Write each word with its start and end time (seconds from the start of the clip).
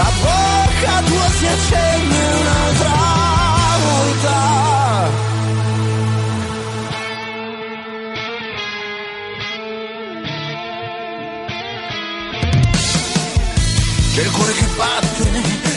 la 0.00 0.10
bocca 0.22 1.02
tua 1.08 1.28
si 1.36 1.46
accende 1.46 2.18
un'altra 2.40 2.94
volta. 3.84 4.38
C'è 14.12 14.22
il 14.22 14.30
cuore 14.30 14.52
che 14.52 14.66
batte, 14.76 15.24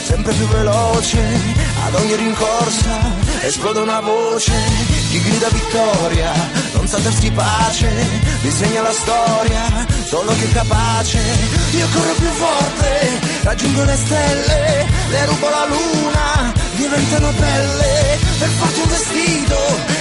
sempre 0.02 0.32
più 0.32 0.46
veloce, 0.48 1.20
ad 1.86 1.94
ogni 1.94 2.16
rincorsa 2.16 3.24
esplode 3.46 3.80
una 3.80 4.00
voce, 4.00 4.52
chi 5.10 5.20
grida 5.20 5.48
vittoria, 5.48 6.32
sa 6.86 6.98
darsi 6.98 7.30
pace, 7.30 7.90
disegna 8.42 8.82
la 8.82 8.92
storia, 8.92 9.86
solo 10.04 10.32
chi 10.32 10.44
è 10.44 10.52
capace, 10.52 11.20
io 11.72 11.86
corro 11.92 12.14
più 12.14 12.28
forte, 12.28 13.20
raggiungo 13.42 13.84
le 13.84 13.96
stelle, 13.96 14.86
le 15.08 15.26
rubo 15.26 15.48
la 15.48 15.66
luna, 15.66 16.52
diventano 16.74 17.32
pelle, 17.32 18.18
per 18.38 18.48
farti 18.48 18.80
un 18.80 18.88
vestito, 18.88 19.58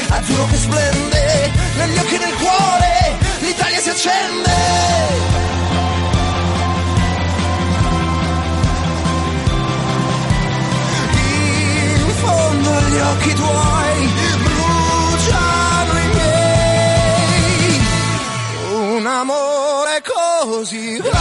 azzurro 0.10 0.46
che 0.48 0.58
splende, 0.58 1.52
negli 1.78 1.98
occhi 1.98 2.16
e 2.16 2.20
nel 2.20 2.34
cuore, 2.34 3.18
l'Italia 3.40 3.80
si 3.80 3.90
accende. 3.90 4.52
in 12.06 12.16
fondo 12.16 12.74
agli 12.74 13.00
occhi 13.00 13.34
tuoi 13.34 14.10
bruciano 14.44 14.73
un 19.04 19.10
amore 19.10 20.02
così 20.02 20.96
grande. 20.96 21.12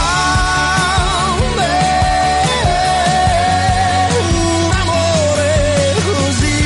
Un 4.19 4.71
amore 4.71 5.95
così. 6.05 6.61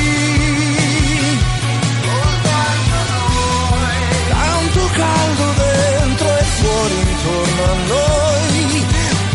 Tanto 4.28 4.80
caldo 4.92 5.46
dentro 5.56 6.28
e 6.36 6.44
fuori 6.44 6.98
intorno 7.00 7.62
a 7.64 7.74
noi. 7.88 8.86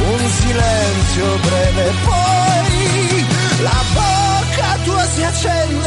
Un 0.06 0.30
silenzio 0.30 1.38
breve 1.48 1.94
poi 2.06 3.26
la 3.62 3.84
bocca 3.94 4.78
tua 4.86 5.06
si 5.08 5.24
accende 5.24 5.83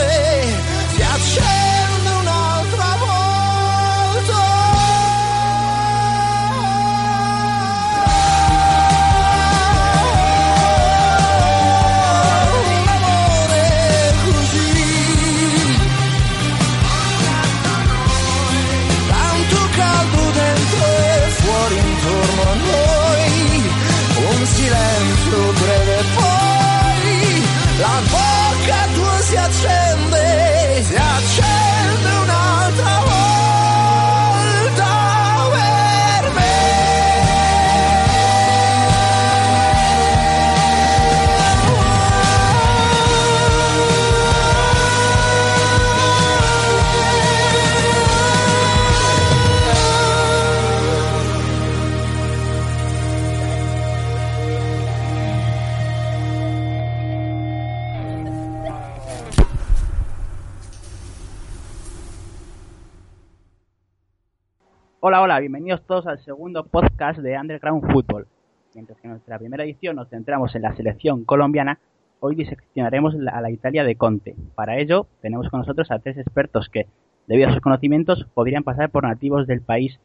Hola, 65.37 65.43
bienvenidos 65.43 65.83
todos 65.87 66.07
al 66.07 66.19
segundo 66.21 66.65
podcast 66.65 67.19
de 67.19 67.39
Underground 67.39 67.93
Football. 67.93 68.27
Mientras 68.73 68.99
que 68.99 69.07
en 69.07 69.11
nuestra 69.11 69.39
primera 69.39 69.65
edición 69.65 69.97
nos 69.97 70.09
centramos 70.09 70.55
en 70.55 70.63
la 70.63 70.75
selección 70.75 71.27
colombiana, 71.27 71.79
hoy 72.21 72.37
diseccionaremos 72.37 73.15
a 73.31 73.43
la 73.43 73.51
Italia 73.51 73.85
de 73.85 73.97
Conte. 73.97 74.35
Para 74.55 74.79
ello, 74.79 75.09
tenemos 75.21 75.51
con 75.51 75.61
nosotros 75.61 75.91
a 75.91 75.99
tres 75.99 76.17
expertos 76.17 76.71
que, 76.71 76.87
debido 77.27 77.51
a 77.51 77.53
sus 77.53 77.61
conocimientos, 77.61 78.27
podrían 78.33 78.65
pasar 78.65 78.89
por 78.89 79.03
nativos 79.05 79.47
del 79.47 79.61
país 79.61 80.01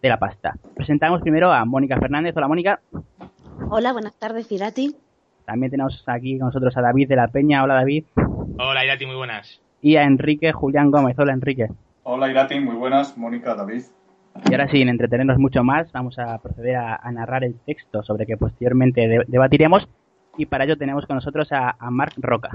de 0.00 0.08
la 0.08 0.18
pasta. 0.18 0.54
Presentamos 0.74 1.20
primero 1.20 1.52
a 1.52 1.62
Mónica 1.66 1.98
Fernández. 2.00 2.34
Hola, 2.34 2.48
Mónica. 2.48 2.80
Hola, 3.68 3.92
buenas 3.92 4.18
tardes, 4.18 4.50
Irati. 4.50 4.96
También 5.44 5.70
tenemos 5.70 6.02
aquí 6.06 6.38
con 6.38 6.46
nosotros 6.46 6.74
a 6.74 6.80
David 6.80 7.06
de 7.06 7.16
la 7.16 7.28
Peña. 7.28 7.62
Hola, 7.62 7.74
David. 7.74 8.04
Hola, 8.58 8.82
Irati, 8.82 9.04
muy 9.04 9.16
buenas. 9.16 9.60
Y 9.82 9.96
a 9.96 10.04
Enrique 10.04 10.52
Julián 10.52 10.90
Gómez. 10.90 11.18
Hola, 11.18 11.34
Enrique. 11.34 11.68
Hola 12.02 12.30
Irati, 12.30 12.58
muy 12.58 12.76
buenas. 12.76 13.18
Mónica, 13.18 13.54
David. 13.54 13.82
Y 14.46 14.52
ahora, 14.52 14.68
sin 14.70 14.88
entretenernos 14.88 15.38
mucho 15.38 15.62
más, 15.62 15.90
vamos 15.92 16.18
a 16.18 16.38
proceder 16.38 16.76
a, 16.76 17.10
narrar 17.12 17.44
el 17.44 17.58
texto 17.60 18.02
sobre 18.02 18.26
que 18.26 18.36
posteriormente 18.36 19.06
de- 19.06 19.24
debatiremos. 19.26 19.86
Y 20.36 20.46
para 20.46 20.64
ello 20.64 20.76
tenemos 20.78 21.04
con 21.06 21.16
nosotros 21.16 21.50
a, 21.52 21.76
a 21.78 21.90
Marc 21.90 22.14
Roca. 22.16 22.50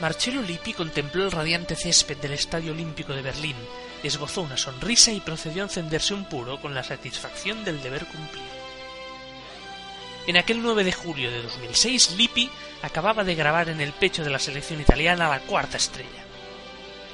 Marcello 0.00 0.42
Lippi 0.42 0.74
contempló 0.74 1.24
el 1.24 1.32
radiante 1.32 1.74
césped 1.74 2.18
del 2.18 2.32
Estadio 2.32 2.72
Olímpico 2.72 3.12
de 3.14 3.22
Berlín, 3.22 3.56
esbozó 4.04 4.42
una 4.42 4.56
sonrisa 4.56 5.10
y 5.12 5.20
procedió 5.20 5.62
a 5.62 5.66
encenderse 5.66 6.14
un 6.14 6.24
puro 6.26 6.60
con 6.60 6.72
la 6.74 6.84
satisfacción 6.84 7.64
del 7.64 7.82
deber 7.82 8.04
cumplido. 8.06 8.46
En 10.28 10.36
aquel 10.36 10.62
9 10.62 10.84
de 10.84 10.92
julio 10.92 11.30
de 11.32 11.42
2006, 11.42 12.16
Lippi 12.16 12.48
acababa 12.82 13.24
de 13.24 13.34
grabar 13.34 13.70
en 13.70 13.80
el 13.80 13.92
pecho 13.92 14.22
de 14.22 14.30
la 14.30 14.38
selección 14.38 14.80
italiana 14.80 15.28
la 15.28 15.40
cuarta 15.40 15.78
estrella. 15.78 16.24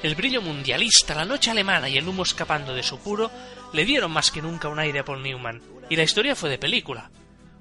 El 0.04 0.16
brillo 0.16 0.42
mundialista, 0.42 1.14
la 1.14 1.24
noche 1.24 1.50
alemana 1.50 1.88
y 1.88 1.96
el 1.96 2.06
humo 2.06 2.24
escapando 2.24 2.74
de 2.74 2.82
su 2.82 2.98
puro 2.98 3.30
le 3.72 3.86
dieron 3.86 4.10
más 4.12 4.30
que 4.30 4.42
nunca 4.42 4.68
un 4.68 4.78
aire 4.78 4.98
a 4.98 5.04
Paul 5.06 5.22
Newman, 5.22 5.62
y 5.88 5.96
la 5.96 6.02
historia 6.02 6.36
fue 6.36 6.50
de 6.50 6.58
película. 6.58 7.10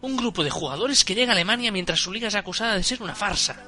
Un 0.01 0.17
grupo 0.17 0.43
de 0.43 0.49
jugadores 0.49 1.05
que 1.05 1.15
llega 1.15 1.31
a 1.31 1.35
Alemania 1.35 1.71
mientras 1.71 2.01
su 2.01 2.11
liga 2.11 2.27
es 2.27 2.35
acusada 2.35 2.75
de 2.75 2.83
ser 2.83 3.01
una 3.01 3.15
farsa. 3.15 3.63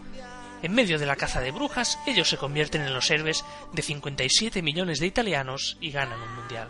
En 0.62 0.74
medio 0.74 1.00
de 1.00 1.06
la 1.06 1.16
caza 1.16 1.40
de 1.40 1.52
brujas, 1.52 1.98
ellos 2.06 2.28
se 2.28 2.36
convierten 2.36 2.82
en 2.82 2.94
los 2.94 3.10
héroes 3.10 3.46
de 3.72 3.82
57 3.82 4.62
millones 4.62 5.00
de 5.00 5.08
italianos 5.08 5.78
y 5.80 5.92
ganan 5.92 6.20
un 6.20 6.36
mundial. 6.36 6.68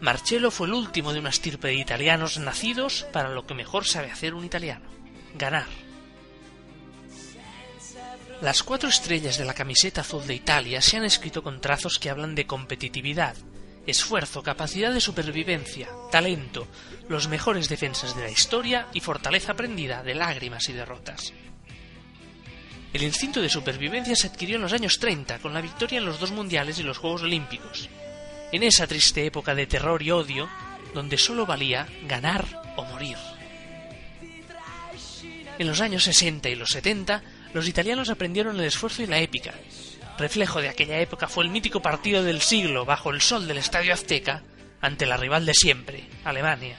Marcello 0.00 0.50
fue 0.50 0.66
el 0.66 0.74
último 0.74 1.12
de 1.12 1.20
una 1.20 1.30
estirpe 1.30 1.68
de 1.68 1.74
italianos 1.74 2.38
nacidos 2.38 3.06
para 3.12 3.28
lo 3.28 3.46
que 3.46 3.54
mejor 3.54 3.86
sabe 3.86 4.10
hacer 4.10 4.34
un 4.34 4.44
italiano, 4.44 4.90
ganar. 5.36 5.68
Las 8.42 8.62
cuatro 8.62 8.88
estrellas 8.88 9.36
de 9.36 9.44
la 9.44 9.52
camiseta 9.52 10.00
azul 10.00 10.26
de 10.26 10.34
Italia 10.34 10.80
se 10.80 10.96
han 10.96 11.04
escrito 11.04 11.42
con 11.42 11.60
trazos 11.60 11.98
que 11.98 12.08
hablan 12.08 12.34
de 12.34 12.46
competitividad, 12.46 13.36
esfuerzo, 13.86 14.42
capacidad 14.42 14.94
de 14.94 15.00
supervivencia, 15.02 15.90
talento, 16.10 16.66
los 17.10 17.28
mejores 17.28 17.68
defensas 17.68 18.16
de 18.16 18.22
la 18.22 18.30
historia 18.30 18.88
y 18.94 19.00
fortaleza 19.00 19.52
aprendida 19.52 20.02
de 20.02 20.14
lágrimas 20.14 20.70
y 20.70 20.72
derrotas. 20.72 21.34
El 22.94 23.02
instinto 23.02 23.42
de 23.42 23.50
supervivencia 23.50 24.16
se 24.16 24.28
adquirió 24.28 24.56
en 24.56 24.62
los 24.62 24.72
años 24.72 24.98
30 24.98 25.40
con 25.40 25.52
la 25.52 25.60
victoria 25.60 25.98
en 25.98 26.06
los 26.06 26.18
dos 26.18 26.32
mundiales 26.32 26.78
y 26.78 26.82
los 26.82 26.96
Juegos 26.96 27.22
Olímpicos. 27.22 27.90
En 28.52 28.62
esa 28.62 28.86
triste 28.86 29.26
época 29.26 29.54
de 29.54 29.66
terror 29.66 30.02
y 30.02 30.12
odio, 30.12 30.48
donde 30.94 31.18
solo 31.18 31.44
valía 31.44 31.86
ganar 32.08 32.46
o 32.76 32.84
morir. 32.84 33.18
En 35.58 35.66
los 35.66 35.82
años 35.82 36.04
60 36.04 36.48
y 36.48 36.54
los 36.54 36.70
70, 36.70 37.22
los 37.52 37.66
italianos 37.66 38.10
aprendieron 38.10 38.58
el 38.58 38.64
esfuerzo 38.64 39.02
y 39.02 39.06
la 39.06 39.18
épica. 39.18 39.54
Reflejo 40.18 40.60
de 40.60 40.68
aquella 40.68 40.98
época 41.00 41.28
fue 41.28 41.44
el 41.44 41.50
mítico 41.50 41.80
partido 41.80 42.22
del 42.22 42.42
siglo 42.42 42.84
bajo 42.84 43.10
el 43.10 43.20
sol 43.20 43.48
del 43.48 43.58
Estadio 43.58 43.92
Azteca 43.92 44.42
ante 44.80 45.06
la 45.06 45.16
rival 45.16 45.46
de 45.46 45.54
siempre, 45.54 46.04
Alemania. 46.24 46.76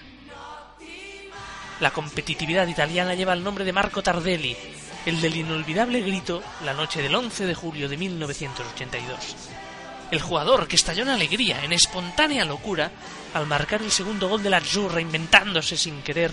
La 1.80 1.92
competitividad 1.92 2.68
italiana 2.68 3.16
lleva 3.16 3.34
el 3.34 3.44
nombre 3.44 3.66
de 3.66 3.74
Marco 3.74 4.04
Tardelli, 4.04 4.56
el 5.06 5.20
del 5.20 5.36
inolvidable 5.36 6.02
grito 6.02 6.44
la 6.64 6.74
noche 6.74 7.02
del 7.02 7.16
11 7.16 7.48
de 7.48 7.56
julio 7.56 7.90
de 7.90 7.98
1982. 7.98 9.36
El 10.12 10.22
jugador 10.22 10.68
que 10.68 10.76
estalló 10.76 11.04
en 11.04 11.10
alegría, 11.10 11.64
en 11.64 11.74
espontánea 11.74 12.46
locura, 12.46 12.92
al 13.34 13.48
marcar 13.48 13.82
el 13.82 13.92
segundo 13.92 14.30
gol 14.30 14.44
de 14.44 14.50
la 14.52 14.58
Azzurra, 14.58 15.02
inventándose 15.02 15.78
sin 15.78 16.02
querer 16.04 16.32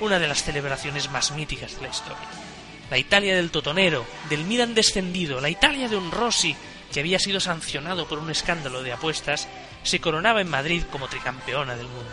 una 0.00 0.18
de 0.18 0.28
las 0.28 0.42
celebraciones 0.42 1.10
más 1.10 1.32
míticas 1.32 1.76
de 1.76 1.82
la 1.82 1.88
historia. 1.88 2.45
La 2.90 2.98
Italia 2.98 3.34
del 3.34 3.50
Totonero, 3.50 4.06
del 4.28 4.44
Milan 4.44 4.74
descendido, 4.74 5.40
la 5.40 5.50
Italia 5.50 5.88
de 5.88 5.96
un 5.96 6.10
Rossi, 6.10 6.54
que 6.92 7.00
había 7.00 7.18
sido 7.18 7.40
sancionado 7.40 8.06
por 8.06 8.18
un 8.18 8.30
escándalo 8.30 8.82
de 8.82 8.92
apuestas, 8.92 9.48
se 9.82 10.00
coronaba 10.00 10.40
en 10.40 10.48
Madrid 10.48 10.84
como 10.90 11.08
tricampeona 11.08 11.76
del 11.76 11.88
mundo. 11.88 12.12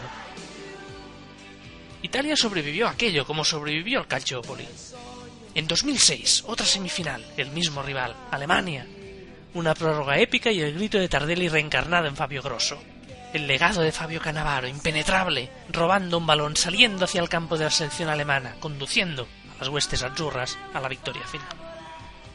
Italia 2.01 2.35
sobrevivió 2.35 2.87
a 2.87 2.91
aquello 2.91 3.25
como 3.25 3.45
sobrevivió 3.45 3.99
al 3.99 4.07
Calciopoli. 4.07 4.67
En 5.55 5.67
2006, 5.67 6.43
otra 6.47 6.65
semifinal, 6.65 7.23
el 7.37 7.51
mismo 7.51 7.81
rival, 7.83 8.15
Alemania. 8.31 8.87
Una 9.53 9.75
prórroga 9.75 10.17
épica 10.17 10.51
y 10.51 10.59
el 10.59 10.73
grito 10.73 10.97
de 10.97 11.07
Tardelli 11.07 11.47
reencarnado 11.47 12.07
en 12.07 12.15
Fabio 12.15 12.41
Grosso. 12.41 12.81
El 13.33 13.47
legado 13.47 13.81
de 13.81 13.91
Fabio 13.91 14.19
Cannavaro, 14.19 14.67
impenetrable, 14.67 15.49
robando 15.69 16.17
un 16.17 16.25
balón, 16.25 16.57
saliendo 16.57 17.05
hacia 17.05 17.21
el 17.21 17.29
campo 17.29 17.57
de 17.57 17.65
la 17.65 17.71
selección 17.71 18.09
alemana, 18.09 18.55
conduciendo 18.59 19.27
las 19.59 19.69
huestes 19.69 20.03
azzurras 20.03 20.57
a 20.73 20.79
la 20.79 20.89
victoria 20.89 21.25
final. 21.25 21.47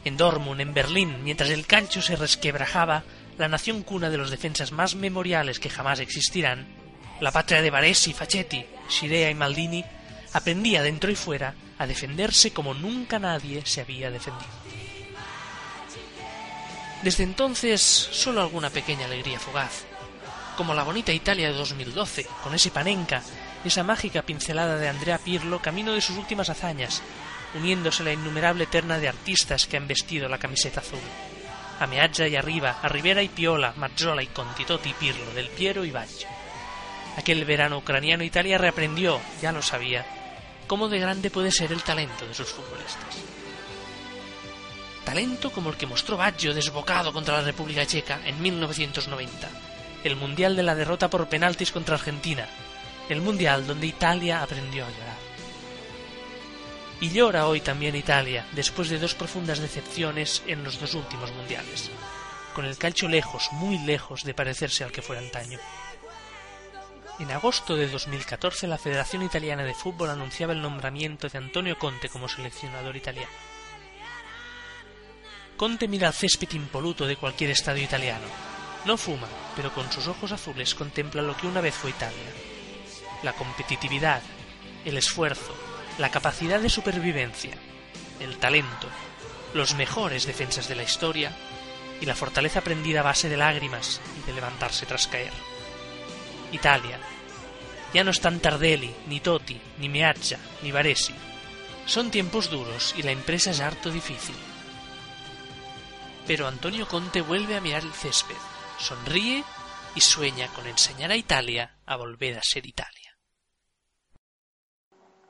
En 0.05 0.17
Dortmund, 0.17 0.61
en 0.61 0.73
Berlín, 0.73 1.23
mientras 1.23 1.49
el 1.49 1.65
calcio 1.65 2.01
se 2.01 2.15
resquebrajaba, 2.15 3.03
la 3.37 3.47
nación 3.47 3.83
cuna 3.83 4.09
de 4.09 4.17
los 4.17 4.31
defensas 4.31 4.71
más 4.71 4.95
memoriales 4.95 5.59
que 5.59 5.69
jamás 5.69 5.99
existirán, 5.99 6.67
la 7.19 7.31
patria 7.31 7.61
de 7.61 7.69
Baresi, 7.69 8.13
Facchetti, 8.13 8.65
Shirea 8.89 9.29
y 9.29 9.35
Maldini, 9.35 9.83
aprendía 10.33 10.83
dentro 10.83 11.11
y 11.11 11.15
fuera 11.15 11.53
a 11.77 11.87
defenderse 11.87 12.51
como 12.51 12.73
nunca 12.73 13.19
nadie 13.19 13.65
se 13.65 13.81
había 13.81 14.11
defendido. 14.11 14.49
Desde 17.01 17.23
entonces, 17.23 17.81
solo 17.81 18.41
alguna 18.41 18.69
pequeña 18.69 19.05
alegría 19.05 19.39
fugaz, 19.39 19.85
como 20.57 20.73
la 20.73 20.83
bonita 20.83 21.13
Italia 21.13 21.47
de 21.47 21.53
2012, 21.53 22.27
con 22.43 22.53
ese 22.53 22.71
Panenka, 22.71 23.23
esa 23.65 23.83
mágica 23.83 24.21
pincelada 24.21 24.77
de 24.77 24.87
Andrea 24.87 25.17
Pirlo 25.17 25.61
camino 25.61 25.93
de 25.93 26.01
sus 26.01 26.17
últimas 26.17 26.49
hazañas, 26.49 27.01
uniéndose 27.53 28.03
la 28.03 28.13
innumerable 28.13 28.65
terna 28.65 28.99
de 28.99 29.09
artistas 29.09 29.67
que 29.67 29.77
han 29.77 29.87
vestido 29.87 30.29
la 30.29 30.37
camiseta 30.37 30.79
azul. 30.79 30.99
A 31.79 31.87
Meaggia 31.87 32.27
y 32.27 32.35
Arriba, 32.35 32.77
a 32.81 32.89
Rivera 32.89 33.21
y 33.21 33.29
Piola, 33.29 33.73
Mazzola 33.77 34.21
y 34.21 34.27
Contitotti 34.27 34.89
y 34.89 34.93
Pirlo, 34.93 35.33
Del 35.33 35.49
Piero 35.49 35.85
y 35.85 35.91
Baggio. 35.91 36.27
Aquel 37.17 37.45
verano 37.45 37.77
ucraniano 37.77 38.23
Italia 38.23 38.57
reaprendió, 38.57 39.19
ya 39.41 39.51
lo 39.51 39.61
sabía, 39.61 40.05
cómo 40.67 40.87
de 40.87 40.99
grande 40.99 41.31
puede 41.31 41.51
ser 41.51 41.71
el 41.71 41.83
talento 41.83 42.27
de 42.27 42.33
sus 42.33 42.49
futbolistas. 42.49 43.17
Talento 45.03 45.51
como 45.51 45.71
el 45.71 45.77
que 45.77 45.87
mostró 45.87 46.17
Baggio 46.17 46.53
desbocado 46.53 47.11
contra 47.11 47.37
la 47.37 47.43
República 47.43 47.85
Checa 47.85 48.19
en 48.25 48.41
1990, 48.41 49.49
el 50.03 50.15
Mundial 50.15 50.55
de 50.55 50.63
la 50.63 50.75
derrota 50.75 51.09
por 51.09 51.27
penaltis 51.27 51.71
contra 51.71 51.95
Argentina, 51.95 52.47
el 53.09 53.21
Mundial 53.21 53.65
donde 53.65 53.87
Italia 53.87 54.41
aprendió 54.41 54.85
a 54.85 54.89
llorar. 54.89 55.17
Y 57.01 57.09
llora 57.09 57.47
hoy 57.47 57.61
también 57.61 57.95
Italia, 57.95 58.45
después 58.51 58.89
de 58.89 58.99
dos 58.99 59.15
profundas 59.15 59.59
decepciones 59.59 60.43
en 60.47 60.63
los 60.63 60.79
dos 60.79 60.93
últimos 60.93 61.31
mundiales, 61.31 61.89
con 62.53 62.65
el 62.65 62.77
calcio 62.77 63.07
lejos, 63.07 63.49
muy 63.53 63.79
lejos 63.79 64.23
de 64.23 64.33
parecerse 64.33 64.83
al 64.83 64.91
que 64.91 65.01
fue 65.01 65.17
antaño. 65.17 65.59
En 67.19 67.31
agosto 67.31 67.75
de 67.75 67.87
2014 67.87 68.67
la 68.67 68.77
Federación 68.77 69.23
Italiana 69.23 69.63
de 69.63 69.73
Fútbol 69.73 70.09
anunciaba 70.09 70.53
el 70.53 70.61
nombramiento 70.61 71.27
de 71.27 71.37
Antonio 71.37 71.77
Conte 71.77 72.09
como 72.09 72.29
seleccionador 72.29 72.95
italiano. 72.95 73.31
Conte 75.57 75.87
mira 75.87 76.07
al 76.07 76.13
césped 76.13 76.51
impoluto 76.51 77.05
de 77.05 77.17
cualquier 77.17 77.49
estadio 77.49 77.83
italiano. 77.83 78.27
No 78.85 78.97
fuma, 78.97 79.27
pero 79.55 79.73
con 79.73 79.91
sus 79.91 80.07
ojos 80.07 80.31
azules 80.31 80.75
contempla 80.75 81.21
lo 81.21 81.35
que 81.35 81.47
una 81.47 81.59
vez 81.59 81.75
fue 81.75 81.89
Italia. 81.89 82.58
La 83.23 83.33
competitividad, 83.33 84.21
el 84.85 84.97
esfuerzo, 84.97 85.55
la 85.97 86.09
capacidad 86.09 86.59
de 86.59 86.69
supervivencia, 86.69 87.51
el 88.19 88.37
talento, 88.37 88.87
los 89.53 89.75
mejores 89.75 90.25
defensas 90.25 90.67
de 90.67 90.75
la 90.75 90.83
historia 90.83 91.31
y 92.01 92.05
la 92.05 92.15
fortaleza 92.15 92.59
aprendida 92.59 93.01
a 93.01 93.03
base 93.03 93.29
de 93.29 93.37
lágrimas 93.37 93.99
y 94.21 94.25
de 94.27 94.33
levantarse 94.33 94.85
tras 94.85 95.07
caer. 95.07 95.33
Italia. 96.51 96.99
Ya 97.93 98.03
no 98.03 98.11
están 98.11 98.39
Tardelli, 98.39 98.93
ni 99.07 99.19
Totti, 99.19 99.59
ni 99.79 99.89
Meaccia, 99.89 100.39
ni 100.61 100.71
Varesi. 100.71 101.13
Son 101.85 102.11
tiempos 102.11 102.49
duros 102.49 102.93
y 102.97 103.01
la 103.01 103.11
empresa 103.11 103.51
es 103.51 103.59
harto 103.59 103.89
difícil. 103.89 104.35
Pero 106.27 106.47
Antonio 106.47 106.87
Conte 106.87 107.21
vuelve 107.21 107.57
a 107.57 107.61
mirar 107.61 107.83
el 107.83 107.93
césped, 107.93 108.35
sonríe 108.77 109.43
y 109.95 110.01
sueña 110.01 110.47
con 110.49 110.67
enseñar 110.67 111.09
a 111.11 111.15
Italia 111.15 111.77
a 111.87 111.95
volver 111.95 112.37
a 112.37 112.43
ser 112.43 112.65
Italia. 112.67 113.08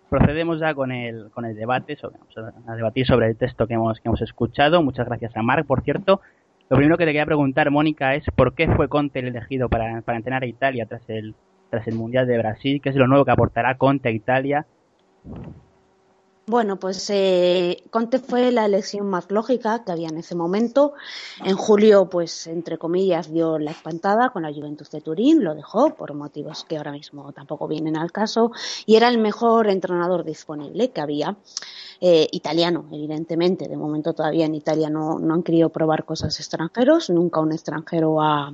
Procedemos 0.10 0.60
ya 0.60 0.74
con 0.74 0.92
el, 0.92 1.30
con 1.32 1.46
el 1.46 1.56
debate, 1.56 1.96
sobre, 1.96 2.18
a 2.68 2.75
debatir 2.75 3.06
sobre 3.06 3.28
el 3.28 3.38
texto 3.38 3.68
que 3.68 3.75
hemos, 3.75 4.00
que 4.00 4.08
hemos 4.08 4.22
escuchado. 4.22 4.82
Muchas 4.82 5.06
gracias 5.08 5.36
a 5.36 5.42
Marc, 5.42 5.66
por 5.68 5.82
cierto. 5.82 6.22
Lo 6.70 6.78
primero 6.78 6.98
que 6.98 7.06
te 7.06 7.12
quería 7.12 7.25
preguntar, 7.25 7.70
Mónica, 7.72 8.16
es 8.16 8.25
por 8.36 8.54
qué 8.54 8.68
fue 8.75 8.89
Conte 8.89 9.20
el 9.20 9.28
elegido 9.28 9.70
para, 9.70 10.01
para 10.01 10.18
entrenar 10.18 10.44
a 10.44 10.48
Italia 10.48 10.86
tras 10.86 11.08
el, 11.10 11.36
tras 11.70 11.88
el 11.88 11.96
Mundial 11.96 12.28
de 12.28 12.38
Brasil, 12.38 12.82
qué 12.82 12.89
es 12.89 12.96
lo 12.96 13.08
nuevo 13.08 13.25
que 13.25 13.32
aportará 13.32 13.75
Conte 13.78 14.10
a 14.10 14.12
Italia. 14.12 14.66
Bueno, 16.50 16.79
pues 16.79 17.08
eh, 17.12 17.84
Conte 17.91 18.18
fue 18.18 18.51
la 18.51 18.65
elección 18.65 19.08
más 19.08 19.29
lógica 19.29 19.84
que 19.84 19.91
había 19.91 20.08
en 20.08 20.18
ese 20.18 20.34
momento. 20.34 20.94
En 21.46 21.56
julio, 21.56 22.10
pues 22.10 22.48
entre 22.48 22.79
comillas, 22.79 23.32
dio 23.32 23.60
la 23.60 23.70
espantada 23.70 24.32
con 24.32 24.41
la 24.41 24.51
Juventus 24.51 24.89
de 24.89 25.00
Turín, 25.00 25.44
lo 25.44 25.53
dejó 25.53 25.94
por 25.94 26.15
motivos 26.15 26.65
que 26.68 26.77
ahora 26.77 26.91
mismo 26.91 27.32
tampoco 27.34 27.68
vienen 27.68 27.96
al 27.96 28.12
caso, 28.12 28.51
y 28.88 28.96
era 28.96 29.10
el 29.10 29.20
mejor 29.20 29.70
entrenador 29.70 30.24
disponible 30.24 30.89
que 30.89 31.01
había. 31.01 31.38
Eh, 32.01 32.27
italiano, 32.32 32.88
evidentemente. 32.91 33.68
De 33.68 33.77
momento 33.77 34.13
todavía 34.13 34.48
en 34.48 34.56
Italia 34.56 34.89
no, 34.89 35.20
no 35.20 35.36
han 35.36 35.44
querido 35.44 35.70
probar 35.70 36.03
cosas 36.03 36.39
extranjeros, 36.39 37.12
nunca 37.12 37.41
un 37.41 37.51
extranjero 37.51 38.24
ha, 38.24 38.51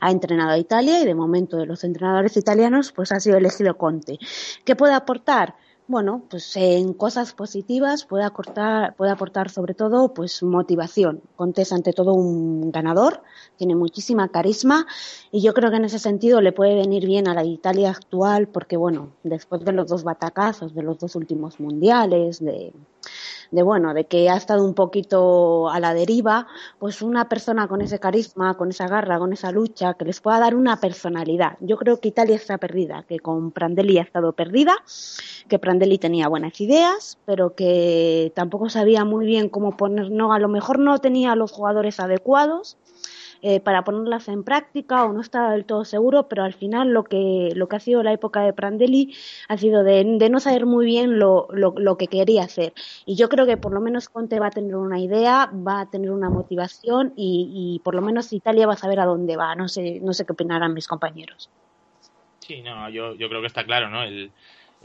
ha 0.00 0.10
entrenado 0.12 0.52
a 0.52 0.58
Italia 0.58 1.00
y 1.00 1.04
de 1.04 1.14
momento 1.16 1.56
de 1.56 1.66
los 1.66 1.82
entrenadores 1.82 2.36
italianos 2.36 2.92
pues 2.92 3.10
ha 3.10 3.18
sido 3.18 3.38
elegido 3.38 3.76
Conte. 3.76 4.20
¿Qué 4.64 4.76
puede 4.76 4.94
aportar? 4.94 5.56
Bueno, 5.86 6.22
pues 6.30 6.56
en 6.56 6.94
cosas 6.94 7.34
positivas 7.34 8.06
puede 8.06 8.24
aportar, 8.24 8.96
puede 8.96 9.10
aportar 9.12 9.50
sobre 9.50 9.74
todo 9.74 10.14
pues 10.14 10.42
motivación. 10.42 11.20
Conte 11.36 11.62
es 11.62 11.72
ante 11.72 11.92
todo 11.92 12.14
un 12.14 12.72
ganador, 12.72 13.22
tiene 13.58 13.74
muchísima 13.74 14.28
carisma 14.28 14.86
y 15.30 15.42
yo 15.42 15.52
creo 15.52 15.70
que 15.70 15.76
en 15.76 15.84
ese 15.84 15.98
sentido 15.98 16.40
le 16.40 16.52
puede 16.52 16.74
venir 16.74 17.06
bien 17.06 17.28
a 17.28 17.34
la 17.34 17.44
Italia 17.44 17.90
actual 17.90 18.48
porque 18.48 18.76
bueno, 18.76 19.12
después 19.22 19.64
de 19.64 19.72
los 19.72 19.88
dos 19.88 20.04
batacazos 20.04 20.74
de 20.74 20.82
los 20.82 20.98
dos 20.98 21.16
últimos 21.16 21.60
mundiales, 21.60 22.42
de 22.42 22.72
de 23.50 23.62
bueno, 23.62 23.94
de 23.94 24.06
que 24.06 24.30
ha 24.30 24.36
estado 24.36 24.64
un 24.64 24.74
poquito 24.74 25.68
a 25.70 25.80
la 25.80 25.94
deriva, 25.94 26.46
pues 26.78 27.02
una 27.02 27.28
persona 27.28 27.68
con 27.68 27.80
ese 27.80 27.98
carisma, 27.98 28.54
con 28.56 28.70
esa 28.70 28.88
garra, 28.88 29.18
con 29.18 29.32
esa 29.32 29.50
lucha, 29.52 29.94
que 29.94 30.04
les 30.04 30.20
pueda 30.20 30.40
dar 30.40 30.54
una 30.54 30.80
personalidad. 30.80 31.56
Yo 31.60 31.76
creo 31.76 32.00
que 32.00 32.08
Italia 32.08 32.36
está 32.36 32.58
perdida, 32.58 33.04
que 33.08 33.18
con 33.20 33.50
Prandelli 33.50 33.98
ha 33.98 34.02
estado 34.02 34.32
perdida, 34.32 34.76
que 35.48 35.58
Prandelli 35.58 35.98
tenía 35.98 36.28
buenas 36.28 36.60
ideas, 36.60 37.18
pero 37.24 37.54
que 37.54 38.32
tampoco 38.34 38.68
sabía 38.68 39.04
muy 39.04 39.26
bien 39.26 39.48
cómo 39.48 39.76
poner, 39.76 40.10
no, 40.10 40.32
a 40.32 40.38
lo 40.38 40.48
mejor 40.48 40.78
no 40.78 40.98
tenía 40.98 41.34
los 41.36 41.52
jugadores 41.52 42.00
adecuados 42.00 42.76
eh, 43.46 43.60
para 43.60 43.84
ponerlas 43.84 44.28
en 44.28 44.42
práctica 44.42 45.04
o 45.04 45.12
no 45.12 45.20
estaba 45.20 45.52
del 45.52 45.66
todo 45.66 45.84
seguro, 45.84 46.28
pero 46.30 46.44
al 46.44 46.54
final 46.54 46.94
lo 46.94 47.04
que, 47.04 47.52
lo 47.54 47.68
que 47.68 47.76
ha 47.76 47.78
sido 47.78 48.02
la 48.02 48.14
época 48.14 48.40
de 48.40 48.54
Prandelli 48.54 49.14
ha 49.48 49.58
sido 49.58 49.84
de, 49.84 50.02
no 50.30 50.40
saber 50.40 50.64
muy 50.64 50.86
bien 50.86 51.18
lo, 51.18 51.48
lo, 51.52 51.96
que 51.98 52.06
quería 52.06 52.44
hacer. 52.44 52.72
Y 53.04 53.16
yo 53.16 53.28
creo 53.28 53.44
que 53.44 53.58
por 53.58 53.74
lo 53.74 53.82
menos 53.82 54.08
Conte 54.08 54.40
va 54.40 54.46
a 54.46 54.50
tener 54.50 54.74
una 54.76 54.98
idea, 54.98 55.50
va 55.52 55.80
a 55.82 55.90
tener 55.90 56.10
una 56.10 56.30
motivación 56.30 57.12
y, 57.16 57.82
por 57.84 57.94
lo 57.94 58.00
menos 58.00 58.32
Italia 58.32 58.66
va 58.66 58.72
a 58.72 58.78
saber 58.78 58.98
a 58.98 59.04
dónde 59.04 59.36
va. 59.36 59.54
No 59.54 59.68
sé, 59.68 60.00
no 60.00 60.14
sé 60.14 60.24
qué 60.24 60.32
opinarán 60.32 60.72
mis 60.72 60.88
compañeros. 60.88 61.50
Sí, 62.38 62.62
no, 62.62 62.88
yo, 62.88 63.14
yo 63.14 63.28
creo 63.28 63.42
que 63.42 63.48
está 63.48 63.64
claro, 63.64 63.90
¿no? 63.90 64.04
El, 64.04 64.32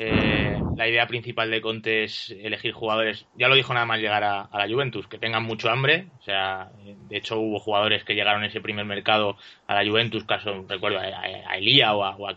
eh, 0.01 0.57
la 0.77 0.87
idea 0.87 1.07
principal 1.07 1.51
de 1.51 1.59
Conte 1.59 2.05
es 2.05 2.33
elegir 2.41 2.71
jugadores, 2.71 3.25
ya 3.37 3.49
lo 3.49 3.55
dijo 3.55 3.73
nada 3.73 3.85
más 3.85 3.99
llegar 3.99 4.23
a, 4.23 4.47
la 4.49 4.65
Juventus, 4.65 5.07
que 5.07 5.17
tengan 5.17 5.43
mucho 5.43 5.69
hambre. 5.69 6.07
O 6.21 6.23
sea, 6.23 6.71
de 7.09 7.17
hecho 7.17 7.37
hubo 7.37 7.59
jugadores 7.59 8.05
que 8.05 8.15
llegaron 8.15 8.45
ese 8.45 8.61
primer 8.61 8.85
mercado 8.85 9.35
a 9.67 9.75
la 9.75 9.89
Juventus, 9.89 10.23
caso 10.23 10.63
recuerdo 10.69 10.99
a, 10.99 11.03
a 11.03 11.57
Elia 11.57 11.93
o 11.93 12.05
a, 12.05 12.15
o 12.15 12.27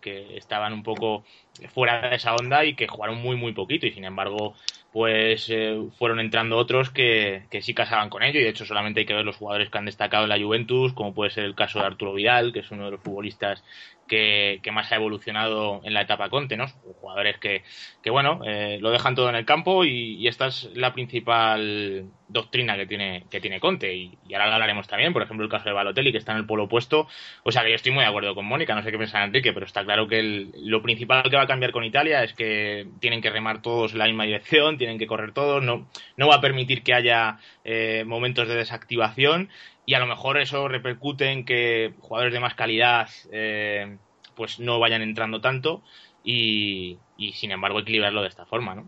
que 0.00 0.36
estaban 0.36 0.72
un 0.72 0.82
poco 0.82 1.24
fuera 1.72 2.08
de 2.08 2.16
esa 2.16 2.34
onda 2.34 2.64
y 2.64 2.74
que 2.74 2.88
jugaron 2.88 3.22
muy 3.22 3.36
muy 3.36 3.52
poquito. 3.52 3.86
Y 3.86 3.92
sin 3.92 4.04
embargo 4.04 4.56
pues 4.94 5.50
eh, 5.50 5.76
fueron 5.98 6.20
entrando 6.20 6.56
otros 6.56 6.88
que, 6.90 7.46
que, 7.50 7.62
sí 7.62 7.74
casaban 7.74 8.10
con 8.10 8.22
ello. 8.22 8.38
Y 8.38 8.44
de 8.44 8.50
hecho 8.50 8.64
solamente 8.64 9.00
hay 9.00 9.06
que 9.06 9.14
ver 9.14 9.24
los 9.24 9.36
jugadores 9.36 9.68
que 9.68 9.78
han 9.78 9.86
destacado 9.86 10.22
en 10.22 10.30
la 10.30 10.38
Juventus 10.38 10.92
como 10.92 11.14
puede 11.14 11.30
ser 11.30 11.44
el 11.44 11.56
caso 11.56 11.80
de 11.80 11.86
Arturo 11.86 12.14
Vidal 12.14 12.52
que 12.52 12.60
es 12.60 12.70
uno 12.70 12.84
de 12.84 12.92
los 12.92 13.00
futbolistas 13.00 13.64
que, 14.08 14.60
más 14.72 14.90
ha 14.92 14.96
evolucionado 14.96 15.80
en 15.84 15.94
la 15.94 16.02
etapa 16.02 16.28
Conte, 16.28 16.56
¿no? 16.56 16.66
Jugadores 17.00 17.38
que, 17.38 17.62
que 18.02 18.10
bueno, 18.10 18.40
eh, 18.44 18.78
lo 18.80 18.90
dejan 18.90 19.14
todo 19.14 19.28
en 19.28 19.36
el 19.36 19.44
campo 19.44 19.84
y, 19.84 20.26
esta 20.26 20.46
es 20.46 20.70
la 20.74 20.92
principal 20.92 22.06
doctrina 22.28 22.76
que 22.76 22.86
tiene, 22.86 23.24
que 23.30 23.40
tiene 23.40 23.60
Conte. 23.60 23.94
Y, 23.94 24.18
ahora 24.32 24.46
lo 24.46 24.52
hablaremos 24.54 24.88
también, 24.88 25.12
por 25.12 25.22
ejemplo, 25.22 25.44
el 25.44 25.50
caso 25.50 25.68
de 25.68 25.74
Balotelli, 25.74 26.12
que 26.12 26.18
está 26.18 26.32
en 26.32 26.38
el 26.38 26.46
polo 26.46 26.64
opuesto. 26.64 27.06
O 27.44 27.52
sea 27.52 27.62
que 27.62 27.70
yo 27.70 27.76
estoy 27.76 27.92
muy 27.92 28.02
de 28.02 28.08
acuerdo 28.08 28.34
con 28.34 28.46
Mónica, 28.46 28.74
no 28.74 28.82
sé 28.82 28.90
qué 28.90 28.98
piensa 28.98 29.22
Enrique, 29.22 29.52
pero 29.52 29.66
está 29.66 29.84
claro 29.84 30.08
que 30.08 30.48
lo 30.54 30.82
principal 30.82 31.22
que 31.30 31.36
va 31.36 31.42
a 31.42 31.46
cambiar 31.46 31.72
con 31.72 31.84
Italia 31.84 32.22
es 32.24 32.32
que 32.34 32.86
tienen 33.00 33.20
que 33.20 33.30
remar 33.30 33.62
todos 33.62 33.92
en 33.92 33.98
la 33.98 34.06
misma 34.06 34.24
dirección, 34.24 34.78
tienen 34.78 34.98
que 34.98 35.06
correr 35.06 35.32
todos, 35.32 35.62
no, 35.62 35.88
no 36.16 36.28
va 36.28 36.36
a 36.36 36.40
permitir 36.40 36.82
que 36.82 36.94
haya 36.94 37.38
eh, 37.64 38.04
momentos 38.06 38.48
de 38.48 38.56
desactivación 38.56 39.50
y 39.86 39.94
a 39.94 39.98
lo 39.98 40.06
mejor 40.06 40.38
eso 40.38 40.68
repercute 40.68 41.30
en 41.30 41.44
que 41.44 41.94
jugadores 42.00 42.32
de 42.32 42.40
más 42.40 42.54
calidad 42.54 43.08
eh, 43.30 43.96
pues 44.34 44.60
no 44.60 44.78
vayan 44.78 45.02
entrando 45.02 45.40
tanto 45.40 45.82
y, 46.22 46.98
sin 47.34 47.50
embargo 47.50 47.80
equilibrarlo 47.80 48.22
de 48.22 48.28
esta 48.28 48.46
forma, 48.46 48.74
¿no? 48.74 48.84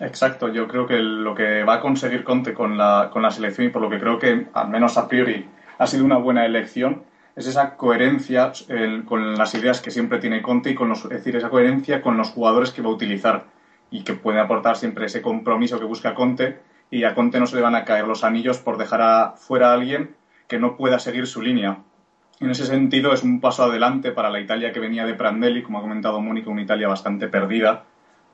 Exacto, 0.00 0.52
yo 0.52 0.68
creo 0.68 0.86
que 0.86 0.98
lo 0.98 1.34
que 1.34 1.62
va 1.64 1.74
a 1.74 1.80
conseguir 1.80 2.22
Conte 2.22 2.52
con 2.52 2.76
la, 2.76 3.08
con 3.10 3.22
la 3.22 3.30
selección 3.30 3.66
y 3.66 3.70
por 3.70 3.80
lo 3.80 3.88
que 3.88 3.98
creo 3.98 4.18
que 4.18 4.46
al 4.52 4.68
menos 4.68 4.98
a 4.98 5.08
priori 5.08 5.46
ha 5.78 5.86
sido 5.86 6.04
una 6.04 6.18
buena 6.18 6.44
elección 6.44 7.04
es 7.36 7.46
esa 7.46 7.76
coherencia 7.76 8.52
con 9.04 9.36
las 9.36 9.54
ideas 9.54 9.82
que 9.82 9.90
siempre 9.90 10.18
tiene 10.18 10.40
Conte 10.40 10.70
y 10.70 10.74
con 10.74 10.88
los, 10.88 11.04
es 11.04 11.10
decir, 11.10 11.36
esa 11.36 11.50
coherencia 11.50 12.00
con 12.00 12.16
los 12.16 12.30
jugadores 12.30 12.70
que 12.70 12.80
va 12.80 12.88
a 12.88 12.92
utilizar 12.92 13.44
y 13.90 14.04
que 14.04 14.14
puede 14.14 14.40
aportar 14.40 14.76
siempre 14.76 15.04
ese 15.04 15.20
compromiso 15.20 15.78
que 15.78 15.84
busca 15.84 16.14
Conte 16.14 16.58
y 16.90 17.04
a 17.04 17.14
Conte 17.14 17.40
no 17.40 17.46
se 17.46 17.56
le 17.56 17.62
van 17.62 17.74
a 17.74 17.84
caer 17.84 18.06
los 18.06 18.24
anillos 18.24 18.58
por 18.58 18.78
dejar 18.78 19.02
a, 19.02 19.32
fuera 19.36 19.70
a 19.70 19.74
alguien 19.74 20.16
que 20.48 20.58
no 20.58 20.76
pueda 20.76 20.98
seguir 20.98 21.26
su 21.26 21.42
línea. 21.42 21.78
En 22.40 22.50
ese 22.50 22.66
sentido 22.66 23.12
es 23.12 23.22
un 23.22 23.40
paso 23.40 23.64
adelante 23.64 24.12
para 24.12 24.30
la 24.30 24.40
Italia 24.40 24.72
que 24.72 24.80
venía 24.80 25.06
de 25.06 25.14
Prandelli, 25.14 25.62
como 25.62 25.78
ha 25.78 25.82
comentado 25.82 26.20
Mónica, 26.20 26.50
una 26.50 26.62
Italia 26.62 26.88
bastante 26.88 27.28
perdida 27.28 27.84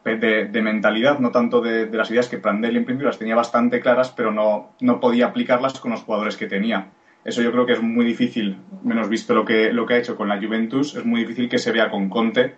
de, 0.05 0.63
mentalidad, 0.63 1.21
no 1.21 1.31
tanto 1.31 1.61
de, 1.61 1.89
las 1.91 2.11
ideas 2.11 2.29
que 2.29 2.39
Prandelli 2.39 2.79
en 2.79 2.85
principio 2.85 3.07
las 3.07 3.19
tenía 3.19 3.37
bastante 3.37 3.81
claras, 3.81 4.11
pero 4.11 4.33
no, 4.33 4.73
no 4.81 5.01
podía 5.01 5.27
aplicarlas 5.27 5.79
con 5.79 5.93
los 5.93 6.03
jugadores 6.03 6.37
que 6.37 6.49
tenía. 6.49 6.91
Eso 7.25 7.41
yo 7.41 7.53
creo 7.53 7.67
que 7.67 7.75
es 7.75 7.83
muy 7.83 8.05
difícil, 8.05 8.59
menos 8.83 9.09
visto 9.09 9.33
lo 9.33 9.45
que, 9.45 9.73
lo 9.73 9.87
que 9.87 9.95
ha 9.95 9.99
hecho 9.99 10.17
con 10.17 10.29
la 10.29 10.39
Juventus, 10.39 10.97
es 10.97 11.05
muy 11.05 11.21
difícil 11.21 11.49
que 11.49 11.59
se 11.59 11.71
vea 11.71 11.89
con 11.89 12.09
Conte, 12.09 12.57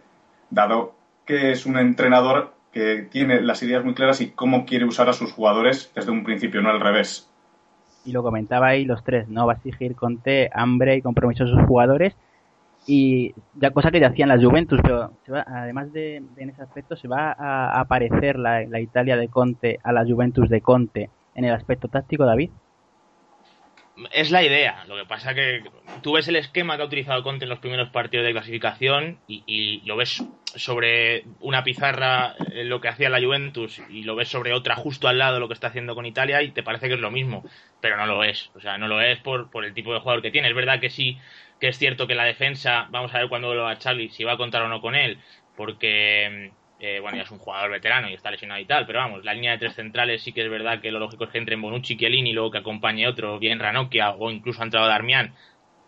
dado 0.48 0.96
que 1.26 1.50
es 1.52 1.66
un 1.66 1.76
entrenador 1.76 2.53
que 2.74 3.06
tiene 3.10 3.40
las 3.40 3.62
ideas 3.62 3.84
muy 3.84 3.94
claras 3.94 4.20
y 4.20 4.30
cómo 4.30 4.66
quiere 4.66 4.84
usar 4.84 5.08
a 5.08 5.12
sus 5.12 5.32
jugadores 5.32 5.92
desde 5.94 6.10
un 6.10 6.24
principio, 6.24 6.60
no 6.60 6.70
al 6.70 6.80
revés. 6.80 7.30
Y 8.04 8.12
lo 8.12 8.22
comentaba 8.22 8.66
ahí 8.66 8.84
los 8.84 9.02
tres, 9.04 9.28
¿no? 9.28 9.46
Va 9.46 9.54
a 9.54 9.56
exigir 9.56 9.94
Conte 9.94 10.50
hambre 10.52 10.96
y 10.96 11.02
compromiso 11.02 11.44
a 11.44 11.46
sus 11.46 11.62
jugadores 11.66 12.14
y 12.86 13.32
ya 13.54 13.70
cosa 13.70 13.90
que 13.90 14.00
ya 14.00 14.08
hacían 14.08 14.28
las 14.28 14.44
Juventus, 14.44 14.80
pero 14.82 15.10
además 15.46 15.90
de, 15.92 16.16
en 16.16 16.50
ese 16.50 16.60
aspecto 16.60 16.96
se 16.96 17.08
va 17.08 17.32
a 17.32 17.80
aparecer 17.80 18.38
la, 18.38 18.66
la 18.66 18.80
Italia 18.80 19.16
de 19.16 19.28
Conte 19.28 19.78
a 19.82 19.92
la 19.92 20.04
Juventus 20.04 20.50
de 20.50 20.60
Conte 20.60 21.08
en 21.34 21.44
el 21.46 21.54
aspecto 21.54 21.88
táctico, 21.88 22.26
David 22.26 22.50
es 24.12 24.30
la 24.30 24.42
idea. 24.42 24.84
Lo 24.86 24.96
que 24.96 25.04
pasa 25.04 25.34
que 25.34 25.62
tú 26.02 26.12
ves 26.12 26.26
el 26.28 26.36
esquema 26.36 26.76
que 26.76 26.82
ha 26.82 26.86
utilizado 26.86 27.22
Conte 27.22 27.44
en 27.44 27.48
los 27.48 27.58
primeros 27.58 27.90
partidos 27.90 28.26
de 28.26 28.32
clasificación 28.32 29.18
y, 29.26 29.82
lo 29.84 29.96
ves 29.96 30.24
sobre 30.56 31.24
una 31.40 31.64
pizarra 31.64 32.34
eh, 32.52 32.64
lo 32.64 32.80
que 32.80 32.88
hacía 32.88 33.10
la 33.10 33.20
Juventus 33.20 33.82
y 33.90 34.04
lo 34.04 34.14
ves 34.14 34.28
sobre 34.28 34.52
otra 34.52 34.76
justo 34.76 35.08
al 35.08 35.18
lado 35.18 35.40
lo 35.40 35.48
que 35.48 35.54
está 35.54 35.66
haciendo 35.66 35.96
con 35.96 36.06
Italia 36.06 36.42
y 36.42 36.52
te 36.52 36.62
parece 36.62 36.86
que 36.88 36.94
es 36.94 37.00
lo 37.00 37.10
mismo, 37.10 37.44
pero 37.80 37.96
no 37.96 38.06
lo 38.06 38.24
es. 38.24 38.50
O 38.54 38.60
sea, 38.60 38.78
no 38.78 38.88
lo 38.88 39.00
es 39.00 39.18
por, 39.20 39.50
por 39.50 39.64
el 39.64 39.74
tipo 39.74 39.92
de 39.92 40.00
jugador 40.00 40.22
que 40.22 40.30
tiene. 40.30 40.48
Es 40.48 40.54
verdad 40.54 40.80
que 40.80 40.90
sí, 40.90 41.18
que 41.60 41.68
es 41.68 41.78
cierto 41.78 42.06
que 42.06 42.14
la 42.14 42.24
defensa, 42.24 42.88
vamos 42.90 43.14
a 43.14 43.18
ver 43.18 43.28
cuándo 43.28 43.54
lo 43.54 43.62
va 43.62 43.72
a 43.72 43.78
Charlie, 43.78 44.10
si 44.10 44.24
va 44.24 44.32
a 44.32 44.36
contar 44.36 44.62
o 44.62 44.68
no 44.68 44.80
con 44.80 44.94
él, 44.94 45.18
porque 45.56 46.52
bueno, 47.00 47.16
ya 47.16 47.22
es 47.22 47.30
un 47.30 47.38
jugador 47.38 47.70
veterano 47.70 48.10
y 48.10 48.14
está 48.14 48.30
lesionado 48.30 48.60
y 48.60 48.66
tal, 48.66 48.86
pero 48.86 48.98
vamos, 48.98 49.24
la 49.24 49.32
línea 49.32 49.52
de 49.52 49.58
tres 49.58 49.74
centrales 49.74 50.22
sí 50.22 50.32
que 50.32 50.42
es 50.42 50.50
verdad 50.50 50.80
que 50.80 50.90
lo 50.90 50.98
lógico 50.98 51.24
es 51.24 51.30
que 51.30 51.38
entre 51.38 51.54
en 51.54 51.62
Bonucci, 51.62 51.96
Chiellini 51.96 52.30
y 52.30 52.32
luego 52.34 52.50
que 52.50 52.58
acompañe 52.58 53.08
otro, 53.08 53.38
bien 53.38 53.58
Ranocchia 53.58 54.10
o 54.10 54.30
incluso 54.30 54.60
ha 54.60 54.64
entrado 54.64 54.86
Darmian, 54.86 55.32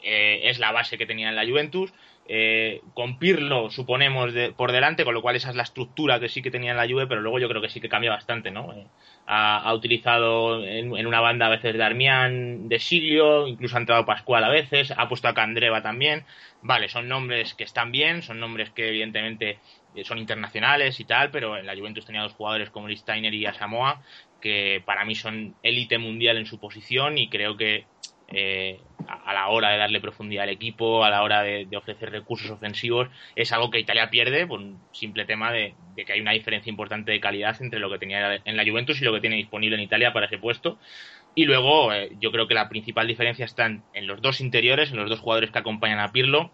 eh, 0.03 0.49
es 0.49 0.59
la 0.59 0.73
base 0.73 0.97
que 0.97 1.07
tenía 1.07 1.29
en 1.29 1.37
la 1.37 1.45
Juventus. 1.45 1.93
Eh, 2.29 2.81
con 2.95 3.19
Pirlo 3.19 3.71
suponemos 3.71 4.33
por 4.57 4.73
delante, 4.73 5.05
con 5.05 5.15
lo 5.15 5.23
cual 5.23 5.37
esa 5.37 5.51
es 5.51 5.57
la 5.57 5.63
estructura 5.63 6.19
que 6.19 6.29
sí 6.29 6.43
que 6.43 6.51
tenía 6.51 6.73
en 6.73 6.77
la 6.77 6.89
Juve, 6.89 7.07
pero 7.07 7.21
luego 7.21 7.39
yo 7.39 7.49
creo 7.49 7.63
que 7.63 7.69
sí 7.69 7.81
que 7.81 7.89
cambia 7.89 8.11
bastante, 8.11 8.51
¿no? 8.51 8.73
Eh, 8.73 8.87
ha, 9.29 9.73
utilizado 9.75 10.65
en, 10.65 11.07
una 11.07 11.21
banda 11.21 11.47
a 11.47 11.51
veces 11.51 11.77
Darmian, 11.77 12.69
de 12.69 12.79
Silio, 12.81 13.47
incluso 13.47 13.77
ha 13.77 13.81
entrado 13.81 14.07
Pascual 14.07 14.45
a 14.45 14.49
veces, 14.49 14.93
ha 14.97 15.09
puesto 15.09 15.29
a 15.29 15.35
Candreva 15.35 15.83
también. 15.83 16.25
Vale, 16.63 16.89
son 16.89 17.09
nombres 17.09 17.55
que 17.55 17.65
están 17.65 17.93
bien, 17.93 18.23
son 18.23 18.41
nombres 18.41 18.71
que 18.71 18.89
evidentemente 18.89 19.51
eh, 19.51 19.59
son 20.05 20.19
internacionales 20.19 21.01
y 21.01 21.05
tal, 21.05 21.31
pero 21.31 21.57
en 21.57 21.67
la 21.67 21.77
Juventus 21.77 22.05
tenía 22.05 22.23
dos 22.23 22.33
jugadores 22.33 22.71
como 22.71 22.89
Listainer 22.89 23.33
y 23.33 23.47
Asamoah 23.47 24.03
que 24.41 24.83
para 24.85 25.05
mí 25.05 25.15
son 25.15 25.57
élite 25.63 25.99
mundial 25.99 26.37
en 26.37 26.47
su 26.47 26.61
posición 26.61 27.19
y 27.19 27.29
creo 27.29 27.57
que 27.57 27.87
eh, 28.29 28.81
a, 29.09 29.33
la 29.33 29.49
hora 29.49 29.71
de 29.71 29.79
darle 29.79 30.01
profundidad 30.01 30.45
al 30.45 30.51
equipo, 30.51 31.05
a 31.05 31.11
la 31.11 31.23
hora 31.23 31.43
de, 31.43 31.69
ofrecer 31.77 32.11
recursos 32.11 32.51
ofensivos, 32.51 33.09
es 33.37 33.53
algo 33.53 33.71
que 33.71 33.79
Italia 33.79 34.11
pierde 34.11 34.47
por 34.47 34.61
un 34.61 34.81
simple 34.93 35.25
tema 35.25 35.53
de, 35.53 35.75
que 35.97 36.13
hay 36.13 36.21
una 36.21 36.33
diferencia 36.33 36.71
importante 36.71 37.13
de 37.13 37.21
calidad 37.21 37.57
entre 37.61 37.79
lo 37.79 37.91
que 37.91 37.99
tenía 37.99 38.41
en 38.45 38.57
la 38.57 38.65
Juventus 38.65 39.01
y 39.01 39.05
lo 39.05 39.13
que 39.13 39.21
tiene 39.21 39.37
disponible 39.37 39.77
en 39.77 39.83
Italia 39.83 40.13
para 40.13 40.27
ese 40.27 40.39
puesto. 40.39 40.79
Y 41.35 41.45
luego 41.45 41.93
eh, 41.93 42.13
yo 42.21 42.33
creo 42.33 42.49
que 42.49 42.55
la 42.55 42.69
principal 42.69 43.07
diferencia 43.07 43.45
está 43.45 43.67
en, 43.67 44.07
los 44.07 44.21
dos 44.23 44.41
interiores, 44.41 44.91
en 44.91 44.97
los 44.97 45.09
dos 45.09 45.21
jugadores 45.21 45.51
que 45.51 45.59
acompañan 45.59 46.01
a 46.01 46.11
Pirlo, 46.11 46.51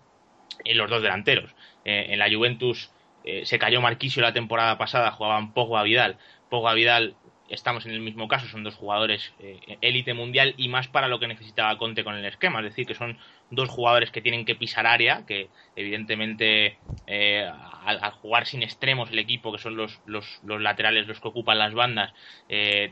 en 0.64 0.76
los 0.76 0.90
dos 0.90 1.02
delanteros. 1.02 1.54
en 1.84 2.18
la 2.18 2.30
Juventus 2.30 2.90
eh, 3.24 3.46
se 3.46 3.58
cayó 3.58 3.80
Marquisio 3.80 4.22
la 4.22 4.32
temporada 4.32 4.78
pasada, 4.78 5.12
jugaban 5.12 5.52
Pogba 5.52 5.82
Vidal. 5.82 6.18
Pogba 6.50 6.74
Vidal, 6.74 7.14
estamos 7.48 7.86
en 7.86 7.92
el 7.92 8.00
mismo 8.00 8.28
caso, 8.28 8.46
son 8.48 8.64
dos 8.64 8.74
jugadores 8.74 9.32
eh, 9.38 9.78
élite 9.80 10.14
mundial 10.14 10.54
y 10.56 10.68
más 10.68 10.88
para 10.88 11.08
lo 11.08 11.18
que 11.18 11.28
necesitaba 11.28 11.78
Conte 11.78 12.04
con 12.04 12.14
el 12.14 12.24
esquema, 12.24 12.60
es 12.60 12.66
decir, 12.66 12.86
que 12.86 12.94
son 12.94 13.18
dos 13.50 13.68
jugadores 13.68 14.10
que 14.10 14.22
tienen 14.22 14.44
que 14.44 14.54
pisar 14.54 14.86
área, 14.86 15.24
que 15.26 15.48
evidentemente 15.76 16.78
eh, 17.06 17.48
al, 17.84 18.00
jugar 18.12 18.46
sin 18.46 18.62
extremos 18.62 19.10
el 19.10 19.18
equipo, 19.18 19.52
que 19.52 19.58
son 19.58 19.76
los, 19.76 20.00
los, 20.06 20.40
laterales 20.44 21.06
los 21.06 21.20
que 21.20 21.28
ocupan 21.28 21.58
las 21.58 21.74
bandas, 21.74 22.12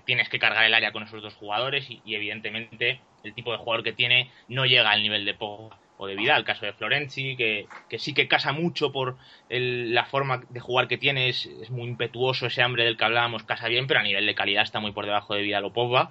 tienes 0.04 0.28
que 0.28 0.38
cargar 0.38 0.64
el 0.64 0.74
área 0.74 0.92
con 0.92 1.02
esos 1.02 1.22
dos 1.22 1.34
jugadores 1.34 1.90
y, 1.90 2.02
y 2.04 2.14
evidentemente 2.14 3.00
el 3.24 3.34
tipo 3.34 3.52
de 3.52 3.58
jugador 3.58 3.84
que 3.84 3.92
tiene 3.92 4.30
no 4.48 4.66
llega 4.66 4.90
al 4.90 5.02
nivel 5.02 5.24
de 5.24 5.34
Pogba 5.34 5.79
o 6.00 6.06
de 6.06 6.16
Vidal, 6.16 6.38
el 6.38 6.44
caso 6.44 6.64
de 6.64 6.72
Florenzi, 6.72 7.36
que, 7.36 7.68
sí 7.98 8.14
que 8.14 8.26
casa 8.26 8.52
mucho 8.52 8.90
por 8.90 9.18
la 9.50 10.06
forma 10.06 10.40
de 10.48 10.58
jugar 10.58 10.88
que 10.88 10.96
tiene, 10.96 11.28
es, 11.28 11.46
muy 11.68 11.88
impetuoso, 11.88 12.46
ese 12.46 12.62
hambre 12.62 12.84
del 12.84 12.96
que 12.96 13.04
hablábamos 13.04 13.44
casa 13.44 13.68
bien, 13.68 13.86
pero 13.86 14.00
a 14.00 14.02
nivel 14.02 14.24
de 14.24 14.34
calidad 14.34 14.62
está 14.62 14.80
muy 14.80 14.92
por 14.92 15.04
debajo 15.04 15.34
de 15.34 15.42
Vidal 15.42 15.66
o 15.66 15.74
Pogba. 15.74 16.10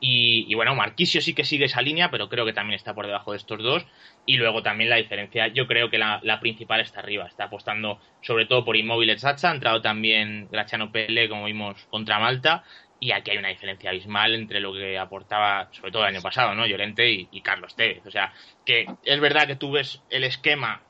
Y, 0.00 0.54
bueno, 0.54 0.76
Marquisio 0.76 1.20
sí 1.20 1.34
que 1.34 1.42
sigue 1.42 1.64
esa 1.64 1.82
línea, 1.82 2.12
pero 2.12 2.28
creo 2.28 2.46
que 2.46 2.52
también 2.52 2.76
está 2.76 2.94
por 2.94 3.06
debajo 3.06 3.32
de 3.32 3.38
estos 3.38 3.60
dos. 3.60 3.84
Y 4.26 4.36
luego 4.36 4.62
también 4.62 4.90
la 4.90 4.94
diferencia, 4.94 5.48
yo 5.48 5.66
creo 5.66 5.90
que 5.90 5.98
la, 5.98 6.38
principal 6.40 6.78
está 6.78 7.00
arriba. 7.00 7.26
Está 7.26 7.44
apostando 7.44 7.98
sobre 8.22 8.46
todo 8.46 8.64
por 8.64 8.76
Inmóvil 8.76 9.18
Sacha, 9.18 9.50
ha 9.50 9.54
entrado 9.54 9.82
también 9.82 10.46
Graciano 10.52 10.92
Pele, 10.92 11.28
como 11.28 11.46
vimos, 11.46 11.84
contra 11.90 12.20
Malta 12.20 12.62
y 13.00 13.12
aquí 13.12 13.30
hay 13.30 13.38
una 13.38 13.48
diferencia 13.48 13.90
abismal 13.90 14.34
entre 14.34 14.60
lo 14.60 14.72
que 14.72 14.98
aportaba, 14.98 15.68
sobre 15.72 15.92
todo 15.92 16.02
el 16.02 16.14
año 16.14 16.22
pasado, 16.22 16.54
¿no? 16.54 16.66
Llorente 16.66 17.08
y, 17.08 17.40
Carlos 17.42 17.76
Tevez. 17.76 18.04
O 18.06 18.10
sea, 18.10 18.32
que 18.64 18.86
es 19.04 19.20
verdad 19.20 19.46
que 19.46 19.56
tú 19.56 19.70
ves 19.70 20.02
el 20.10 20.24
esquema 20.24 20.82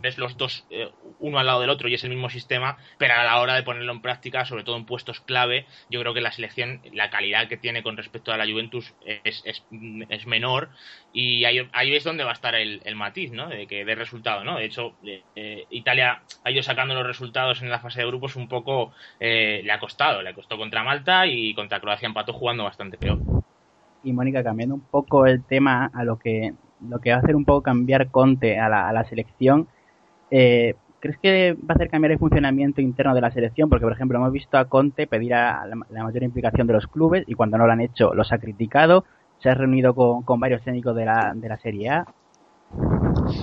ves 0.00 0.18
los 0.18 0.36
dos 0.36 0.66
eh, 0.70 0.90
uno 1.20 1.38
al 1.38 1.46
lado 1.46 1.60
del 1.60 1.70
otro 1.70 1.88
y 1.88 1.94
es 1.94 2.04
el 2.04 2.10
mismo 2.10 2.30
sistema, 2.30 2.76
pero 2.98 3.14
a 3.14 3.24
la 3.24 3.40
hora 3.40 3.54
de 3.54 3.62
ponerlo 3.62 3.92
en 3.92 4.02
práctica, 4.02 4.44
sobre 4.44 4.64
todo 4.64 4.76
en 4.76 4.84
puestos 4.84 5.20
clave, 5.20 5.66
yo 5.90 6.00
creo 6.00 6.14
que 6.14 6.20
la 6.20 6.32
selección, 6.32 6.80
la 6.92 7.10
calidad 7.10 7.48
que 7.48 7.56
tiene 7.56 7.82
con 7.82 7.96
respecto 7.96 8.32
a 8.32 8.36
la 8.36 8.46
Juventus 8.46 8.94
es, 9.04 9.42
es, 9.44 10.26
menor 10.26 10.70
y 11.12 11.44
ahí, 11.44 11.68
ahí, 11.72 11.94
es 11.94 12.04
donde 12.04 12.24
va 12.24 12.30
a 12.30 12.34
estar 12.34 12.54
el, 12.54 12.80
el, 12.84 12.96
matiz, 12.96 13.32
¿no? 13.32 13.48
De 13.48 13.66
que 13.66 13.84
de 13.84 13.94
resultado, 13.94 14.44
¿no? 14.44 14.58
De 14.58 14.64
hecho, 14.64 14.94
eh, 15.04 15.22
eh, 15.36 15.64
Italia 15.70 16.22
ha 16.44 16.50
ido 16.50 16.62
sacando 16.62 16.94
los 16.94 17.06
resultados 17.06 17.62
en 17.62 17.70
la 17.70 17.80
fase 17.80 18.00
de 18.00 18.06
grupos 18.06 18.36
un 18.36 18.48
poco, 18.48 18.92
le 19.20 19.70
ha 19.70 19.78
costado, 19.78 20.22
le 20.22 20.34
costó 20.34 20.56
contra 20.56 20.82
Malta 20.82 21.26
y 21.26 21.54
contra 21.54 21.80
Croacia 21.80 22.06
empató 22.06 22.32
jugando 22.32 22.64
bastante 22.64 22.98
peor. 22.98 23.18
Y 24.02 24.12
Mónica, 24.12 24.42
cambiando 24.42 24.74
un 24.74 24.82
poco 24.82 25.26
el 25.26 25.42
tema 25.42 25.90
a 25.92 26.04
lo 26.04 26.18
que 26.18 26.52
lo 26.80 26.98
que 27.00 27.10
va 27.10 27.16
a 27.16 27.20
hacer 27.20 27.36
un 27.36 27.44
poco 27.44 27.62
cambiar 27.62 28.10
Conte 28.10 28.58
a 28.58 28.68
la, 28.68 28.88
a 28.88 28.92
la 28.92 29.04
selección, 29.04 29.68
eh, 30.30 30.74
¿crees 31.00 31.18
que 31.18 31.54
va 31.54 31.72
a 31.72 31.74
hacer 31.74 31.88
cambiar 31.88 32.12
el 32.12 32.18
funcionamiento 32.18 32.80
interno 32.80 33.14
de 33.14 33.20
la 33.20 33.30
selección? 33.30 33.68
Porque, 33.68 33.84
por 33.84 33.92
ejemplo, 33.92 34.18
hemos 34.18 34.32
visto 34.32 34.58
a 34.58 34.66
Conte 34.66 35.06
pedir 35.06 35.34
a 35.34 35.66
la, 35.66 36.02
mayor 36.02 36.22
implicación 36.22 36.66
de 36.66 36.74
los 36.74 36.86
clubes 36.86 37.24
y 37.26 37.34
cuando 37.34 37.58
no 37.58 37.66
lo 37.66 37.72
han 37.72 37.80
hecho 37.80 38.14
los 38.14 38.32
ha 38.32 38.38
criticado. 38.38 39.04
Se 39.38 39.50
ha 39.50 39.54
reunido 39.54 39.94
con, 39.94 40.22
con 40.22 40.40
varios 40.40 40.62
técnicos 40.62 40.96
de 40.96 41.04
la, 41.04 41.32
de 41.34 41.48
la 41.48 41.58
Serie 41.58 41.90
A 41.90 42.06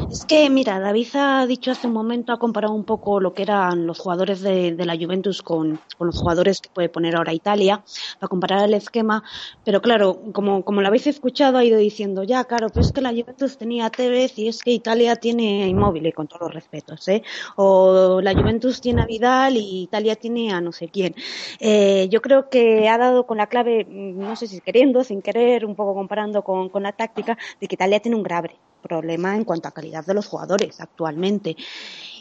es 0.09 0.25
que, 0.25 0.49
mira, 0.49 0.79
David 0.79 1.07
ha 1.15 1.45
dicho 1.45 1.71
hace 1.71 1.87
un 1.87 1.93
momento, 1.93 2.33
ha 2.33 2.39
comparado 2.39 2.73
un 2.73 2.83
poco 2.83 3.19
lo 3.19 3.33
que 3.33 3.43
eran 3.43 3.85
los 3.87 3.99
jugadores 3.99 4.41
de, 4.41 4.75
la 4.77 4.95
Juventus 4.95 5.41
con, 5.41 5.79
los 5.99 6.19
jugadores 6.19 6.61
que 6.61 6.69
puede 6.69 6.89
poner 6.89 7.15
ahora 7.15 7.33
Italia, 7.33 7.83
para 8.19 8.27
comparar 8.27 8.65
el 8.65 8.73
esquema. 8.73 9.23
Pero 9.63 9.81
claro, 9.81 10.21
como, 10.33 10.63
como 10.63 10.81
lo 10.81 10.87
habéis 10.87 11.07
escuchado, 11.07 11.57
ha 11.57 11.65
ido 11.65 11.77
diciendo, 11.77 12.23
ya, 12.23 12.43
claro, 12.45 12.69
pues 12.69 12.87
es 12.87 12.91
que 12.91 13.01
la 13.01 13.09
Juventus 13.09 13.57
tenía 13.57 13.89
Tevez 13.89 14.37
y 14.37 14.47
es 14.47 14.61
que 14.61 14.71
Italia 14.71 15.15
tiene 15.15 15.67
Inmóvil, 15.67 16.13
con 16.13 16.27
todos 16.27 16.41
los 16.41 16.53
respetos, 16.53 17.07
¿eh? 17.07 17.23
O 17.55 18.21
la 18.21 18.33
Juventus 18.33 18.81
tiene 18.81 19.01
a 19.01 19.05
Vidal 19.05 19.57
y 19.57 19.83
Italia 19.83 20.15
tiene 20.15 20.51
a 20.51 20.61
no 20.61 20.71
sé 20.71 20.89
quién. 20.89 21.15
Eh, 21.59 22.07
yo 22.09 22.21
creo 22.21 22.49
que 22.49 22.87
ha 22.89 22.97
dado 22.97 23.25
con 23.25 23.37
la 23.37 23.47
clave, 23.47 23.85
no 23.89 24.35
sé 24.35 24.47
si 24.47 24.61
queriendo, 24.61 25.03
sin 25.03 25.21
querer, 25.21 25.65
un 25.65 25.75
poco 25.75 25.93
comparando 25.93 26.43
con, 26.43 26.69
con 26.69 26.83
la 26.83 26.91
táctica, 26.91 27.37
de 27.59 27.67
que 27.67 27.75
Italia 27.75 27.99
tiene 27.99 28.17
un 28.17 28.23
grave 28.23 28.59
problema 28.83 29.35
en 29.35 29.45
cuanto 29.45 29.67
a 29.67 29.71
calidad 29.71 30.05
de 30.05 30.13
los 30.13 30.27
jugadores 30.27 30.79
actualmente. 30.79 31.55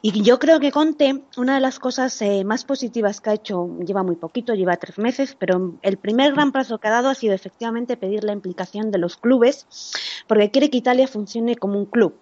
Y 0.01 0.23
yo 0.23 0.39
creo 0.39 0.59
que 0.59 0.73
Conte, 0.73 1.23
una 1.37 1.55
de 1.55 1.61
las 1.61 1.79
cosas 1.79 2.21
eh, 2.23 2.43
más 2.45 2.65
positivas 2.65 3.21
que 3.21 3.31
ha 3.31 3.35
hecho, 3.35 3.69
lleva 3.87 4.03
muy 4.03 4.17
poquito, 4.17 4.55
lleva 4.55 4.77
tres 4.77 4.99
meses, 4.99 5.37
pero 5.39 5.75
el 5.83 5.97
primer 5.99 6.33
gran 6.33 6.51
paso 6.51 6.79
que 6.79 6.89
ha 6.89 6.91
dado 6.91 7.09
ha 7.09 7.15
sido 7.15 7.35
efectivamente 7.35 7.97
pedir 7.97 8.25
la 8.25 8.33
implicación 8.33 8.91
de 8.91 8.99
los 8.99 9.17
clubes, 9.17 9.67
porque 10.27 10.51
quiere 10.51 10.71
que 10.71 10.79
Italia 10.79 11.07
funcione 11.07 11.57
como 11.57 11.79
un 11.79 11.87
club 11.87 12.15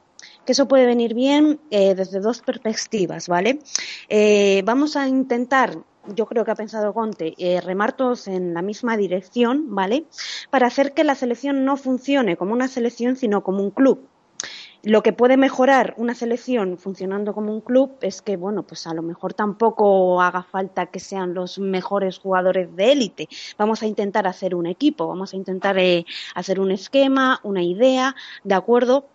que 0.45 0.53
eso 0.53 0.69
puede 0.69 0.85
venir 0.85 1.15
bien 1.15 1.61
eh, 1.71 1.95
desde 1.95 2.21
dos 2.21 2.41
perspectivas, 2.41 3.29
¿vale? 3.29 3.61
Eh, 4.09 4.63
vamos 4.67 4.97
a 4.97 5.09
intentar 5.09 5.79
yo 6.15 6.27
creo 6.27 6.45
que 6.45 6.51
ha 6.51 6.55
pensado 6.55 6.95
Conte, 6.95 7.35
remar 7.65 7.93
todos 7.93 8.27
en 8.27 8.55
la 8.55 8.63
misma 8.63 8.97
dirección, 8.97 9.75
¿vale? 9.75 10.07
Para 10.51 10.67
hacer 10.67 10.93
que 10.93 11.05
la 11.05 11.15
selección 11.15 11.65
no 11.65 11.77
funcione 11.77 12.37
como 12.37 12.53
una 12.53 12.69
selección, 12.69 13.17
sino 13.17 13.43
como 13.43 13.63
un 13.63 13.71
club. 13.71 14.09
Lo 14.83 15.03
que 15.03 15.13
puede 15.13 15.37
mejorar 15.37 15.93
una 15.99 16.15
selección 16.15 16.79
funcionando 16.79 17.35
como 17.35 17.53
un 17.53 17.61
club 17.61 17.99
es 18.01 18.23
que, 18.23 18.39
bueno, 18.39 18.63
pues 18.63 18.87
a 18.87 18.95
lo 18.95 19.03
mejor 19.03 19.35
tampoco 19.35 20.23
haga 20.23 20.43
falta 20.43 20.87
que 20.87 21.01
sean 21.01 21.35
los 21.35 21.59
mejores 21.59 22.19
jugadores 22.19 22.75
de 22.77 22.93
élite. 22.93 23.29
Vamos 23.59 23.83
a 23.83 23.87
intentar 23.87 24.27
hacer 24.27 24.55
un 24.55 24.67
equipo, 24.67 25.07
vamos 25.07 25.35
a 25.35 25.37
intentar 25.37 25.79
eh, 25.79 26.07
hacer 26.35 26.61
un 26.61 26.71
esquema, 26.71 27.41
una 27.43 27.63
idea, 27.63 28.17
¿de 28.43 28.55
acuerdo? 28.55 29.07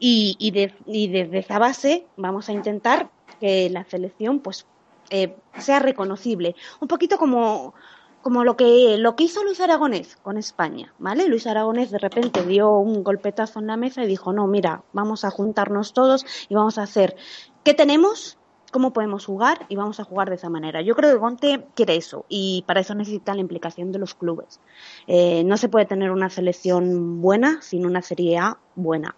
Y, 0.00 0.36
y, 0.40 1.08
desde 1.08 1.38
esa 1.38 1.58
base 1.58 2.04
vamos 2.16 2.48
a 2.48 2.52
intentar 2.52 3.08
que 3.38 3.70
la 3.70 3.84
selección, 3.84 4.40
pues, 4.40 4.66
eh, 5.10 5.36
sea 5.56 5.78
reconocible. 5.78 6.56
Un 6.80 6.88
poquito 6.88 7.16
como 7.16 7.74
como 8.22 8.44
lo 8.44 8.56
que, 8.56 8.96
lo 8.98 9.16
que 9.16 9.24
hizo 9.24 9.44
Luis 9.44 9.60
Aragonés 9.60 10.16
con 10.16 10.38
España, 10.38 10.94
¿vale? 10.98 11.28
Luis 11.28 11.46
Aragonés 11.46 11.90
de 11.90 11.98
repente 11.98 12.44
dio 12.46 12.70
un 12.70 13.02
golpetazo 13.02 13.58
en 13.58 13.66
la 13.66 13.76
mesa 13.76 14.04
y 14.04 14.06
dijo, 14.06 14.32
no, 14.32 14.46
mira, 14.46 14.84
vamos 14.92 15.24
a 15.24 15.30
juntarnos 15.30 15.92
todos 15.92 16.24
y 16.48 16.54
vamos 16.54 16.78
a 16.78 16.82
hacer, 16.82 17.16
¿qué 17.64 17.74
tenemos? 17.74 18.38
¿Cómo 18.70 18.94
podemos 18.94 19.26
jugar? 19.26 19.66
Y 19.68 19.76
vamos 19.76 20.00
a 20.00 20.04
jugar 20.04 20.30
de 20.30 20.36
esa 20.36 20.48
manera. 20.48 20.80
Yo 20.80 20.94
creo 20.94 21.12
que 21.12 21.20
Conte 21.20 21.66
quiere 21.74 21.96
eso 21.96 22.24
y 22.28 22.64
para 22.66 22.80
eso 22.80 22.94
necesita 22.94 23.34
la 23.34 23.42
implicación 23.42 23.92
de 23.92 23.98
los 23.98 24.14
clubes. 24.14 24.60
Eh, 25.06 25.44
no 25.44 25.58
se 25.58 25.68
puede 25.68 25.84
tener 25.84 26.10
una 26.10 26.30
selección 26.30 27.20
buena 27.20 27.60
sin 27.60 27.84
una 27.84 28.00
Serie 28.00 28.38
A 28.38 28.58
buena. 28.74 29.14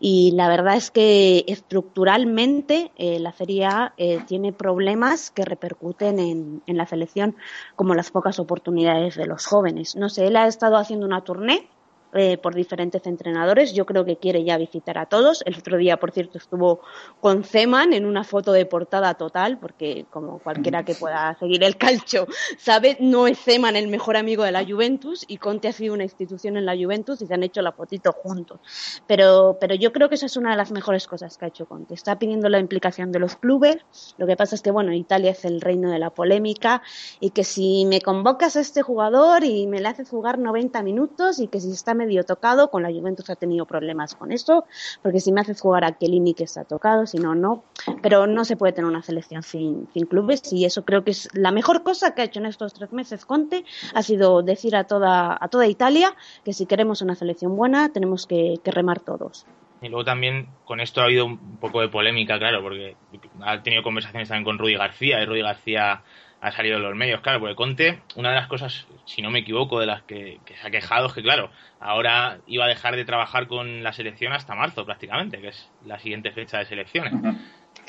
Y 0.00 0.32
la 0.32 0.48
verdad 0.48 0.76
es 0.76 0.90
que 0.90 1.44
estructuralmente 1.48 2.92
eh, 2.96 3.18
la 3.18 3.32
Serie 3.32 3.68
eh, 3.96 4.20
tiene 4.26 4.52
problemas 4.52 5.30
que 5.30 5.44
repercuten 5.44 6.18
en, 6.18 6.62
en, 6.66 6.76
la 6.76 6.86
selección, 6.86 7.36
como 7.74 7.94
las 7.94 8.10
pocas 8.10 8.38
oportunidades 8.38 9.16
de 9.16 9.26
los 9.26 9.46
jóvenes. 9.46 9.96
No 9.96 10.08
sé, 10.08 10.26
él 10.26 10.36
ha 10.36 10.46
estado 10.46 10.76
haciendo 10.76 11.06
una 11.06 11.22
tournée 11.22 11.68
eh, 12.14 12.38
por 12.38 12.54
diferentes 12.54 13.06
entrenadores. 13.06 13.72
Yo 13.74 13.84
creo 13.84 14.04
que 14.04 14.16
quiere 14.16 14.44
ya 14.44 14.56
visitar 14.56 14.96
a 14.98 15.06
todos. 15.06 15.42
El 15.44 15.56
otro 15.56 15.76
día, 15.76 15.98
por 15.98 16.12
cierto, 16.12 16.38
estuvo 16.38 16.80
con 17.20 17.44
Zeman 17.44 17.92
en 17.92 18.06
una 18.06 18.24
foto 18.24 18.52
de 18.52 18.64
portada 18.64 19.14
total, 19.14 19.58
porque 19.58 20.06
como 20.10 20.38
cualquiera 20.38 20.84
que 20.84 20.94
pueda 20.94 21.36
seguir 21.38 21.64
el 21.64 21.76
calcio 21.76 22.26
sabe, 22.58 22.96
no 23.00 23.26
es 23.26 23.38
Zeman 23.38 23.76
el 23.76 23.88
mejor 23.88 24.16
amigo 24.16 24.44
de 24.44 24.52
la 24.52 24.64
Juventus 24.64 25.24
y 25.28 25.38
Conte 25.38 25.68
ha 25.68 25.72
sido 25.72 25.94
una 25.94 26.04
institución 26.04 26.56
en 26.56 26.64
la 26.64 26.76
Juventus 26.76 27.20
y 27.22 27.26
se 27.26 27.34
han 27.34 27.42
hecho 27.42 27.60
la 27.62 27.72
fotito 27.72 28.12
juntos. 28.12 28.60
Pero, 29.06 29.58
pero 29.60 29.74
yo 29.74 29.92
creo 29.92 30.08
que 30.08 30.14
esa 30.14 30.26
es 30.26 30.36
una 30.36 30.50
de 30.50 30.56
las 30.56 30.70
mejores 30.70 31.06
cosas 31.06 31.36
que 31.36 31.44
ha 31.44 31.48
hecho 31.48 31.66
Conte. 31.66 31.94
Está 31.94 32.18
pidiendo 32.18 32.48
la 32.48 32.58
implicación 32.58 33.12
de 33.12 33.18
los 33.18 33.36
clubes. 33.36 33.78
Lo 34.16 34.26
que 34.26 34.36
pasa 34.36 34.54
es 34.54 34.62
que, 34.62 34.70
bueno, 34.70 34.92
Italia 34.92 35.32
es 35.32 35.44
el 35.44 35.60
reino 35.60 35.90
de 35.90 35.98
la 35.98 36.10
polémica 36.10 36.82
y 37.20 37.30
que 37.30 37.44
si 37.44 37.84
me 37.86 38.00
convocas 38.00 38.56
a 38.56 38.60
este 38.60 38.82
jugador 38.82 39.44
y 39.44 39.66
me 39.66 39.80
le 39.80 39.88
haces 39.88 40.08
jugar 40.08 40.38
90 40.38 40.82
minutos 40.82 41.40
y 41.40 41.48
que 41.48 41.60
si 41.60 41.70
está 41.70 41.94
medio 41.96 42.24
tocado, 42.24 42.70
con 42.70 42.82
la 42.82 42.90
Juventus 42.90 43.30
ha 43.30 43.36
tenido 43.36 43.66
problemas 43.66 44.14
con 44.14 44.32
eso, 44.32 44.64
porque 45.02 45.20
si 45.20 45.32
me 45.32 45.40
haces 45.40 45.60
jugar 45.60 45.84
a 45.84 45.92
Kelini 45.92 46.34
que 46.34 46.44
está 46.44 46.64
tocado, 46.64 47.06
si 47.06 47.18
no, 47.18 47.34
no. 47.34 47.64
Pero 48.02 48.26
no 48.26 48.44
se 48.44 48.56
puede 48.56 48.72
tener 48.72 48.90
una 48.90 49.02
selección 49.02 49.42
sin, 49.42 49.88
sin 49.92 50.06
clubes 50.06 50.52
y 50.52 50.64
eso 50.64 50.84
creo 50.84 51.04
que 51.04 51.10
es 51.10 51.28
la 51.34 51.50
mejor 51.50 51.82
cosa 51.82 52.14
que 52.14 52.22
ha 52.22 52.24
hecho 52.24 52.40
en 52.40 52.46
estos 52.46 52.74
tres 52.74 52.92
meses 52.92 53.24
Conte, 53.24 53.64
ha 53.94 54.02
sido 54.02 54.42
decir 54.42 54.76
a 54.76 54.84
toda, 54.84 55.36
a 55.40 55.48
toda 55.48 55.66
Italia 55.66 56.14
que 56.44 56.52
si 56.52 56.66
queremos 56.66 57.02
una 57.02 57.14
selección 57.14 57.56
buena 57.56 57.92
tenemos 57.92 58.26
que, 58.26 58.60
que 58.62 58.70
remar 58.70 59.00
todos. 59.00 59.46
Y 59.82 59.88
luego 59.88 60.04
también 60.04 60.48
con 60.64 60.80
esto 60.80 61.00
ha 61.00 61.04
habido 61.04 61.26
un 61.26 61.58
poco 61.58 61.80
de 61.80 61.88
polémica, 61.88 62.38
claro, 62.38 62.62
porque 62.62 62.96
ha 63.42 63.62
tenido 63.62 63.82
conversaciones 63.82 64.28
también 64.28 64.44
con 64.44 64.58
Rudy 64.58 64.74
García 64.74 65.20
y 65.20 65.26
Rudy 65.26 65.42
García 65.42 66.02
ha 66.46 66.52
salido 66.52 66.76
en 66.76 66.82
los 66.84 66.94
medios, 66.94 67.20
claro, 67.22 67.40
porque 67.40 67.56
Conte, 67.56 67.98
una 68.14 68.28
de 68.28 68.36
las 68.36 68.46
cosas, 68.46 68.86
si 69.04 69.20
no 69.20 69.30
me 69.30 69.40
equivoco, 69.40 69.80
de 69.80 69.86
las 69.86 70.02
que, 70.02 70.38
se 70.46 70.66
ha 70.66 70.70
quejado 70.70 71.08
es 71.08 71.12
que, 71.12 71.22
claro, 71.22 71.50
ahora 71.80 72.38
iba 72.46 72.66
a 72.66 72.68
dejar 72.68 72.94
de 72.94 73.04
trabajar 73.04 73.48
con 73.48 73.82
la 73.82 73.92
selección 73.92 74.32
hasta 74.32 74.54
marzo 74.54 74.84
prácticamente, 74.86 75.40
que 75.40 75.48
es 75.48 75.72
la 75.84 75.98
siguiente 75.98 76.30
fecha 76.30 76.58
de 76.58 76.66
selecciones. 76.66 77.14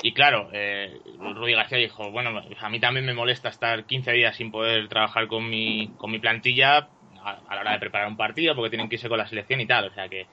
Y 0.02 0.12
claro, 0.12 0.50
eh, 0.52 1.00
Rudy 1.18 1.52
García 1.52 1.78
dijo, 1.78 2.10
bueno, 2.10 2.42
a 2.60 2.68
mí 2.68 2.80
también 2.80 3.06
me 3.06 3.14
molesta 3.14 3.48
estar 3.48 3.84
15 3.84 4.10
días 4.10 4.34
sin 4.34 4.50
poder 4.50 4.88
trabajar 4.88 5.28
con 5.28 5.48
mi, 5.48 5.92
con 5.96 6.10
mi 6.10 6.18
plantilla 6.18 6.88
a, 7.22 7.54
la 7.54 7.60
hora 7.60 7.72
de 7.72 7.78
preparar 7.78 8.08
un 8.08 8.16
partido 8.16 8.56
porque 8.56 8.70
tienen 8.70 8.88
que 8.88 8.96
irse 8.96 9.08
con 9.08 9.18
la 9.18 9.28
selección 9.28 9.60
y 9.60 9.66
tal. 9.66 9.86
O 9.86 9.94
sea 9.94 10.08
que 10.08 10.26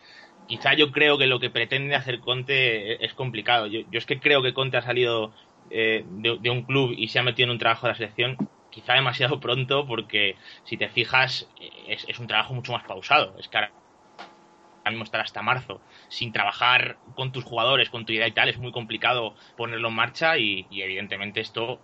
quizá 0.48 0.74
yo 0.74 0.92
creo 0.92 1.20
que 1.20 1.28
lo 1.28 1.40
que 1.40 1.52
pretende 1.52 1.94
hacer 1.94 2.22
Conte 2.22 3.06
es 3.06 3.14
complicado. 3.14 3.68
Yo, 3.68 3.82
yo 3.92 4.00
es 4.00 4.08
que 4.08 4.20
creo 4.20 4.42
que 4.42 4.54
Conte 4.54 4.78
ha 4.78 4.82
salido 4.82 5.32
eh, 5.70 6.04
de, 6.08 6.50
un 6.50 6.64
club 6.64 6.94
y 6.96 7.08
se 7.08 7.20
ha 7.20 7.24
metido 7.24 7.46
en 7.46 7.52
un 7.52 7.58
trabajo 7.60 7.88
de 7.88 7.94
la 7.94 7.98
selección, 7.98 8.38
quizá 8.70 8.94
demasiado 8.94 9.40
pronto, 9.40 9.86
porque 9.88 10.36
si 10.64 10.78
te 10.78 10.90
fijas, 10.90 11.50
es, 11.88 12.06
es 12.08 12.20
un 12.20 12.28
trabajo 12.28 12.54
mucho 12.54 12.72
más 12.72 12.84
pausado. 12.84 13.36
Es 13.40 13.48
que 13.48 13.58
ahora 13.58 13.72
mismo 14.92 15.04
estar 15.04 15.22
hasta 15.22 15.42
marzo 15.42 15.82
sin 16.10 16.32
trabajar 16.32 16.98
con 17.16 17.32
tus 17.32 17.44
jugadores, 17.44 17.90
con 17.90 18.06
tu 18.06 18.14
idea 18.14 18.28
y 18.28 18.32
tal, 18.32 18.50
es 18.50 18.58
muy 18.60 18.72
complicado 18.72 19.36
ponerlo 19.58 19.90
en 19.90 19.96
marcha 19.96 20.38
y, 20.38 20.68
evidentemente 20.72 21.42
esto 21.42 21.80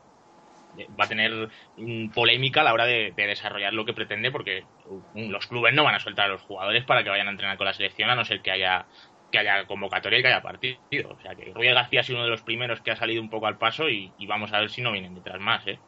eh, 0.77 0.87
va 0.99 1.05
a 1.05 1.07
tener 1.07 1.49
polémica 2.13 2.61
a 2.61 2.63
la 2.63 2.73
hora 2.73 2.85
de, 2.85 3.11
de, 3.15 3.27
desarrollar 3.27 3.73
lo 3.73 3.85
que 3.85 3.93
pretende 3.93 4.31
porque 4.31 4.65
los 5.15 5.47
clubes 5.47 5.73
no 5.73 5.83
van 5.83 5.95
a 5.95 5.99
soltar 5.99 6.25
a 6.25 6.33
los 6.33 6.41
jugadores 6.41 6.85
para 6.85 7.03
que 7.03 7.09
vayan 7.09 7.27
a 7.27 7.31
entrenar 7.31 7.57
con 7.57 7.65
la 7.65 7.73
selección 7.73 8.09
a 8.09 8.15
no 8.15 8.23
ser 8.23 8.41
que 8.41 8.51
haya 8.51 8.85
que 9.31 9.39
haya 9.39 9.65
convocatoria 9.65 10.19
y 10.19 10.21
que 10.21 10.27
haya 10.27 10.41
partido. 10.41 10.77
O 11.09 11.21
sea 11.21 11.35
que 11.35 11.51
Rui 11.53 11.67
García 11.67 12.03
sido 12.03 12.17
uno 12.17 12.25
de 12.25 12.31
los 12.31 12.41
primeros 12.41 12.81
que 12.81 12.91
ha 12.91 12.95
salido 12.95 13.21
un 13.21 13.29
poco 13.29 13.47
al 13.47 13.57
paso 13.57 13.89
y, 13.89 14.11
vamos 14.27 14.53
a 14.53 14.59
ver 14.59 14.69
si 14.69 14.81
no 14.81 14.91
vienen 14.91 15.15
detrás 15.15 15.39
más. 15.39 15.65
¿eh? 15.67 15.79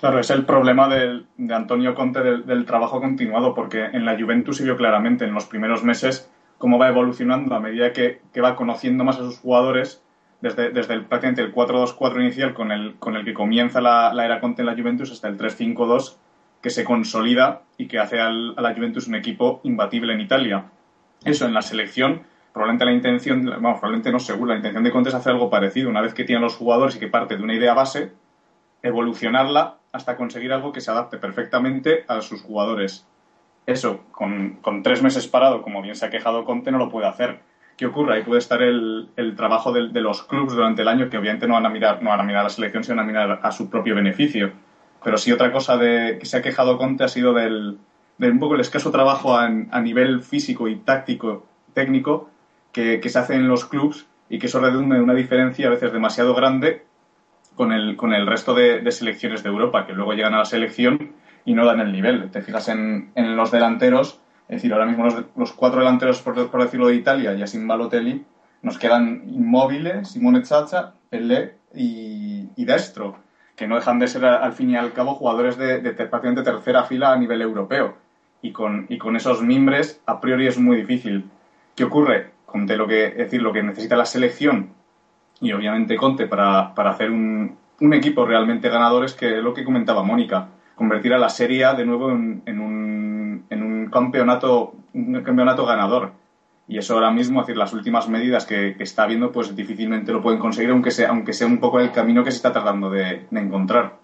Claro, 0.00 0.18
es 0.18 0.30
el 0.30 0.44
problema 0.44 0.88
de 0.88 1.54
Antonio 1.54 1.94
Conte 1.94 2.22
del, 2.22 2.64
trabajo 2.64 3.00
continuado, 3.00 3.54
porque 3.54 3.84
en 3.84 4.04
la 4.04 4.18
Juventus 4.18 4.56
se 4.56 4.64
vio 4.64 4.76
claramente 4.76 5.24
en 5.24 5.34
los 5.34 5.46
primeros 5.46 5.84
meses 5.84 6.28
cómo 6.58 6.78
va 6.78 6.88
evolucionando 6.88 7.54
a 7.54 7.60
medida 7.60 7.92
que, 7.92 8.20
va 8.42 8.56
conociendo 8.56 9.04
más 9.04 9.16
a 9.16 9.20
sus 9.20 9.38
jugadores, 9.38 10.02
desde, 10.40 10.70
desde 10.70 11.00
prácticamente 11.02 11.42
el 11.42 11.54
4-2-4 11.54 12.20
inicial 12.20 12.52
con 12.52 12.72
el, 12.72 12.96
con 12.98 13.14
el 13.14 13.24
que 13.24 13.32
comienza 13.32 13.80
la, 13.80 14.12
era 14.24 14.40
Conte 14.40 14.62
en 14.62 14.66
la 14.66 14.74
Juventus 14.74 15.12
hasta 15.12 15.28
el 15.28 15.38
3-5-2 15.38 16.16
que 16.60 16.70
se 16.70 16.84
consolida 16.84 17.62
y 17.78 17.86
que 17.86 17.98
hace 17.98 18.20
a 18.20 18.30
la 18.30 18.74
Juventus 18.74 19.06
un 19.06 19.14
equipo 19.14 19.60
imbatible 19.64 20.14
en 20.14 20.20
Italia. 20.20 20.66
Eso 21.24 21.46
en 21.46 21.54
la 21.54 21.62
selección 21.62 22.22
probablemente 22.52 22.84
la 22.84 22.92
intención, 22.92 23.44
vamos, 23.44 23.80
probablemente 23.80 24.12
no 24.12 24.18
seguro, 24.18 24.50
la 24.50 24.56
intención 24.56 24.84
de 24.84 24.90
Conte 24.90 25.08
es 25.08 25.14
hacer 25.14 25.32
algo 25.32 25.48
parecido, 25.50 25.88
una 25.88 26.02
vez 26.02 26.14
que 26.14 26.24
tiene 26.24 26.42
los 26.42 26.56
jugadores 26.56 26.96
y 26.96 26.98
que 26.98 27.08
parte 27.08 27.36
de 27.36 27.42
una 27.42 27.54
idea 27.54 27.74
base, 27.74 28.12
evolucionarla 28.82 29.78
hasta 29.92 30.16
conseguir 30.16 30.52
algo 30.52 30.72
que 30.72 30.80
se 30.80 30.90
adapte 30.90 31.18
perfectamente 31.18 32.04
a 32.08 32.20
sus 32.20 32.42
jugadores. 32.42 33.06
Eso, 33.66 34.04
con, 34.10 34.82
tres 34.82 35.02
meses 35.02 35.28
parado, 35.28 35.62
como 35.62 35.82
bien 35.82 35.94
se 35.94 36.06
ha 36.06 36.10
quejado 36.10 36.44
Conte, 36.44 36.72
no 36.72 36.78
lo 36.78 36.90
puede 36.90 37.06
hacer. 37.06 37.40
¿Qué 37.76 37.86
ocurre? 37.86 38.16
Ahí 38.16 38.22
puede 38.22 38.40
estar 38.40 38.60
el, 38.60 39.08
trabajo 39.36 39.72
de, 39.72 40.00
los 40.00 40.22
clubes 40.24 40.54
durante 40.54 40.82
el 40.82 40.88
año, 40.88 41.08
que 41.08 41.16
obviamente 41.16 41.46
no 41.46 41.54
van 41.54 41.66
a 41.66 41.70
mirar, 41.70 42.02
no 42.02 42.10
van 42.10 42.20
a 42.20 42.24
mirar 42.24 42.40
a 42.40 42.44
la 42.44 42.50
selección, 42.50 42.84
sino 42.84 43.00
a 43.00 43.04
mirar 43.04 43.40
a 43.42 43.52
su 43.52 43.70
propio 43.70 43.94
beneficio. 43.94 44.52
Pero 45.02 45.16
sí 45.16 45.32
otra 45.32 45.52
cosa 45.52 45.76
de 45.76 46.18
que 46.18 46.26
se 46.26 46.36
ha 46.36 46.42
quejado 46.42 46.76
Conte 46.76 47.04
ha 47.04 47.08
sido 47.08 47.32
del, 47.32 47.78
de 48.18 48.30
un 48.30 48.38
poco 48.38 48.54
el 48.54 48.60
escaso 48.60 48.90
trabajo 48.90 49.36
a 49.36 49.48
nivel 49.48 50.22
físico 50.22 50.68
y 50.68 50.76
táctico 50.76 51.46
técnico 51.72 52.31
que, 52.72 53.00
se 53.08 53.18
hace 53.18 53.34
en 53.34 53.48
los 53.48 53.66
clubs 53.66 54.06
y 54.28 54.38
que 54.38 54.46
eso 54.46 54.60
redunda 54.60 55.00
una 55.00 55.14
diferencia 55.14 55.66
a 55.66 55.70
veces 55.70 55.92
demasiado 55.92 56.34
grande 56.34 56.84
con 57.54 57.72
el, 57.72 57.96
con 57.96 58.12
el 58.14 58.26
resto 58.26 58.54
de, 58.54 58.90
selecciones 58.90 59.42
de 59.42 59.50
Europa, 59.50 59.86
que 59.86 59.92
luego 59.92 60.14
llegan 60.14 60.34
a 60.34 60.38
la 60.38 60.44
selección 60.44 61.12
y 61.44 61.54
no 61.54 61.66
dan 61.66 61.80
el 61.80 61.92
nivel. 61.92 62.30
Te 62.30 62.42
fijas 62.42 62.68
en, 62.68 63.12
en 63.14 63.36
los 63.36 63.50
delanteros, 63.50 64.20
es 64.48 64.56
decir, 64.56 64.72
ahora 64.72 64.86
mismo 64.86 65.04
los, 65.04 65.24
los 65.36 65.52
cuatro 65.52 65.80
delanteros, 65.80 66.22
por, 66.22 66.62
decirlo 66.62 66.88
de 66.88 66.94
Italia, 66.94 67.34
ya 67.34 67.46
sin 67.46 67.68
Balotelli, 67.68 68.24
nos 68.62 68.78
quedan 68.78 69.24
Inmóviles, 69.28 70.08
Simone 70.08 70.42
Chacha, 70.42 70.94
Pelé 71.10 71.56
y, 71.74 72.48
y 72.56 72.64
Destro, 72.64 73.18
que 73.56 73.66
no 73.66 73.74
dejan 73.74 73.98
de 73.98 74.08
ser 74.08 74.24
al 74.24 74.52
fin 74.52 74.70
y 74.70 74.76
al 74.76 74.92
cabo 74.92 75.14
jugadores 75.14 75.58
de, 75.58 75.80
de, 75.80 75.92
prácticamente 75.92 76.42
tercera 76.42 76.84
fila 76.84 77.12
a 77.12 77.16
nivel 77.16 77.42
europeo. 77.42 77.96
Y 78.40 78.50
con, 78.52 78.86
y 78.88 78.98
con 78.98 79.14
esos 79.14 79.42
mimbres, 79.42 80.00
a 80.06 80.20
priori 80.20 80.46
es 80.46 80.58
muy 80.58 80.76
difícil. 80.78 81.30
¿Qué 81.76 81.84
ocurre? 81.84 82.32
Conte 82.52 82.76
lo 82.76 82.86
que, 82.86 83.06
es 83.06 83.16
decir, 83.16 83.40
lo 83.40 83.50
que 83.50 83.62
necesita 83.62 83.96
la 83.96 84.04
selección 84.04 84.74
y 85.40 85.52
obviamente 85.52 85.96
Conte 85.96 86.26
para, 86.26 86.74
para 86.74 86.90
hacer 86.90 87.10
un, 87.10 87.56
un, 87.80 87.94
equipo 87.94 88.26
realmente 88.26 88.68
ganador 88.68 89.06
es 89.06 89.14
que 89.14 89.28
lo 89.40 89.54
que 89.54 89.64
comentaba 89.64 90.02
Mónica, 90.02 90.48
convertir 90.76 91.14
a 91.14 91.18
la 91.18 91.30
Serie 91.30 91.64
A 91.64 91.74
de 91.74 91.86
nuevo 91.86 92.10
en, 92.10 92.42
en, 92.46 92.60
un, 92.60 93.46
en 93.48 93.62
un, 93.62 93.90
campeonato, 93.90 94.74
un 94.92 95.22
campeonato 95.22 95.64
ganador. 95.64 96.12
Y 96.68 96.78
eso 96.78 96.94
ahora 96.94 97.10
mismo, 97.10 97.40
es 97.40 97.46
decir, 97.46 97.58
las 97.58 97.72
últimas 97.72 98.08
medidas 98.08 98.46
que, 98.46 98.76
que, 98.76 98.84
está 98.84 99.06
viendo, 99.06 99.32
pues 99.32 99.56
difícilmente 99.56 100.12
lo 100.12 100.22
pueden 100.22 100.38
conseguir, 100.38 100.70
aunque 100.70 100.92
sea, 100.92 101.08
aunque 101.08 101.32
sea 101.32 101.46
un 101.46 101.58
poco 101.58 101.80
el 101.80 101.90
camino 101.90 102.22
que 102.22 102.30
se 102.30 102.36
está 102.36 102.52
tratando 102.52 102.90
de, 102.90 103.26
de 103.28 103.40
encontrar. 103.40 103.96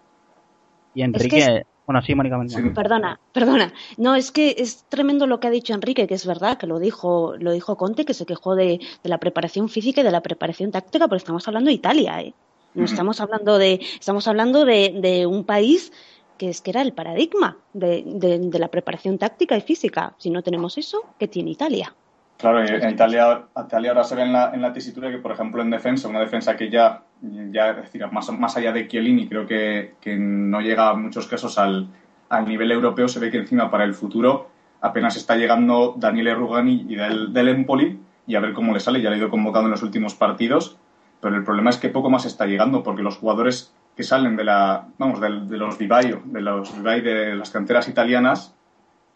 Y 0.94 1.02
Enrique, 1.02 1.38
es 1.38 1.46
que 1.46 1.66
bueno, 1.88 2.02
sí, 2.02 2.14
Mónica. 2.14 2.38
Sí. 2.48 2.60
Perdona, 2.74 3.18
perdona. 3.32 3.72
No, 3.96 4.14
es 4.14 4.30
que 4.30 4.56
es 4.58 4.84
tremendo 4.90 5.26
lo 5.26 5.40
que 5.40 5.46
ha 5.46 5.50
dicho 5.50 5.72
Enrique, 5.72 6.06
que 6.06 6.12
es 6.12 6.26
verdad, 6.26 6.58
que 6.58 6.66
lo 6.66 6.78
dijo, 6.78 7.34
lo 7.38 7.50
dijo 7.50 7.78
Conte, 7.78 8.04
que 8.04 8.12
se 8.12 8.26
quejó 8.26 8.54
de, 8.54 8.78
de 9.02 9.08
la 9.08 9.16
preparación 9.16 9.70
física 9.70 10.02
y 10.02 10.04
de 10.04 10.10
la 10.10 10.20
preparación 10.20 10.70
táctica, 10.70 11.08
pero 11.08 11.16
estamos 11.16 11.48
hablando 11.48 11.68
de 11.68 11.74
Italia, 11.74 12.20
¿eh? 12.20 12.34
No 12.74 12.84
estamos 12.84 13.22
hablando 13.22 13.56
de, 13.56 13.80
estamos 13.98 14.28
hablando 14.28 14.66
de, 14.66 14.98
de 15.00 15.24
un 15.24 15.44
país 15.44 15.90
que 16.36 16.50
es 16.50 16.60
que 16.60 16.72
era 16.72 16.82
el 16.82 16.92
paradigma 16.92 17.56
de, 17.72 18.02
de, 18.04 18.38
de, 18.38 18.58
la 18.58 18.68
preparación 18.68 19.16
táctica 19.16 19.56
y 19.56 19.62
física. 19.62 20.14
Si 20.18 20.28
no 20.28 20.42
tenemos 20.42 20.76
eso, 20.76 21.02
¿qué 21.18 21.26
tiene 21.26 21.52
Italia? 21.52 21.94
Claro, 22.38 22.64
en 22.64 22.90
Italia, 22.90 23.46
Italia 23.56 23.90
ahora 23.90 24.04
se 24.04 24.14
ve 24.14 24.22
en 24.22 24.32
la, 24.32 24.52
en 24.54 24.62
la 24.62 24.72
tesitura 24.72 25.10
que, 25.10 25.18
por 25.18 25.32
ejemplo, 25.32 25.60
en 25.60 25.70
defensa, 25.70 26.06
una 26.06 26.20
defensa 26.20 26.56
que 26.56 26.70
ya, 26.70 27.02
ya 27.20 27.70
es 27.70 27.76
decir, 27.78 28.06
más, 28.12 28.30
más 28.30 28.56
allá 28.56 28.70
de 28.70 28.86
Chiellini, 28.86 29.28
creo 29.28 29.44
que, 29.44 29.96
que 30.00 30.16
no 30.16 30.60
llega 30.60 30.92
en 30.92 31.02
muchos 31.02 31.26
casos 31.26 31.58
al, 31.58 31.88
al, 32.28 32.46
nivel 32.46 32.70
europeo, 32.70 33.08
se 33.08 33.18
ve 33.18 33.32
que 33.32 33.38
encima 33.38 33.72
para 33.72 33.82
el 33.82 33.92
futuro 33.92 34.50
apenas 34.80 35.16
está 35.16 35.34
llegando 35.34 35.96
Daniele 35.98 36.32
Rugani 36.36 36.86
y 36.88 36.94
del, 36.94 37.32
del 37.32 37.48
Empoli, 37.48 37.98
y 38.28 38.36
a 38.36 38.40
ver 38.40 38.52
cómo 38.52 38.72
le 38.72 38.78
sale, 38.78 39.02
ya 39.02 39.10
le 39.10 39.16
ha 39.16 39.18
ido 39.18 39.30
convocado 39.30 39.64
en 39.64 39.72
los 39.72 39.82
últimos 39.82 40.14
partidos, 40.14 40.78
pero 41.20 41.34
el 41.34 41.42
problema 41.42 41.70
es 41.70 41.78
que 41.78 41.88
poco 41.88 42.08
más 42.08 42.24
está 42.24 42.46
llegando, 42.46 42.84
porque 42.84 43.02
los 43.02 43.16
jugadores 43.16 43.74
que 43.96 44.04
salen 44.04 44.36
de 44.36 44.44
la, 44.44 44.86
vamos, 44.96 45.20
de, 45.20 45.40
de 45.40 45.56
los 45.56 45.76
Vivaio, 45.76 46.22
de 46.24 46.40
los 46.40 46.84
de 46.84 47.34
las 47.34 47.50
canteras 47.50 47.88
italianas, 47.88 48.54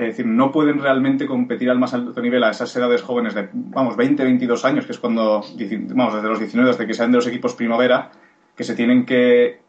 es 0.09 0.17
decir, 0.17 0.27
no 0.27 0.53
pueden 0.53 0.79
realmente 0.81 1.27
competir 1.27 1.71
al 1.71 1.79
más 1.79 1.95
alto 1.95 2.21
nivel 2.21 2.45
a 2.45 2.51
esas 2.51 2.75
edades 2.77 3.03
jóvenes 3.03 3.35
de, 3.35 3.49
vamos, 3.53 3.97
20, 3.97 4.23
22 4.23 4.65
años, 4.65 4.87
que 4.87 4.93
es 4.93 4.99
cuando, 4.99 5.43
vamos, 5.95 6.15
desde 6.15 6.29
los 6.29 6.39
19, 6.39 6.71
desde 6.71 6.87
que 6.87 6.95
salen 6.95 7.13
de 7.13 7.19
los 7.19 7.27
equipos 7.27 7.55
primavera, 7.55 8.11
que 8.57 8.65
se 8.65 8.75
tienen 8.75 9.05
que, 9.05 9.61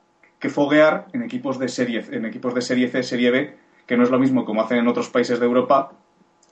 foguear 0.50 1.08
en 1.14 1.24
equipos 1.24 1.58
de 1.58 1.70
serie, 1.70 2.04
en 2.12 2.26
equipos 2.26 2.54
de 2.54 2.62
serie 2.62 2.90
C, 2.90 3.02
serie 3.02 3.32
B, 3.32 3.58
que 3.86 3.96
no 3.96 4.04
es 4.04 4.10
lo 4.10 4.20
mismo 4.20 4.44
como 4.44 4.62
hacen 4.62 4.78
en 4.78 4.88
otros 4.90 5.10
países 5.10 5.40
de 5.40 5.46
Europa, 5.46 5.94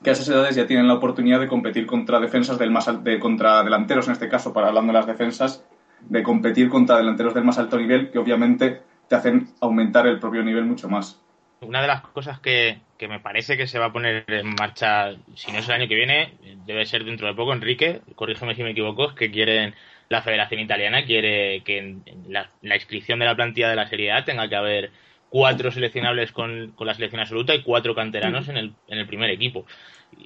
que 0.02 0.10
a 0.10 0.12
esas 0.14 0.28
edades 0.28 0.56
ya 0.56 0.66
tienen 0.66 0.88
la 0.88 0.94
oportunidad 0.94 1.38
de 1.40 1.46
competir 1.46 1.86
contra 1.86 2.18
defensas 2.18 2.58
del 2.58 2.70
más 2.70 2.88
de, 3.04 3.20
contra 3.20 3.62
delanteros 3.62 4.06
en 4.06 4.14
este 4.14 4.28
caso, 4.28 4.52
para 4.52 4.68
hablando 4.68 4.92
de 4.92 4.98
las 4.98 5.06
defensas, 5.06 5.64
de 6.08 6.22
competir 6.22 6.68
contra 6.68 6.96
delanteros 6.96 7.34
del 7.34 7.44
más 7.44 7.58
alto 7.58 7.76
nivel, 7.76 8.10
que 8.10 8.18
obviamente 8.18 8.82
te 9.08 9.14
hacen 9.14 9.48
aumentar 9.60 10.06
el 10.06 10.18
propio 10.18 10.42
nivel 10.42 10.64
mucho 10.64 10.88
más. 10.88 11.21
Una 11.62 11.80
de 11.80 11.86
las 11.86 12.02
cosas 12.02 12.40
que, 12.40 12.78
que 12.98 13.08
me 13.08 13.20
parece 13.20 13.56
que 13.56 13.66
se 13.66 13.78
va 13.78 13.86
a 13.86 13.92
poner 13.92 14.24
en 14.26 14.54
marcha, 14.58 15.12
si 15.34 15.52
no 15.52 15.58
es 15.58 15.68
el 15.68 15.74
año 15.74 15.88
que 15.88 15.94
viene, 15.94 16.34
debe 16.66 16.84
ser 16.86 17.04
dentro 17.04 17.26
de 17.26 17.34
poco, 17.34 17.52
Enrique, 17.52 18.00
corrígeme 18.16 18.54
si 18.54 18.62
me 18.62 18.70
equivoco, 18.70 19.10
es 19.10 19.14
que 19.14 19.30
quieren, 19.30 19.74
la 20.08 20.22
Federación 20.22 20.60
Italiana 20.60 21.04
quiere 21.04 21.62
que 21.62 21.78
en 21.78 22.04
la, 22.28 22.50
la 22.62 22.74
inscripción 22.74 23.18
de 23.20 23.26
la 23.26 23.36
plantilla 23.36 23.70
de 23.70 23.76
la 23.76 23.88
Serie 23.88 24.12
A 24.12 24.24
tenga 24.24 24.48
que 24.48 24.56
haber 24.56 24.90
cuatro 25.30 25.70
seleccionables 25.70 26.30
con, 26.30 26.72
con 26.72 26.86
la 26.86 26.94
selección 26.94 27.20
absoluta 27.20 27.54
y 27.54 27.62
cuatro 27.62 27.94
canteranos 27.94 28.48
en 28.48 28.58
el, 28.58 28.74
en 28.88 28.98
el 28.98 29.06
primer 29.06 29.30
equipo. 29.30 29.64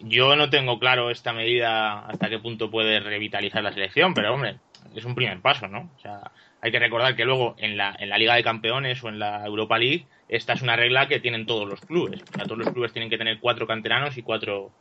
Yo 0.03 0.35
no 0.35 0.51
tengo 0.51 0.81
claro 0.81 1.11
esta 1.11 1.33
medida 1.33 2.01
hasta 2.01 2.29
qué 2.29 2.41
punto 2.41 2.71
puede 2.73 2.99
revitalizar 2.99 3.63
la 3.63 3.73
selección, 3.73 4.15
pero 4.15 4.35
hombre, 4.35 4.57
es 4.97 5.05
un 5.05 5.15
primer 5.15 5.41
paso, 5.41 5.69
¿no? 5.69 5.91
O 5.97 6.01
sea, 6.01 6.33
hay 6.61 6.73
que 6.73 6.81
recordar 6.81 7.15
que 7.15 7.25
luego 7.25 7.55
en 7.59 7.77
la, 7.77 7.95
en 7.99 8.09
la 8.09 8.19
Liga 8.19 8.35
de 8.35 8.43
Campeones 8.43 9.05
o 9.05 9.09
en 9.09 9.21
la 9.21 9.47
Europa 9.47 9.79
League 9.79 10.07
esta 10.29 10.55
es 10.55 10.63
una 10.63 10.77
regla 10.77 11.09
que 11.09 11.21
tienen 11.21 11.47
todos 11.47 11.69
los 11.69 11.81
clubes. 11.81 12.23
O 12.23 12.37
sea, 12.37 12.45
todos 12.45 12.59
los 12.59 12.71
clubes 12.71 12.93
tienen 12.93 13.11
que 13.11 13.19
tener 13.19 13.39
cuatro 13.41 13.67
canteranos 13.67 14.17
y 14.17 14.23
cuatro, 14.23 14.73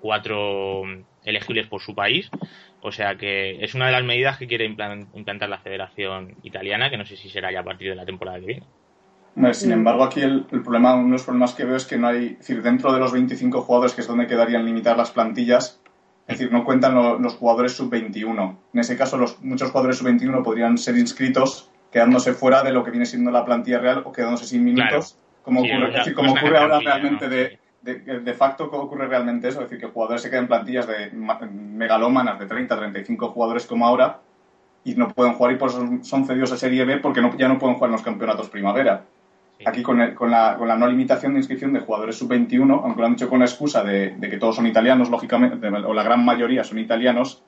cuatro 0.00 0.82
elegibles 1.24 1.68
por 1.68 1.80
su 1.80 1.94
país. 1.94 2.30
O 2.80 2.92
sea 2.92 3.16
que 3.16 3.62
es 3.64 3.74
una 3.74 3.86
de 3.86 3.92
las 3.92 4.04
medidas 4.04 4.38
que 4.38 4.46
quiere 4.46 4.64
implantar 4.64 5.48
la 5.48 5.58
Federación 5.58 6.36
Italiana, 6.42 6.90
que 6.90 6.96
no 6.96 7.04
sé 7.04 7.16
si 7.16 7.28
será 7.28 7.52
ya 7.52 7.60
a 7.60 7.64
partir 7.64 7.90
de 7.90 7.96
la 7.96 8.06
temporada 8.06 8.40
que 8.40 8.46
viene. 8.46 8.66
Sin 9.52 9.70
embargo, 9.70 10.02
aquí 10.02 10.20
el, 10.20 10.46
problema, 10.46 10.94
uno 10.94 11.06
de 11.06 11.12
los 11.12 11.22
problemas 11.22 11.54
que 11.54 11.64
veo 11.64 11.76
es 11.76 11.86
que 11.86 11.96
no 11.96 12.08
hay, 12.08 12.26
es 12.26 12.38
decir, 12.38 12.60
dentro 12.60 12.92
de 12.92 12.98
los 12.98 13.12
25 13.12 13.62
jugadores 13.62 13.94
que 13.94 14.00
es 14.00 14.06
donde 14.08 14.26
quedarían 14.26 14.64
limitadas 14.64 14.98
las 14.98 15.10
plantillas, 15.12 15.80
es 16.26 16.38
decir, 16.38 16.52
no 16.52 16.64
cuentan 16.64 16.96
lo, 16.96 17.20
los 17.20 17.34
jugadores 17.34 17.72
sub-21. 17.76 18.56
En 18.74 18.80
ese 18.80 18.96
caso, 18.96 19.16
los, 19.16 19.40
muchos 19.40 19.70
jugadores 19.70 19.98
sub-21 19.98 20.42
podrían 20.42 20.76
ser 20.76 20.98
inscritos 20.98 21.70
quedándose 21.90 22.32
fuera 22.32 22.62
de 22.62 22.72
lo 22.72 22.84
que 22.84 22.90
viene 22.90 23.06
siendo 23.06 23.30
la 23.30 23.44
plantilla 23.44 23.78
real 23.78 24.02
o 24.04 24.12
quedándose 24.12 24.44
sin 24.44 24.64
minutos, 24.64 25.14
claro. 25.14 25.42
como 25.42 25.60
ocurre, 25.60 25.86
sí, 25.86 25.88
es 25.88 25.94
decir, 25.94 26.14
como 26.14 26.32
ocurre 26.32 26.58
ahora 26.58 26.80
realmente 26.80 27.24
¿no? 27.24 27.30
de, 27.30 27.58
de, 27.82 28.20
de, 28.20 28.34
facto 28.34 28.64
ocurre 28.64 29.06
realmente 29.06 29.48
eso, 29.48 29.62
es 29.62 29.70
decir, 29.70 29.80
que 29.80 29.92
jugadores 29.92 30.22
se 30.22 30.30
quedan 30.30 30.44
en 30.44 30.48
plantillas 30.48 30.86
de 30.86 31.10
megalómanas 31.12 32.38
de 32.38 32.46
30, 32.46 32.76
35 32.76 33.28
jugadores 33.28 33.66
como 33.66 33.86
ahora 33.86 34.20
y 34.84 34.94
no 34.94 35.08
pueden 35.08 35.34
jugar 35.34 35.52
y 35.52 35.56
por 35.56 35.70
eso 35.70 35.86
son 36.02 36.26
cedidos 36.26 36.52
a 36.52 36.56
Serie 36.56 36.84
B 36.84 36.98
porque 36.98 37.20
no, 37.20 37.36
ya 37.36 37.48
no 37.48 37.58
pueden 37.58 37.76
jugar 37.76 37.88
en 37.88 37.92
los 37.92 38.02
campeonatos 38.02 38.48
primavera. 38.48 39.04
Sí. 39.58 39.64
Aquí 39.66 39.82
con, 39.82 40.00
el, 40.00 40.14
con, 40.14 40.30
la, 40.30 40.56
con, 40.56 40.68
la, 40.68 40.76
no 40.76 40.86
limitación 40.86 41.32
de 41.32 41.40
inscripción 41.40 41.72
de 41.72 41.80
jugadores 41.80 42.16
sub-21, 42.16 42.80
aunque 42.84 43.00
lo 43.00 43.06
han 43.06 43.14
dicho 43.14 43.28
con 43.28 43.40
la 43.40 43.46
excusa 43.46 43.82
de, 43.82 44.14
de, 44.16 44.30
que 44.30 44.36
todos 44.36 44.54
son 44.54 44.66
italianos, 44.68 45.10
lógicamente, 45.10 45.66
o 45.66 45.92
la 45.94 46.04
gran 46.04 46.24
mayoría 46.24 46.62
son 46.62 46.78
italianos, 46.78 47.42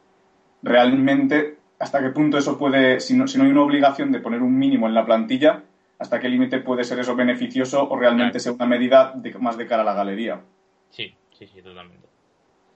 realmente 0.62 1.60
hasta 1.81 2.01
qué 2.03 2.11
punto 2.11 2.37
eso 2.37 2.59
puede, 2.59 3.01
si 3.01 3.16
no, 3.16 3.27
si 3.27 3.38
no 3.38 3.45
hay 3.45 3.51
una 3.51 3.62
obligación 3.62 4.12
de 4.12 4.21
poner 4.21 4.43
un 4.43 4.57
mínimo 4.57 4.87
en 4.87 4.95
la 4.95 5.07
plantilla, 5.07 5.62
hasta 5.99 6.21
qué 6.21 6.29
límite 6.29 6.61
puede 6.61 6.85
ser 6.85 6.99
eso 6.99 7.16
beneficioso 7.16 7.88
o 7.88 7.99
realmente 7.99 8.33
claro. 8.33 8.40
ser 8.40 8.53
una 8.53 8.66
medida 8.66 9.12
de, 9.16 9.33
más 9.38 9.57
de 9.57 9.66
cara 9.66 9.83
a 9.83 9.87
la 9.87 9.95
galería. 9.95 10.43
Sí, 10.90 11.14
sí, 11.33 11.47
sí, 11.47 11.62
totalmente. 11.62 12.07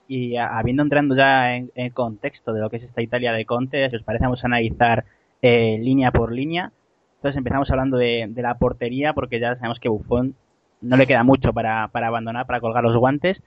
Y 0.07 0.37
habiendo 0.37 0.81
entrando 0.81 1.15
ya 1.15 1.55
en, 1.55 1.71
en, 1.75 1.91
contexto 1.91 2.51
de 2.51 2.61
lo 2.61 2.69
que 2.69 2.77
es 2.77 2.83
esta 2.83 3.01
Italia 3.01 3.31
de 3.31 3.45
Conte, 3.45 3.89
si 3.89 3.95
os 3.95 4.03
parece, 4.03 4.25
vamos 4.25 4.43
a 4.43 4.47
analizar 4.47 5.05
eh, 5.41 5.77
línea 5.79 6.11
por 6.11 6.31
línea. 6.31 6.71
Entonces 7.17 7.37
empezamos 7.37 7.69
hablando 7.69 7.97
de, 7.97 8.25
de, 8.29 8.41
la 8.41 8.57
portería, 8.57 9.13
porque 9.13 9.39
ya 9.39 9.55
sabemos 9.55 9.79
que 9.79 9.89
Buffon 9.89 10.35
no 10.81 10.97
le 10.97 11.07
queda 11.07 11.23
mucho 11.23 11.53
para, 11.53 11.87
para 11.89 12.07
abandonar, 12.07 12.47
para 12.47 12.59
colgar 12.59 12.83
los 12.83 12.97
guantes. 12.97 13.41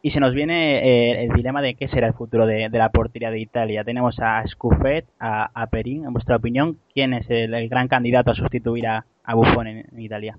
Y 0.00 0.12
se 0.12 0.20
nos 0.20 0.32
viene 0.32 0.78
eh, 0.78 1.24
el 1.24 1.32
dilema 1.32 1.60
de 1.60 1.74
qué 1.74 1.88
será 1.88 2.06
el 2.06 2.14
futuro 2.14 2.46
de, 2.46 2.68
de, 2.68 2.78
la 2.78 2.90
portería 2.90 3.30
de 3.30 3.40
Italia. 3.40 3.82
Tenemos 3.82 4.18
a 4.20 4.46
Scuffet, 4.46 5.06
a, 5.18 5.50
a 5.52 5.66
Perín. 5.66 6.04
En 6.04 6.12
vuestra 6.12 6.36
opinión, 6.36 6.78
¿quién 6.94 7.14
es 7.14 7.28
el, 7.30 7.52
el 7.52 7.68
gran 7.68 7.88
candidato 7.88 8.30
a 8.30 8.36
sustituir 8.36 8.86
a, 8.86 9.04
a 9.24 9.34
Buffon 9.34 9.66
en, 9.66 9.78
en, 9.78 10.00
Italia? 10.00 10.38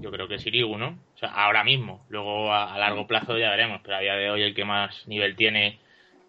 Yo 0.00 0.12
creo 0.12 0.28
que 0.28 0.38
Sirigu, 0.38 0.78
¿no? 0.78 0.90
O 1.14 1.18
sea, 1.18 1.30
ahora 1.30 1.64
mismo. 1.64 2.04
Luego 2.10 2.52
a, 2.52 2.72
a, 2.72 2.78
largo 2.78 3.08
plazo 3.08 3.36
ya 3.36 3.50
veremos. 3.50 3.80
Pero 3.82 3.96
a 3.96 4.00
día 4.00 4.14
de 4.14 4.30
hoy 4.30 4.42
el 4.42 4.54
que 4.54 4.64
más 4.64 5.06
nivel 5.08 5.34
tiene 5.34 5.80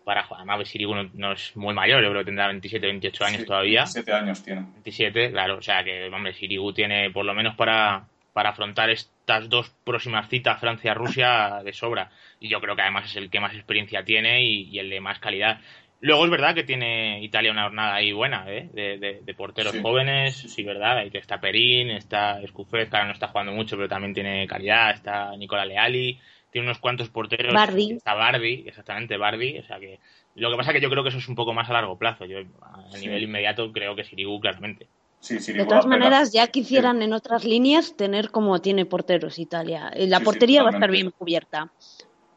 para 0.03 0.23
jugar. 0.23 0.41
Además, 0.41 0.67
Sirigu 0.67 0.95
no, 0.95 1.11
no, 1.13 1.33
es 1.33 1.55
muy 1.55 1.75
mayor. 1.75 2.01
Yo 2.01 2.09
creo 2.09 2.21
que 2.21 2.25
tendrá 2.25 2.47
27, 2.47 2.87
28 2.87 3.23
años 3.23 3.41
sí, 3.41 3.45
todavía. 3.45 3.81
27 3.81 4.13
años 4.13 4.43
tiene. 4.43 4.61
27, 4.61 5.31
claro. 5.31 5.57
O 5.57 5.61
sea 5.61 5.83
que, 5.83 6.07
hombre, 6.07 6.33
Sirigu 6.33 6.73
tiene 6.73 7.11
por 7.11 7.23
lo 7.23 7.35
menos 7.35 7.55
para, 7.55 8.07
para 8.33 8.49
afrontar 8.49 8.89
estas 8.89 9.49
dos 9.49 9.69
próximas 9.83 10.29
citas, 10.29 10.59
Francia-Rusia, 10.59 11.61
de 11.63 11.73
sobra. 11.73 12.11
Y 12.39 12.49
yo 12.49 12.61
creo 12.61 12.75
que 12.75 12.81
además 12.81 13.05
es 13.05 13.15
el 13.15 13.29
que 13.29 13.39
más 13.39 13.53
experiencia 13.53 14.03
tiene 14.03 14.43
y, 14.43 14.69
y, 14.69 14.79
el 14.79 14.89
de 14.89 15.01
más 15.01 15.19
calidad. 15.19 15.59
Luego 15.99 16.25
es 16.25 16.31
verdad 16.31 16.55
que 16.55 16.63
tiene 16.63 17.23
Italia 17.23 17.51
una 17.51 17.63
jornada 17.63 17.93
ahí 17.93 18.11
buena, 18.11 18.45
¿eh? 18.47 18.69
de, 18.73 18.97
de, 18.97 19.21
de, 19.21 19.33
porteros 19.35 19.73
sí. 19.73 19.81
jóvenes, 19.81 20.35
sí, 20.35 20.63
verdad. 20.63 20.97
Ahí 20.97 21.11
está 21.13 21.39
Perín, 21.39 21.91
está 21.91 22.41
Escufet, 22.41 22.89
que 22.89 22.95
ahora 22.95 23.07
no 23.07 23.13
está 23.13 23.27
jugando 23.27 23.51
mucho, 23.51 23.75
pero 23.75 23.87
también 23.87 24.13
tiene 24.13 24.47
calidad. 24.47 24.91
Está 24.91 25.35
Nicola 25.37 25.63
Leali, 25.63 26.19
tiene 26.51 26.67
unos 26.67 26.79
cuantos 26.79 27.09
porteros. 27.09 27.53
Bardi. 27.53 27.93
Está 27.93 28.15
Bardi, 28.15 28.63
exactamente, 28.65 29.17
Bardi. 29.17 29.59
O 29.59 29.63
sea 29.63 29.79
que 29.79 29.99
lo 30.35 30.49
que 30.49 30.57
pasa 30.57 30.71
es 30.71 30.75
que 30.75 30.81
yo 30.81 30.89
creo 30.89 31.03
que 31.03 31.09
eso 31.09 31.19
es 31.19 31.27
un 31.27 31.35
poco 31.35 31.53
más 31.53 31.69
a 31.69 31.73
largo 31.73 31.97
plazo. 31.99 32.25
Yo 32.25 32.39
a 32.39 32.91
sí. 32.93 33.01
nivel 33.01 33.23
inmediato 33.23 33.71
creo 33.71 33.95
que 33.95 34.03
Sirigu 34.03 34.39
claramente. 34.39 34.87
Sí, 35.21 35.39
sí, 35.39 35.53
de 35.53 35.65
todas 35.65 35.85
maneras, 35.85 36.33
ya 36.33 36.47
quisieran 36.47 36.97
sí. 36.97 37.03
en 37.03 37.13
otras 37.13 37.45
líneas 37.45 37.95
tener 37.95 38.31
como 38.31 38.59
tiene 38.59 38.87
porteros 38.87 39.37
Italia. 39.37 39.91
La 39.95 40.19
portería 40.19 40.63
va 40.63 40.69
a 40.69 40.73
estar 40.73 40.89
bien 40.89 41.11
cubierta. 41.11 41.69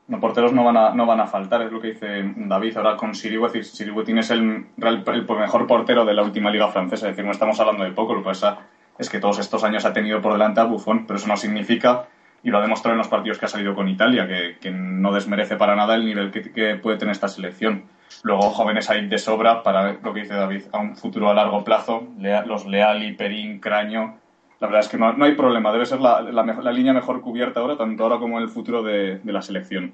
Los 0.06 0.20
porteros 0.20 0.52
no 0.52 0.64
van, 0.64 0.76
a, 0.76 0.90
no 0.94 1.06
van 1.06 1.20
a 1.20 1.26
faltar, 1.26 1.62
es 1.62 1.72
lo 1.72 1.80
que 1.80 1.92
dice 1.92 2.34
David 2.36 2.76
ahora 2.76 2.94
con 2.94 3.14
Sirigu. 3.14 3.46
Es 3.46 3.54
decir, 3.54 3.64
Sirigu 3.64 4.02
es 4.02 4.30
el, 4.30 4.66
el, 4.76 5.26
mejor 5.26 5.66
portero 5.66 6.04
de 6.04 6.12
la 6.12 6.22
última 6.22 6.50
liga 6.50 6.68
francesa. 6.68 7.08
Es 7.08 7.12
decir, 7.12 7.24
no 7.24 7.32
estamos 7.32 7.58
hablando 7.58 7.84
de 7.84 7.92
poco. 7.92 8.12
Lo 8.12 8.20
que 8.20 8.26
pasa 8.26 8.58
es 8.98 9.08
que 9.08 9.18
todos 9.18 9.38
estos 9.38 9.64
años 9.64 9.86
ha 9.86 9.94
tenido 9.94 10.20
por 10.20 10.34
delante 10.34 10.60
a 10.60 10.64
Buffon, 10.64 11.06
pero 11.06 11.18
eso 11.18 11.26
no 11.26 11.38
significa, 11.38 12.06
y 12.44 12.50
lo 12.50 12.58
ha 12.58 12.62
demostrado 12.62 12.92
en 12.92 12.98
los 12.98 13.08
partidos 13.08 13.38
que 13.38 13.46
ha 13.46 13.48
salido 13.48 13.74
con 13.74 13.88
Italia, 13.88 14.28
que, 14.28 14.58
que 14.60 14.70
no 14.70 15.12
desmerece 15.12 15.56
para 15.56 15.74
nada 15.74 15.96
el 15.96 16.04
nivel 16.04 16.30
que, 16.30 16.52
que, 16.52 16.76
puede 16.76 16.98
tener 16.98 17.12
esta 17.12 17.26
selección. 17.26 17.84
Luego, 18.22 18.42
jóvenes 18.50 18.88
hay 18.90 19.08
de 19.08 19.18
sobra 19.18 19.62
para 19.62 19.94
lo 19.94 20.14
que 20.14 20.20
dice 20.20 20.34
David, 20.34 20.64
a 20.70 20.78
un 20.78 20.94
futuro 20.94 21.30
a 21.30 21.34
largo 21.34 21.64
plazo. 21.64 22.06
Los 22.46 22.66
Leali, 22.66 23.14
Perín, 23.14 23.58
Craño 23.60 24.18
la 24.60 24.68
verdad 24.68 24.80
es 24.80 24.88
que 24.88 24.96
no, 24.96 25.12
no 25.12 25.24
hay 25.24 25.34
problema, 25.34 25.72
debe 25.72 25.84
ser 25.84 26.00
la, 26.00 26.22
la, 26.22 26.42
la, 26.42 26.72
línea 26.72 26.94
mejor 26.94 27.20
cubierta 27.20 27.60
ahora, 27.60 27.76
tanto 27.76 28.02
ahora 28.02 28.18
como 28.18 28.38
en 28.38 28.44
el 28.44 28.48
futuro 28.48 28.82
de, 28.82 29.18
de 29.18 29.32
la 29.32 29.42
selección. 29.42 29.92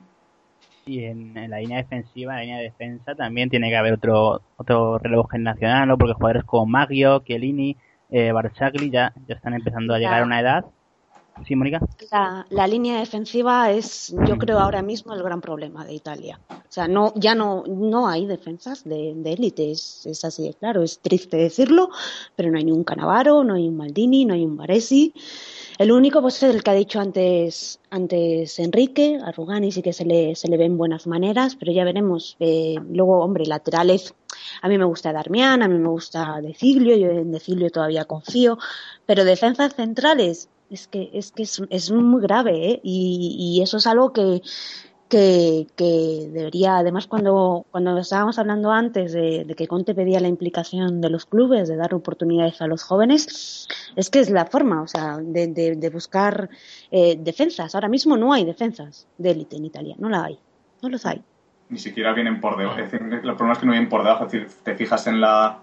Y 0.87 1.05
en, 1.05 1.37
en, 1.37 1.51
la 1.51 1.59
línea 1.59 1.79
defensiva, 1.79 2.35
en 2.35 2.37
la 2.37 2.43
línea 2.43 2.59
de 2.59 2.65
defensa, 2.65 3.17
también 3.17 3.51
tiene 3.51 3.69
que 3.69 3.77
haber 3.77 3.95
otro 3.95 4.43
otro 4.57 4.99
relevo 4.99 5.25
generacional, 5.25 5.89
¿no? 5.89 5.99
porque 5.99 6.15
jugadores 6.15 6.45
como 6.45 6.67
Maggio, 6.67 7.21
Chiellini, 7.25 7.77
eh, 8.11 8.31
Barzagli 8.33 8.91
ya, 8.91 9.13
ya 9.27 9.35
están 9.35 9.55
empezando 9.55 9.95
a 9.95 9.99
llegar 9.99 10.23
a 10.23 10.25
una 10.25 10.41
edad 10.41 10.65
Sí, 11.47 11.57
Mónica. 11.57 11.81
La, 12.51 12.67
línea 12.67 13.01
defensiva 13.01 13.71
es, 13.71 14.15
yo 14.27 14.37
creo, 14.39 14.59
ahora 14.59 14.83
mismo 14.83 15.15
el 15.15 15.23
gran 15.23 15.41
problema 15.41 15.85
de 15.85 15.95
Italia. 15.95 16.39
O 16.51 16.73
sea, 16.73 16.87
no, 16.87 17.13
ya 17.17 17.35
no, 17.35 17.65
no 17.67 18.09
hay 18.09 18.27
defensas 18.27 18.85
de 18.85 19.13
élite, 19.25 19.71
es, 19.73 20.07
así 20.25 20.45
de 20.45 20.55
claro. 20.55 20.83
Es 20.83 21.01
triste 21.01 21.37
decirlo, 21.37 21.91
pero 22.37 22.51
no 22.51 22.59
hay 22.59 22.65
ni 22.65 22.73
un 22.73 22.85
Canavaro, 22.85 23.43
no 23.43 23.55
hay 23.55 23.69
un 23.69 23.77
Maldini, 23.77 24.25
no 24.25 24.35
hay 24.35 24.45
un 24.45 24.57
Baresi. 24.57 25.15
El 25.79 25.93
único, 25.93 26.21
pues, 26.21 26.43
es 26.43 26.55
el 26.55 26.63
que 26.63 26.71
ha 26.71 26.75
dicho 26.75 27.01
antes, 27.01 27.81
antes 27.89 28.59
Enrique, 28.59 29.19
a 29.25 29.33
Rugani 29.33 29.73
sí 29.73 29.81
que 29.81 29.95
se 29.95 30.05
le, 30.05 30.37
se 30.37 30.49
le 30.49 30.59
ven 30.59 30.77
buenas 30.77 31.07
maneras, 31.07 31.57
pero 31.57 31.73
ya 31.73 31.85
veremos. 31.85 32.37
Eh, 32.39 32.77
luego, 32.91 33.21
hombre, 33.21 33.47
laterales, 33.47 34.15
a 34.61 34.69
mí 34.69 34.77
me 34.77 34.85
gusta 34.85 35.13
Darmian, 35.13 35.63
a 35.63 35.69
mí 35.69 35.79
me 35.79 35.89
gusta 35.89 36.41
Decilio, 36.43 36.97
yo 36.97 37.09
en 37.09 37.33
Decilio 37.33 37.71
todavía 37.71 38.05
confío, 38.05 38.59
pero 39.07 39.25
defensas 39.25 39.75
centrales, 39.75 40.51
es 40.71 40.87
que 40.89 41.11
es, 41.13 41.33
que 41.33 41.43
es, 41.43 41.63
es 41.69 41.91
muy 41.91 42.23
grave 42.23 42.71
¿eh? 42.71 42.81
y, 42.83 43.37
y, 43.39 43.63
eso 43.63 43.79
es 43.79 43.87
algo 43.87 44.13
que, 44.13 44.41
que, 45.09 45.67
que, 45.77 46.29
debería, 46.33 46.79
además 46.79 47.07
cuando, 47.09 47.67
cuando 47.71 47.99
estábamos 47.99 48.39
hablando 48.39 48.71
antes 48.71 49.13
de, 49.13 49.45
de, 49.45 49.55
que 49.55 49.67
Conte 49.67 49.95
pedía 49.95 50.21
la 50.21 50.29
implicación 50.29 51.01
de 51.01 51.11
los 51.11 51.27
clubes, 51.27 51.69
de 51.69 51.77
dar 51.77 51.93
oportunidades 51.95 52.63
a 52.63 52.69
los 52.69 52.85
jóvenes, 52.85 53.69
es 53.97 54.09
que 54.11 54.21
es 54.21 54.31
la 54.31 54.47
forma, 54.47 54.83
o 54.83 54.87
sea, 54.87 55.19
de, 55.19 55.49
de, 55.49 55.75
de 55.75 55.91
buscar 55.91 56.49
eh, 56.91 57.17
defensas. 57.19 57.75
Ahora 57.75 57.89
mismo 57.89 58.17
no 58.17 58.33
hay 58.33 58.45
defensas 58.45 59.09
de 59.19 59.33
élite 59.33 59.57
en 59.57 59.65
Italia, 59.65 59.97
no 59.99 60.09
la 60.09 60.25
hay, 60.25 60.39
no 60.83 60.89
los 60.89 61.05
hay. 61.05 61.23
Ni 61.69 61.79
siquiera 61.79 62.13
vienen 62.13 62.41
por 62.41 62.57
debajo, 62.57 62.79
el 62.79 62.89
problema 62.89 63.53
es 63.53 63.59
que 63.59 63.67
no 63.67 63.73
vienen 63.73 63.89
por 63.89 64.03
debajo, 64.03 64.27
es 64.27 64.33
decir, 64.33 64.49
te 64.63 64.75
fijas 64.77 65.07
en 65.07 65.21
la 65.21 65.59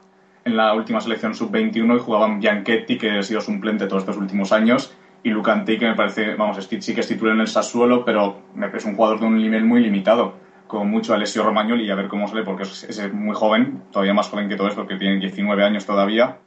en 0.48 0.58
la 0.58 0.74
última 0.74 1.02
selección 1.02 1.36
sub-21 1.36 1.98
y 1.98 2.00
jugaban 2.00 2.40
Bianchetti, 2.40 2.98
que 2.98 3.20
ha 3.20 3.24
sido 3.24 3.42
suplente 3.42 3.86
todos 3.86 4.04
estos 4.04 4.18
últimos 4.18 4.52
años, 4.52 4.96
y 5.24 5.30
Lucanti, 5.30 5.78
que 5.78 5.88
me 5.88 5.96
parece, 5.96 6.36
vamos, 6.36 6.58
sí 6.66 6.94
que 6.94 7.02
es 7.02 7.08
titular 7.08 7.36
en 7.36 7.42
el 7.42 7.48
Sassuolo, 7.48 8.06
pero 8.06 8.44
me 8.56 8.70
parece 8.70 8.88
un 8.88 8.96
jugador 8.96 9.20
de 9.20 9.26
un 9.26 9.38
nivel 9.38 9.66
muy 9.66 9.82
limitado, 9.82 10.36
como 10.68 10.86
mucho 10.86 11.14
Alessio 11.14 11.44
Romagnoli, 11.44 11.86
y 11.86 11.92
a 11.92 11.96
ver 11.96 12.08
cómo 12.08 12.28
sale, 12.28 12.44
porque 12.44 12.64
es, 12.64 12.84
es 12.84 13.14
muy 13.14 13.36
joven, 13.36 13.84
todavía 13.92 14.14
más 14.14 14.30
joven 14.30 14.48
que 14.48 14.56
todo 14.56 14.68
eso, 14.68 14.78
porque 14.78 14.96
tiene 14.96 15.20
19 15.20 15.64
años 15.64 15.86
todavía, 15.86 16.38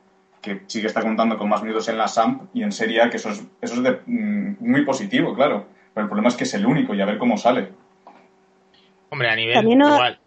que 0.40 0.62
sí 0.66 0.80
que 0.80 0.86
está 0.86 1.02
contando 1.02 1.36
con 1.36 1.48
más 1.48 1.62
minutos 1.62 1.88
en 1.88 1.98
la 1.98 2.08
SAMP 2.08 2.44
y 2.54 2.62
en 2.62 2.72
Serie 2.72 3.02
A, 3.02 3.10
que 3.10 3.18
eso 3.18 3.28
es, 3.28 3.46
eso 3.60 3.74
es 3.74 3.82
de, 3.82 4.00
mm, 4.06 4.56
muy 4.60 4.84
positivo, 4.84 5.34
claro, 5.34 5.66
pero 5.92 6.04
el 6.04 6.08
problema 6.08 6.28
es 6.28 6.36
que 6.36 6.44
es 6.44 6.54
el 6.54 6.64
único, 6.64 6.94
y 6.94 7.02
a 7.02 7.06
ver 7.06 7.18
cómo 7.18 7.36
sale. 7.36 7.68
Hombre, 9.10 9.28
a 9.28 9.36
nivel 9.36 9.76
no... 9.76 9.94
igual, 9.94 10.18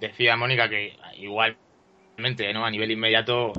decía 0.00 0.36
Mónica 0.36 0.68
que 0.68 0.96
igual 1.16 1.56
¿no? 2.18 2.64
A 2.64 2.70
nivel 2.70 2.90
inmediato 2.90 3.52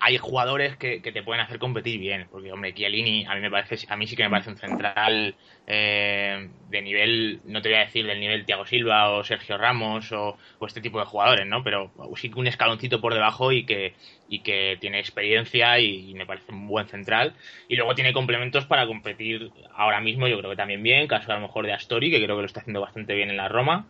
hay 0.00 0.18
jugadores 0.18 0.76
que, 0.76 1.00
que, 1.00 1.12
te 1.12 1.22
pueden 1.22 1.42
hacer 1.42 1.58
competir 1.58 1.98
bien, 1.98 2.26
porque 2.30 2.52
hombre, 2.52 2.74
Chiellini 2.74 3.24
a 3.26 3.34
mí 3.34 3.40
me 3.40 3.50
parece, 3.50 3.86
a 3.88 3.96
mí 3.96 4.06
sí 4.06 4.16
que 4.16 4.24
me 4.24 4.30
parece 4.30 4.50
un 4.50 4.56
central 4.56 5.34
eh, 5.66 6.48
de 6.68 6.82
nivel, 6.82 7.40
no 7.44 7.62
te 7.62 7.68
voy 7.68 7.78
a 7.78 7.84
decir 7.84 8.06
del 8.06 8.20
nivel 8.20 8.44
Thiago 8.44 8.66
Silva 8.66 9.10
o 9.10 9.24
Sergio 9.24 9.58
Ramos 9.58 10.10
o, 10.12 10.36
este 10.66 10.80
tipo 10.80 10.98
de 10.98 11.04
jugadores, 11.04 11.46
¿no? 11.46 11.62
Pero 11.62 11.92
sí 12.16 12.30
que 12.30 12.40
un 12.40 12.46
escaloncito 12.46 13.00
por 13.00 13.14
debajo 13.14 13.52
y 13.52 13.64
que 13.64 13.94
y 14.28 14.40
que 14.40 14.76
tiene 14.80 14.98
experiencia 14.98 15.78
y, 15.78 16.10
y, 16.10 16.14
me 16.14 16.26
parece 16.26 16.50
un 16.50 16.66
buen 16.66 16.88
central 16.88 17.34
y 17.68 17.76
luego 17.76 17.94
tiene 17.94 18.12
complementos 18.12 18.66
para 18.66 18.84
competir 18.86 19.52
ahora 19.72 20.00
mismo, 20.00 20.26
yo 20.26 20.36
creo 20.38 20.50
que 20.50 20.56
también 20.56 20.82
bien, 20.82 21.06
caso 21.06 21.30
a 21.30 21.36
lo 21.36 21.42
mejor 21.42 21.64
de 21.64 21.72
Astori, 21.72 22.10
que 22.10 22.20
creo 22.22 22.34
que 22.34 22.42
lo 22.42 22.46
está 22.46 22.60
haciendo 22.60 22.80
bastante 22.80 23.14
bien 23.14 23.30
en 23.30 23.36
la 23.36 23.48
Roma 23.48 23.86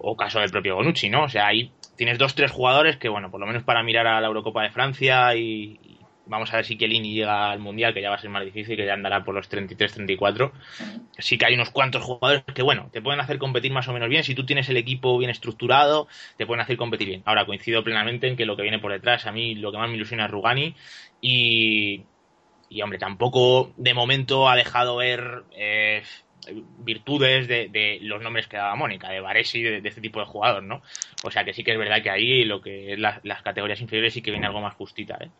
o 0.00 0.16
caso 0.16 0.40
del 0.40 0.50
propio 0.50 0.76
Bonucci, 0.76 1.10
¿no? 1.10 1.24
O 1.24 1.28
sea, 1.28 1.46
ahí 1.46 1.72
tienes 1.96 2.18
dos, 2.18 2.34
tres 2.34 2.50
jugadores 2.50 2.96
que, 2.96 3.08
bueno, 3.08 3.30
por 3.30 3.40
lo 3.40 3.46
menos 3.46 3.62
para 3.62 3.82
mirar 3.82 4.06
a 4.06 4.20
la 4.20 4.26
Eurocopa 4.26 4.62
de 4.62 4.70
Francia 4.70 5.34
y, 5.34 5.78
vamos 6.26 6.52
a 6.52 6.56
ver 6.56 6.64
si 6.64 6.76
Chiellini 6.76 7.14
llega 7.14 7.50
al 7.50 7.60
Mundial, 7.60 7.94
que 7.94 8.02
ya 8.02 8.10
va 8.10 8.16
a 8.16 8.20
ser 8.20 8.30
más 8.30 8.44
difícil, 8.44 8.76
que 8.76 8.84
ya 8.84 8.94
andará 8.94 9.24
por 9.24 9.34
los 9.34 9.48
33, 9.48 9.92
34. 9.92 10.52
Sí 11.18 11.38
que 11.38 11.46
hay 11.46 11.54
unos 11.54 11.70
cuantos 11.70 12.02
jugadores 12.02 12.44
que, 12.54 12.62
bueno, 12.62 12.88
te 12.92 13.00
pueden 13.00 13.20
hacer 13.20 13.38
competir 13.38 13.72
más 13.72 13.88
o 13.88 13.92
menos 13.92 14.08
bien. 14.08 14.24
Si 14.24 14.34
tú 14.34 14.44
tienes 14.44 14.68
el 14.68 14.76
equipo 14.76 15.16
bien 15.18 15.30
estructurado, 15.30 16.08
te 16.36 16.46
pueden 16.46 16.60
hacer 16.60 16.76
competir 16.76 17.08
bien. 17.08 17.22
Ahora, 17.24 17.46
coincido 17.46 17.82
plenamente 17.82 18.28
en 18.28 18.36
que 18.36 18.46
lo 18.46 18.56
que 18.56 18.62
viene 18.62 18.78
por 18.78 18.92
detrás, 18.92 19.26
a 19.26 19.32
mí 19.32 19.54
lo 19.54 19.72
que 19.72 19.78
más 19.78 19.88
me 19.88 19.96
ilusiona 19.96 20.26
es 20.26 20.30
Rugani 20.30 20.74
y... 21.20 22.04
Y, 22.68 22.82
hombre, 22.82 22.98
tampoco 22.98 23.72
de 23.76 23.94
momento 23.94 24.48
ha 24.48 24.56
dejado 24.56 24.96
ver... 24.96 25.44
Eh, 25.56 26.02
virtudes 26.78 27.48
de, 27.48 27.68
de, 27.68 27.98
los 28.02 28.22
nombres 28.22 28.46
que 28.46 28.56
daba 28.56 28.74
Mónica, 28.76 29.10
de 29.10 29.20
Varesi, 29.20 29.62
de, 29.62 29.80
de, 29.80 29.88
este 29.88 30.00
tipo 30.00 30.20
de 30.20 30.26
jugador, 30.26 30.62
¿no? 30.62 30.82
O 31.24 31.30
sea 31.30 31.44
que 31.44 31.52
sí 31.52 31.64
que 31.64 31.72
es 31.72 31.78
verdad 31.78 32.02
que 32.02 32.10
ahí 32.10 32.44
lo 32.44 32.60
que 32.60 32.92
es 32.92 32.98
la, 32.98 33.20
las 33.24 33.42
categorías 33.42 33.80
inferiores 33.80 34.14
sí 34.14 34.22
que 34.22 34.30
viene 34.30 34.46
algo 34.46 34.60
más 34.60 34.74
justita, 34.74 35.18
¿eh? 35.20 35.30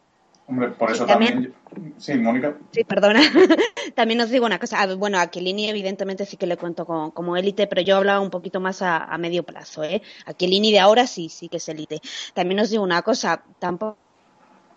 Hombre, 0.49 0.69
por 0.69 0.93
eso 0.93 1.05
también... 1.07 1.53
también... 1.69 1.95
Sí, 1.97 2.15
Mónica. 2.15 2.57
Sí, 2.71 2.85
perdona. 2.85 3.21
también 3.97 4.21
os 4.21 4.31
digo 4.31 4.47
una 4.47 4.61
cosa. 4.61 4.95
Bueno, 4.95 5.19
a 5.19 5.29
Chiellini 5.29 5.69
evidentemente 5.69 6.25
sí 6.25 6.37
que 6.37 6.47
le 6.47 6.57
cuento 6.57 6.87
como, 6.87 7.13
como 7.13 7.37
élite, 7.37 7.67
pero 7.67 7.83
yo 7.83 7.97
hablaba 7.97 8.21
un 8.21 8.31
poquito 8.31 8.61
más 8.61 8.81
a, 8.81 8.99
a 8.99 9.19
medio 9.19 9.43
plazo, 9.43 9.83
¿eh? 9.83 10.03
A 10.25 10.35
Chiellini 10.35 10.71
de 10.71 10.79
ahora 10.79 11.09
sí, 11.09 11.29
sí 11.31 11.49
que 11.49 11.57
es 11.57 11.69
élite. 11.69 12.01
También 12.33 12.61
os 12.61 12.71
digo 12.71 12.85
una 12.85 13.03
cosa, 13.03 13.43
tampoco 13.59 13.99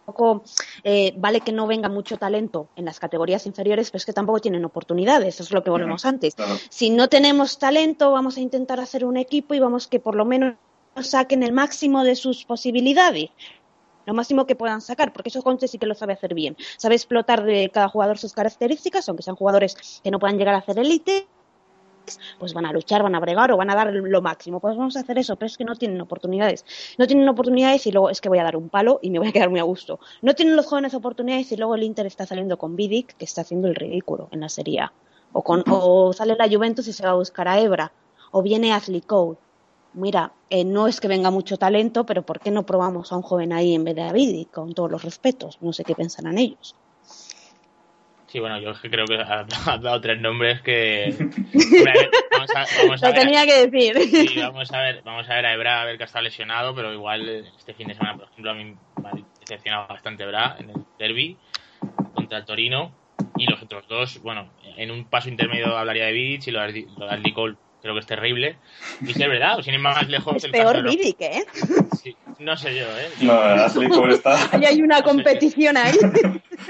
tampoco 0.10 0.44
eh, 0.84 1.14
vale 1.18 1.42
que 1.42 1.52
no 1.52 1.68
venga 1.68 1.90
mucho 1.90 2.18
talento 2.18 2.70
en 2.76 2.86
las 2.86 3.00
categorías 3.00 3.46
inferiores, 3.46 3.92
pero 3.92 3.98
es 3.98 4.06
que 4.06 4.14
tampoco 4.14 4.40
tienen 4.40 4.66
oportunidades, 4.66 5.36
eso 5.36 5.44
es 5.44 5.52
lo 5.52 5.64
que 5.64 5.70
volvemos 5.70 6.06
antes. 6.06 6.36
Si 6.70 6.90
no 6.90 7.10
tenemos 7.10 7.60
talento, 7.60 8.12
vamos 8.12 8.38
a 8.38 8.42
intentar 8.42 8.80
hacer 8.80 9.06
un 9.06 9.18
equipo 9.18 9.54
y 9.54 9.60
vamos 9.60 9.88
que 9.88 10.00
por 10.00 10.16
lo 10.16 10.26
menos 10.26 10.56
saquen 11.02 11.44
el 11.44 11.54
máximo 11.54 12.04
de 12.04 12.16
sus 12.16 12.46
posibilidades 12.46 13.30
lo 14.06 14.16
máximo 14.16 14.48
que 14.48 14.56
puedan 14.56 14.82
sacar, 14.82 15.14
porque 15.14 15.30
eso 15.30 15.44
Conte 15.44 15.68
sí 15.68 15.78
que 15.78 15.86
lo 15.86 15.94
sabe 15.94 16.14
hacer 16.14 16.34
bien. 16.34 16.58
Sabe 16.78 16.96
explotar 16.96 17.44
de 17.44 17.70
cada 17.72 17.90
jugador 17.90 18.18
sus 18.18 18.34
características, 18.34 19.08
aunque 19.08 19.22
sean 19.22 19.36
jugadores 19.36 20.02
que 20.04 20.10
no 20.10 20.18
puedan 20.18 20.40
llegar 20.40 20.56
a 20.56 20.60
hacer 20.60 20.80
élite, 20.80 21.28
pues 22.40 22.54
van 22.54 22.66
a 22.66 22.72
luchar, 22.72 23.04
van 23.04 23.16
a 23.16 23.20
bregar 23.20 23.52
o 23.52 23.58
van 23.58 23.70
a 23.70 23.76
dar 23.76 23.94
lo 23.94 24.22
máximo. 24.22 24.60
Pues 24.60 24.78
vamos 24.78 24.96
a 24.96 25.02
hacer 25.02 25.18
eso, 25.18 25.36
pero 25.36 25.48
es 25.48 25.58
que 25.58 25.66
no 25.66 25.76
tienen 25.76 26.00
oportunidades. 26.02 26.66
No 26.98 27.06
tienen 27.06 27.28
oportunidades 27.28 27.86
y 27.86 27.92
luego 27.92 28.10
es 28.10 28.22
que 28.22 28.30
voy 28.30 28.40
a 28.40 28.44
dar 28.44 28.56
un 28.56 28.70
palo 28.70 29.00
y 29.02 29.10
me 29.10 29.20
voy 29.20 29.28
a 29.28 29.32
quedar 29.32 29.50
muy 29.50 29.60
a 29.60 29.64
gusto. 29.64 30.00
No 30.22 30.34
tienen 30.34 30.56
los 30.56 30.66
jóvenes 30.66 30.94
oportunidades 30.94 31.52
y 31.52 31.58
luego 31.58 31.76
el 31.76 31.84
Inter 31.84 32.06
está 32.06 32.26
saliendo 32.26 32.58
con 32.58 32.76
Vidic, 32.76 33.16
que 33.18 33.26
está 33.26 33.42
haciendo 33.42 33.68
el 33.68 33.76
ridículo 33.76 34.30
en 34.32 34.40
la 34.40 34.50
Serie 34.50 34.82
A. 34.82 34.94
O, 35.32 35.44
con, 35.44 35.64
o 35.70 36.12
sale 36.14 36.36
la 36.36 36.50
Juventus 36.50 36.88
y 36.88 36.94
se 36.94 37.04
va 37.04 37.12
a 37.12 37.16
buscar 37.16 37.48
a 37.48 37.60
Ebra. 37.60 37.92
O 38.32 38.42
viene 38.42 38.74
Ashley 38.74 39.02
Cole. 39.02 39.38
Mira, 39.94 40.34
eh, 40.50 40.64
no 40.64 40.88
es 40.88 41.00
que 41.02 41.08
venga 41.08 41.32
mucho 41.32 41.58
talento, 41.58 42.06
pero 42.06 42.24
¿por 42.24 42.40
qué 42.40 42.52
no 42.52 42.66
probamos 42.66 43.12
a 43.12 43.18
un 43.18 43.24
joven 43.24 43.54
ahí 43.54 43.74
en 43.74 43.84
vez 43.84 43.96
de 43.96 44.04
a 44.04 44.14
Vidic? 44.14 44.52
Con 44.52 44.74
todos 44.74 44.92
los 44.92 45.04
respetos. 45.04 45.58
No 45.62 45.74
sé 45.74 45.84
qué 45.84 45.96
pensarán 45.96 46.38
ellos. 46.38 46.76
Sí, 48.32 48.40
bueno, 48.40 48.60
yo 48.60 48.74
creo 48.74 49.06
que 49.06 49.16
has 49.16 49.82
dado 49.82 50.00
tres 50.02 50.22
nombres 50.22 50.62
que. 50.62 51.16
vamos 52.32 52.56
a, 52.56 52.66
vamos 52.84 53.04
a 53.04 53.08
Lo 53.08 53.14
ver, 53.14 53.22
tenía 53.24 53.46
que 53.46 53.68
decir. 53.68 54.28
Sí, 54.30 54.40
vamos 54.40 54.72
a 54.72 54.82
ver, 54.82 55.02
vamos 55.04 55.28
a 55.28 55.36
ver 55.36 55.46
a 55.48 55.54
Ebra 55.54 55.82
a 55.82 55.86
ver 55.86 55.98
que 55.98 56.04
está 56.04 56.22
lesionado, 56.22 56.76
pero 56.76 56.94
igual 56.94 57.28
este 57.58 57.74
fin 57.74 57.88
de 57.88 57.96
semana, 57.96 58.18
por 58.18 58.28
ejemplo, 58.30 58.52
a 58.52 58.54
mí 58.54 58.66
me 58.66 59.10
ha 59.10 59.12
decepcionado 59.40 59.88
bastante 59.88 60.24
Ebra 60.24 60.58
en 60.60 60.70
el 60.70 60.76
derby 61.00 61.38
contra 62.14 62.38
el 62.38 62.46
Torino. 62.46 62.94
Y 63.36 63.50
los 63.50 63.62
otros 63.62 63.88
dos, 63.88 64.22
bueno, 64.22 64.50
en 64.78 64.92
un 64.92 65.06
paso 65.06 65.30
intermedio 65.30 65.76
hablaría 65.76 66.06
de 66.06 66.12
Vidic 66.12 66.48
y 66.48 66.52
lo 66.52 66.62
de 66.62 66.88
Ashley 67.10 67.34
Cole 67.34 67.56
creo 67.82 67.94
que 67.94 68.00
es 68.00 68.06
terrible. 68.06 68.58
Y 69.02 69.14
si 69.14 69.22
es 69.22 69.30
verdad, 69.30 69.62
sin 69.62 69.74
ir 69.74 69.80
más 69.80 70.08
lejos. 70.08 70.44
Es 70.44 70.52
peor 70.52 70.84
Vidic, 70.84 71.22
¿eh? 71.22 71.46
Sí, 72.02 72.16
no 72.40 72.56
sé 72.58 72.76
yo, 72.76 72.86
¿eh? 72.86 73.10
No, 73.22 73.34
Ashley 73.34 73.90
Cole 73.90 74.16
está. 74.16 74.38
Ahí 74.52 74.66
hay 74.66 74.82
una 74.82 75.02
competición 75.02 75.78
ahí. 75.78 75.94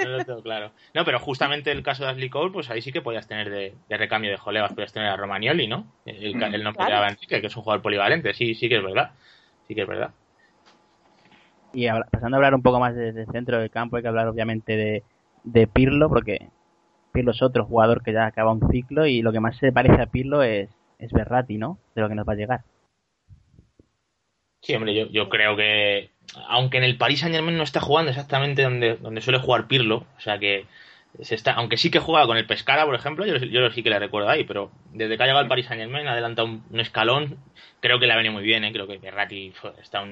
No 0.04 0.10
lo 0.10 0.26
tengo 0.26 0.42
claro. 0.42 0.72
No, 0.94 1.04
pero 1.06 1.20
justamente 1.20 1.72
el 1.72 1.84
caso 1.84 2.04
de 2.04 2.12
Ashley 2.12 2.30
Cole, 2.30 2.52
pues 2.52 2.70
ahí 2.70 2.82
sí 2.82 2.92
que 2.92 3.02
podías 3.02 3.28
tener 3.28 3.50
de, 3.50 3.76
de 3.88 3.98
recambio 3.98 4.32
de 4.32 4.38
jolevas, 4.38 4.74
podías 4.74 4.94
tener 4.94 5.10
a 5.10 5.18
Romagnoli, 5.18 5.68
¿no? 5.68 5.86
El, 6.06 6.42
el 6.42 6.64
nombre 6.64 6.86
claro. 6.86 7.06
de 7.06 7.12
Enrique, 7.12 7.42
que 7.42 7.48
es 7.48 7.56
un 7.56 7.64
jugador 7.64 7.82
polivalente, 7.82 8.34
sí, 8.34 8.56
sí 8.56 8.70
que 8.70 8.78
es 8.78 8.84
verdad. 8.84 9.12
Sí 9.68 9.76
que 9.76 9.82
es 9.82 9.88
verdad. 9.88 10.12
Y 11.74 11.88
pasando 12.12 12.36
a 12.36 12.40
hablar 12.40 12.56
un 12.56 12.64
poco 12.64 12.80
más 12.80 12.96
del 12.96 13.14
de 13.14 13.26
centro 13.28 13.60
del 13.60 13.70
campo, 13.70 13.98
hay 13.98 14.02
que 14.02 14.08
hablar 14.08 14.28
obviamente 14.28 14.76
de, 14.76 15.04
de 15.44 15.68
Pirlo, 15.68 16.10
porque 16.10 16.50
Pirlo 17.12 17.32
es 17.32 17.42
otro 17.42 17.66
jugador 17.66 18.02
que 18.02 18.14
ya 18.14 18.26
acaba 18.26 18.52
un 18.52 18.72
ciclo 18.72 19.06
y 19.06 19.22
lo 19.22 19.32
que 19.32 19.40
más 19.40 19.58
se 19.58 19.72
parece 19.72 20.02
a 20.02 20.08
Pirlo 20.08 20.42
es, 20.42 20.70
es 21.00 21.12
Berratti, 21.12 21.58
¿no? 21.58 21.80
De 21.96 22.02
lo 22.02 22.10
que 22.10 22.16
nos 22.16 22.28
va 22.28 22.34
a 22.34 22.36
llegar. 22.36 22.62
Sí, 24.62 24.76
hombre, 24.76 25.10
yo, 25.10 25.30
creo 25.30 25.56
que 25.56 26.12
aunque 26.48 26.78
en 26.78 26.84
el 26.84 26.98
Paris 26.98 27.22
Saint 27.22 27.34
Germain 27.34 27.58
no 27.58 27.64
está 27.64 27.80
jugando 27.80 28.12
exactamente 28.12 28.62
donde, 28.62 28.98
donde 28.98 29.22
suele 29.22 29.40
jugar 29.40 29.68
Pirlo, 29.68 30.06
o 30.18 30.20
sea 30.20 30.38
que 30.38 30.66
se 31.22 31.34
está, 31.34 31.54
aunque 31.54 31.78
sí 31.78 31.90
que 31.90 32.00
juega 32.00 32.28
con 32.28 32.38
el 32.38 32.46
Pescara, 32.46 32.86
por 32.86 32.94
ejemplo, 32.94 33.26
yo, 33.26 33.72
sí 33.72 33.84
que 33.84 33.90
le 33.90 34.00
recuerdo 34.00 34.30
ahí, 34.30 34.44
pero 34.44 34.72
desde 34.92 35.18
que 35.18 35.24
ha 35.24 35.26
llegado 35.26 35.42
al 35.42 35.48
Paris 35.48 35.66
Saint 35.66 35.82
Germain, 35.82 36.08
ha 36.08 36.12
adelantado 36.12 36.48
un, 36.48 36.80
escalón, 36.80 37.38
creo 37.80 38.00
que 38.00 38.06
le 38.06 38.14
ha 38.14 38.18
venido 38.18 38.34
muy 38.34 38.44
bien, 38.44 38.64
¿eh? 38.64 38.72
creo 38.72 38.86
que 38.86 38.98
Berratti 38.98 39.54
está, 39.82 40.04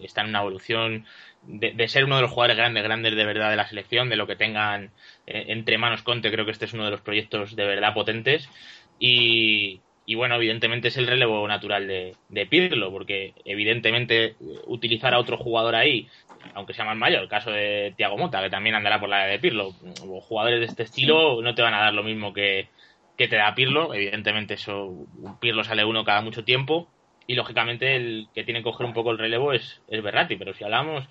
está 0.00 0.22
en 0.22 0.28
una 0.28 0.40
evolución 0.40 1.06
de, 1.42 1.72
de, 1.72 1.88
ser 1.88 2.04
uno 2.04 2.16
de 2.16 2.22
los 2.22 2.30
jugadores 2.30 2.56
grandes, 2.56 2.82
grandes 2.82 3.14
de 3.14 3.24
verdad 3.24 3.50
de 3.50 3.56
la 3.56 3.68
selección, 3.68 4.08
de 4.08 4.16
lo 4.16 4.26
que 4.26 4.36
tengan 4.36 4.90
eh, 5.26 5.44
entre 5.48 5.78
manos 5.78 6.02
Conte, 6.02 6.32
creo 6.32 6.44
que 6.44 6.50
este 6.50 6.64
es 6.64 6.72
uno 6.72 6.86
de 6.86 6.90
los 6.90 7.02
proyectos 7.02 7.54
de 7.54 7.66
verdad 7.66 7.94
potentes 7.94 8.48
y, 8.98 9.80
y 10.04 10.14
bueno, 10.14 10.34
evidentemente 10.36 10.88
es 10.88 10.96
el 10.96 11.06
relevo 11.06 11.46
natural 11.46 11.86
de, 11.86 12.16
de 12.28 12.46
Pirlo, 12.46 12.90
porque 12.90 13.34
evidentemente 13.44 14.34
utilizar 14.66 15.14
a 15.14 15.18
otro 15.18 15.36
jugador 15.36 15.76
ahí, 15.76 16.08
aunque 16.54 16.74
sea 16.74 16.84
más 16.84 16.96
mayor, 16.96 17.22
el 17.22 17.28
caso 17.28 17.50
de 17.50 17.94
Tiago 17.96 18.18
Mota, 18.18 18.42
que 18.42 18.50
también 18.50 18.74
andará 18.74 18.98
por 18.98 19.08
la 19.08 19.26
de 19.26 19.38
Pirlo, 19.38 19.74
o 20.06 20.20
jugadores 20.20 20.60
de 20.60 20.66
este 20.66 20.82
estilo 20.82 21.40
no 21.40 21.54
te 21.54 21.62
van 21.62 21.74
a 21.74 21.80
dar 21.80 21.94
lo 21.94 22.02
mismo 22.02 22.32
que, 22.32 22.68
que 23.16 23.28
te 23.28 23.36
da 23.36 23.54
Pirlo, 23.54 23.94
evidentemente 23.94 24.54
eso, 24.54 24.86
un 24.86 25.38
Pirlo 25.38 25.62
sale 25.62 25.84
uno 25.84 26.04
cada 26.04 26.20
mucho 26.20 26.44
tiempo, 26.44 26.88
y 27.26 27.34
lógicamente 27.34 27.94
el 27.94 28.26
que 28.34 28.42
tiene 28.44 28.60
que 28.60 28.64
coger 28.64 28.86
un 28.86 28.94
poco 28.94 29.12
el 29.12 29.18
relevo 29.18 29.52
es, 29.52 29.80
es 29.88 30.02
Berratti, 30.02 30.36
pero 30.36 30.52
si 30.54 30.64
hablamos 30.64 31.06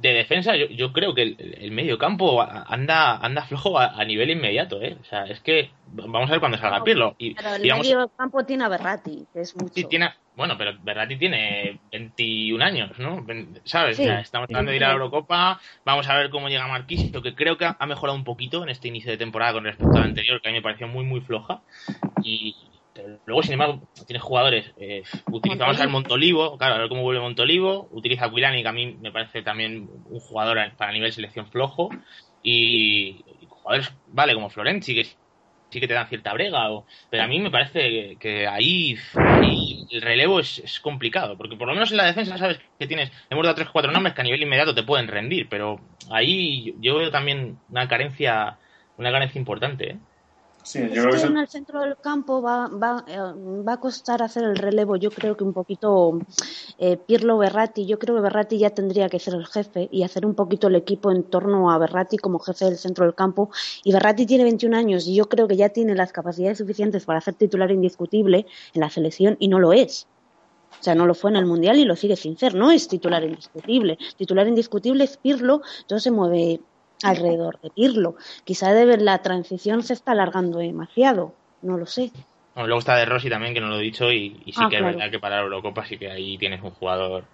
de 0.00 0.14
defensa, 0.14 0.56
yo, 0.56 0.66
yo 0.66 0.92
creo 0.92 1.14
que 1.14 1.22
el, 1.22 1.56
el, 1.60 1.70
medio 1.72 1.98
campo 1.98 2.40
anda, 2.42 3.18
anda 3.18 3.42
flojo 3.44 3.78
a, 3.78 4.00
a, 4.00 4.04
nivel 4.04 4.30
inmediato, 4.30 4.80
¿eh? 4.80 4.96
O 4.98 5.04
sea, 5.04 5.24
es 5.24 5.40
que 5.40 5.70
vamos 5.86 6.28
a 6.30 6.32
ver 6.32 6.40
cuando 6.40 6.56
salga 6.56 6.82
Pirlo. 6.82 7.14
Y, 7.18 7.34
pero 7.34 7.54
el 7.54 7.62
digamos, 7.62 7.86
medio 7.86 8.08
campo 8.08 8.44
tiene 8.44 8.64
a 8.64 8.68
Berratti, 8.68 9.26
que 9.32 9.40
es 9.42 9.54
mucho. 9.56 9.88
Tiene, 9.88 10.10
bueno, 10.36 10.56
pero 10.56 10.72
Berratti 10.82 11.16
tiene 11.16 11.80
21 11.92 12.64
años, 12.64 12.98
¿no? 12.98 13.26
¿Sabes? 13.64 13.98
Sí, 13.98 14.04
o 14.04 14.06
sea, 14.06 14.20
estamos 14.20 14.48
tratando 14.48 14.70
de 14.70 14.78
ir 14.78 14.84
a 14.84 14.88
la 14.88 14.94
Eurocopa, 14.94 15.60
vamos 15.84 16.08
a 16.08 16.16
ver 16.16 16.30
cómo 16.30 16.48
llega 16.48 16.66
Marquisio, 16.66 17.20
que 17.20 17.34
creo 17.34 17.58
que 17.58 17.66
ha 17.66 17.86
mejorado 17.86 18.16
un 18.16 18.24
poquito 18.24 18.62
en 18.62 18.70
este 18.70 18.88
inicio 18.88 19.10
de 19.10 19.18
temporada 19.18 19.52
con 19.52 19.64
respecto 19.64 19.98
al 19.98 20.04
anterior, 20.04 20.40
que 20.40 20.48
a 20.48 20.52
mí 20.52 20.58
me 20.58 20.62
pareció 20.62 20.88
muy, 20.88 21.04
muy 21.04 21.20
floja. 21.20 21.60
Y, 22.22 22.56
Luego, 23.26 23.42
sin 23.42 23.52
embargo, 23.52 23.88
tienes 24.06 24.22
jugadores. 24.22 24.72
Eh, 24.76 25.02
utilizamos 25.30 25.80
al 25.80 25.88
Montolivo, 25.88 26.58
claro, 26.58 26.74
a 26.74 26.78
ver 26.78 26.88
cómo 26.88 27.02
vuelve 27.02 27.20
Montolivo. 27.20 27.88
Utiliza 27.92 28.26
a 28.26 28.30
Quilani, 28.30 28.62
que 28.62 28.68
a 28.68 28.72
mí 28.72 28.96
me 29.00 29.12
parece 29.12 29.42
también 29.42 29.88
un 30.06 30.20
jugador 30.20 30.58
para 30.76 30.92
nivel 30.92 31.12
selección 31.12 31.46
flojo. 31.46 31.90
Y, 32.42 33.24
y 33.40 33.46
jugadores, 33.48 33.92
vale, 34.08 34.34
como 34.34 34.50
Florenzi, 34.50 34.94
que 34.94 35.04
sí 35.04 35.80
que 35.80 35.88
te 35.88 35.94
dan 35.94 36.08
cierta 36.08 36.32
brega. 36.32 36.70
O, 36.70 36.86
pero 37.10 37.22
a 37.22 37.26
mí 37.26 37.38
me 37.40 37.50
parece 37.50 37.80
que, 37.80 38.16
que 38.18 38.46
ahí, 38.46 38.96
ahí, 39.14 39.86
el 39.90 40.02
relevo 40.02 40.40
es, 40.40 40.58
es, 40.58 40.80
complicado. 40.80 41.36
Porque 41.36 41.56
por 41.56 41.68
lo 41.68 41.74
menos 41.74 41.90
en 41.90 41.98
la 41.98 42.06
defensa 42.06 42.38
sabes 42.38 42.60
que 42.78 42.86
tienes. 42.86 43.10
Hemos 43.30 43.44
dado 43.44 43.54
3 43.54 43.68
o 43.68 43.72
4 43.72 43.92
nombres 43.92 44.14
que 44.14 44.20
a 44.20 44.24
nivel 44.24 44.42
inmediato 44.42 44.74
te 44.74 44.82
pueden 44.82 45.08
rendir. 45.08 45.48
Pero 45.48 45.80
ahí 46.10 46.74
yo 46.80 46.96
veo 46.96 47.10
también 47.10 47.58
una 47.68 47.88
carencia, 47.88 48.58
una 48.96 49.12
carencia 49.12 49.38
importante. 49.38 49.90
¿eh? 49.90 49.96
Sí, 50.70 50.78
yo 50.92 51.02
creo 51.02 51.10
que 51.10 51.20
en 51.26 51.36
el- 51.36 51.42
el 51.42 51.48
centro 51.48 51.80
del 51.80 51.96
campo 51.96 52.40
va, 52.40 52.68
va, 52.68 53.04
eh, 53.08 53.18
va 53.18 53.72
a 53.72 53.80
costar 53.80 54.22
hacer 54.22 54.44
el 54.44 54.54
relevo. 54.56 54.94
Yo 54.94 55.10
creo 55.10 55.36
que 55.36 55.42
un 55.42 55.52
poquito 55.52 56.18
eh, 56.78 56.96
Pirlo 56.96 57.38
Berratti. 57.38 57.86
Yo 57.86 57.98
creo 57.98 58.14
que 58.14 58.22
Berratti 58.22 58.56
ya 58.56 58.70
tendría 58.70 59.08
que 59.08 59.18
ser 59.18 59.34
el 59.34 59.46
jefe 59.46 59.88
y 59.90 60.04
hacer 60.04 60.24
un 60.24 60.34
poquito 60.34 60.68
el 60.68 60.76
equipo 60.76 61.10
en 61.10 61.24
torno 61.24 61.70
a 61.72 61.78
Berratti 61.78 62.16
como 62.18 62.38
jefe 62.38 62.66
del 62.66 62.78
centro 62.78 63.04
del 63.04 63.14
campo. 63.16 63.50
Y 63.82 63.92
Berratti 63.92 64.26
tiene 64.26 64.44
21 64.44 64.74
años 64.74 65.06
y 65.08 65.14
yo 65.16 65.28
creo 65.28 65.48
que 65.48 65.56
ya 65.56 65.70
tiene 65.70 65.94
las 65.96 66.12
capacidades 66.12 66.58
suficientes 66.58 67.04
para 67.04 67.20
ser 67.20 67.34
titular 67.34 67.70
indiscutible 67.72 68.46
en 68.72 68.80
la 68.80 68.90
selección 68.90 69.36
y 69.40 69.48
no 69.48 69.58
lo 69.58 69.72
es. 69.72 70.06
O 70.80 70.82
sea, 70.82 70.94
no 70.94 71.04
lo 71.04 71.14
fue 71.14 71.30
en 71.32 71.36
el 71.36 71.46
Mundial 71.46 71.78
y 71.80 71.84
lo 71.84 71.96
sigue 71.96 72.14
sin 72.14 72.38
ser. 72.38 72.54
No 72.54 72.70
es 72.70 72.86
titular 72.86 73.24
indiscutible. 73.24 73.98
Titular 74.16 74.46
indiscutible 74.46 75.02
es 75.04 75.16
Pirlo, 75.16 75.62
entonces 75.80 76.04
se 76.04 76.10
mueve 76.12 76.60
alrededor 77.02 77.60
de 77.60 77.70
Pirlo. 77.70 78.16
Quizá 78.44 78.72
de 78.72 78.84
ver 78.86 79.02
la 79.02 79.22
transición 79.22 79.82
se 79.82 79.94
está 79.94 80.12
alargando 80.12 80.58
demasiado. 80.58 81.34
No 81.62 81.76
lo 81.78 81.86
sé. 81.86 82.10
Bueno, 82.54 82.66
luego 82.68 82.80
está 82.80 82.96
De 82.96 83.04
Rossi 83.04 83.28
también, 83.28 83.54
que 83.54 83.60
no 83.60 83.68
lo 83.68 83.78
he 83.78 83.82
dicho, 83.82 84.10
y, 84.12 84.42
y 84.44 84.52
sí 84.52 84.60
Ah, 84.62 84.68
que 84.68 84.76
claro. 84.76 84.88
es 84.88 84.96
verdad 84.96 85.10
que 85.10 85.18
para 85.20 85.36
la 85.36 85.42
Eurocopa 85.42 85.84
sí 85.86 85.98
que 85.98 86.10
ahí 86.10 86.36
tienes 86.38 86.62
un 86.62 86.70
jugador 86.72 87.24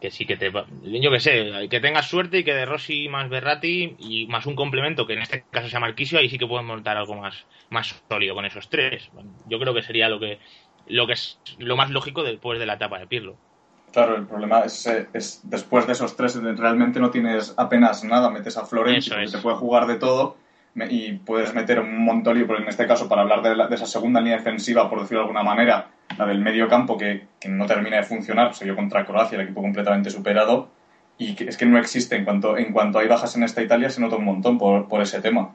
que 0.00 0.10
sí 0.10 0.26
que 0.26 0.36
te... 0.36 0.50
va- 0.50 0.66
Yo 0.82 1.10
que 1.10 1.20
sé, 1.20 1.68
que 1.70 1.80
tengas 1.80 2.08
suerte 2.08 2.38
y 2.38 2.44
que 2.44 2.54
De 2.54 2.66
Rossi 2.66 3.08
más 3.08 3.28
Berratti 3.28 3.96
y 3.98 4.26
más 4.28 4.46
un 4.46 4.54
complemento, 4.56 5.06
que 5.06 5.14
en 5.14 5.22
este 5.22 5.46
caso 5.50 5.68
sea 5.68 5.80
Marquisio, 5.80 6.18
ahí 6.18 6.28
sí 6.28 6.38
que 6.38 6.46
puedes 6.46 6.66
montar 6.66 6.96
algo 6.96 7.14
más, 7.16 7.46
más 7.70 8.02
sólido 8.08 8.34
con 8.34 8.44
esos 8.46 8.68
tres. 8.68 9.10
Yo 9.46 9.58
creo 9.58 9.74
que 9.74 9.82
sería 9.82 10.08
lo 10.08 10.20
que 10.20 10.38
lo 10.86 11.06
que 11.06 11.12
es 11.14 11.40
lo 11.58 11.76
más 11.76 11.90
lógico 11.90 12.22
después 12.22 12.58
de 12.58 12.66
la 12.66 12.74
etapa 12.74 12.98
de 12.98 13.06
Pirlo. 13.06 13.38
Claro, 13.92 14.16
el 14.16 14.26
problema 14.26 14.60
es, 14.60 14.86
eh, 14.86 15.08
es 15.12 15.40
después 15.44 15.86
de 15.86 15.92
esos 15.94 16.14
tres 16.16 16.36
realmente 16.58 17.00
no 17.00 17.10
tienes 17.10 17.54
apenas 17.56 18.04
nada. 18.04 18.30
Metes 18.30 18.56
a 18.58 18.66
Florenzi, 18.66 19.10
que 19.10 19.26
te 19.28 19.38
puede 19.38 19.56
jugar 19.56 19.86
de 19.86 19.96
todo, 19.96 20.36
me- 20.74 20.86
y 20.86 21.12
puedes 21.14 21.54
meter 21.54 21.80
un 21.80 22.04
Montolio, 22.04 22.46
pero 22.46 22.60
en 22.60 22.68
este 22.68 22.86
caso, 22.86 23.08
para 23.08 23.22
hablar 23.22 23.42
de, 23.42 23.56
la- 23.56 23.66
de 23.66 23.74
esa 23.74 23.86
segunda 23.86 24.20
línea 24.20 24.36
defensiva, 24.36 24.88
por 24.90 25.00
decirlo 25.00 25.20
de 25.20 25.24
alguna 25.28 25.42
manera, 25.42 25.88
la 26.18 26.26
del 26.26 26.40
medio 26.40 26.68
campo, 26.68 26.96
que, 26.98 27.26
que 27.40 27.48
no 27.48 27.66
termina 27.66 27.96
de 27.96 28.02
funcionar, 28.02 28.54
se 28.54 28.64
vio 28.64 28.76
contra 28.76 29.04
Croacia, 29.06 29.36
el 29.36 29.44
equipo 29.44 29.62
completamente 29.62 30.10
superado, 30.10 30.68
y 31.16 31.34
que 31.34 31.44
es 31.44 31.56
que 31.56 31.66
no 31.66 31.78
existe. 31.78 32.14
En 32.16 32.24
cuanto, 32.24 32.56
en 32.56 32.72
cuanto 32.72 32.98
hay 32.98 33.08
bajas 33.08 33.34
en 33.36 33.42
esta 33.42 33.62
Italia, 33.62 33.90
se 33.90 34.00
nota 34.00 34.16
un 34.16 34.24
montón 34.24 34.58
por, 34.58 34.86
por 34.88 35.00
ese 35.02 35.20
tema. 35.20 35.54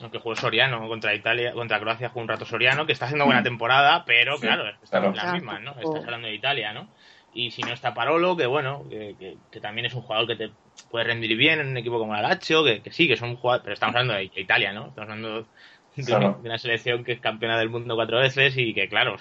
Aunque 0.00 0.18
jugó 0.18 0.34
Soriano 0.36 0.86
contra 0.88 1.14
Italia, 1.14 1.52
contra 1.52 1.78
Croacia 1.80 2.08
jugó 2.08 2.22
un 2.22 2.28
rato 2.28 2.44
Soriano, 2.44 2.86
que 2.86 2.92
está 2.92 3.06
haciendo 3.06 3.24
buena 3.24 3.42
temporada, 3.42 4.04
pero 4.04 4.36
Sí, 4.36 4.42
claro, 4.46 4.64
estamos 4.82 4.88
claro. 4.90 5.06
en 5.10 5.16
las 5.16 5.32
mismas, 5.34 5.60
¿no? 5.60 5.72
Tampoco- 5.72 5.94
Estás 5.96 6.04
hablando 6.06 6.28
de 6.28 6.34
Italia, 6.34 6.72
¿no? 6.72 6.88
Y 7.32 7.50
si 7.50 7.62
no 7.62 7.72
está 7.72 7.94
Parolo, 7.94 8.36
que 8.36 8.46
bueno, 8.46 8.86
que, 8.90 9.16
que- 9.18 9.38
que 9.50 9.60
también 9.60 9.86
es 9.86 9.94
un 9.94 10.02
jugador 10.02 10.26
que 10.28 10.36
te 10.36 10.52
puede 10.90 11.04
rendir 11.06 11.36
bien 11.36 11.60
en 11.60 11.68
un 11.68 11.76
equipo 11.78 11.98
como 11.98 12.12
la 12.14 12.22
Lazio, 12.22 12.64
que, 12.64 12.82
que 12.82 12.90
sí, 12.92 13.08
que 13.08 13.16
son 13.16 13.36
jugadores, 13.36 13.64
pero 13.64 13.74
estamos 13.74 13.94
hablando 13.96 14.14
de 14.14 14.30
Italia, 14.40 14.72
¿no? 14.72 14.88
Estamos 14.88 15.10
hablando 15.10 15.48
de, 15.96 16.04
Claro. 16.04 16.40
de 16.42 16.48
una 16.48 16.58
selección 16.58 17.04
que 17.04 17.12
es 17.12 17.20
campeona 17.20 17.58
del 17.58 17.70
mundo 17.70 17.94
cuatro 17.94 18.18
veces 18.18 18.56
y 18.58 18.74
que, 18.74 18.88
claro, 18.88 19.16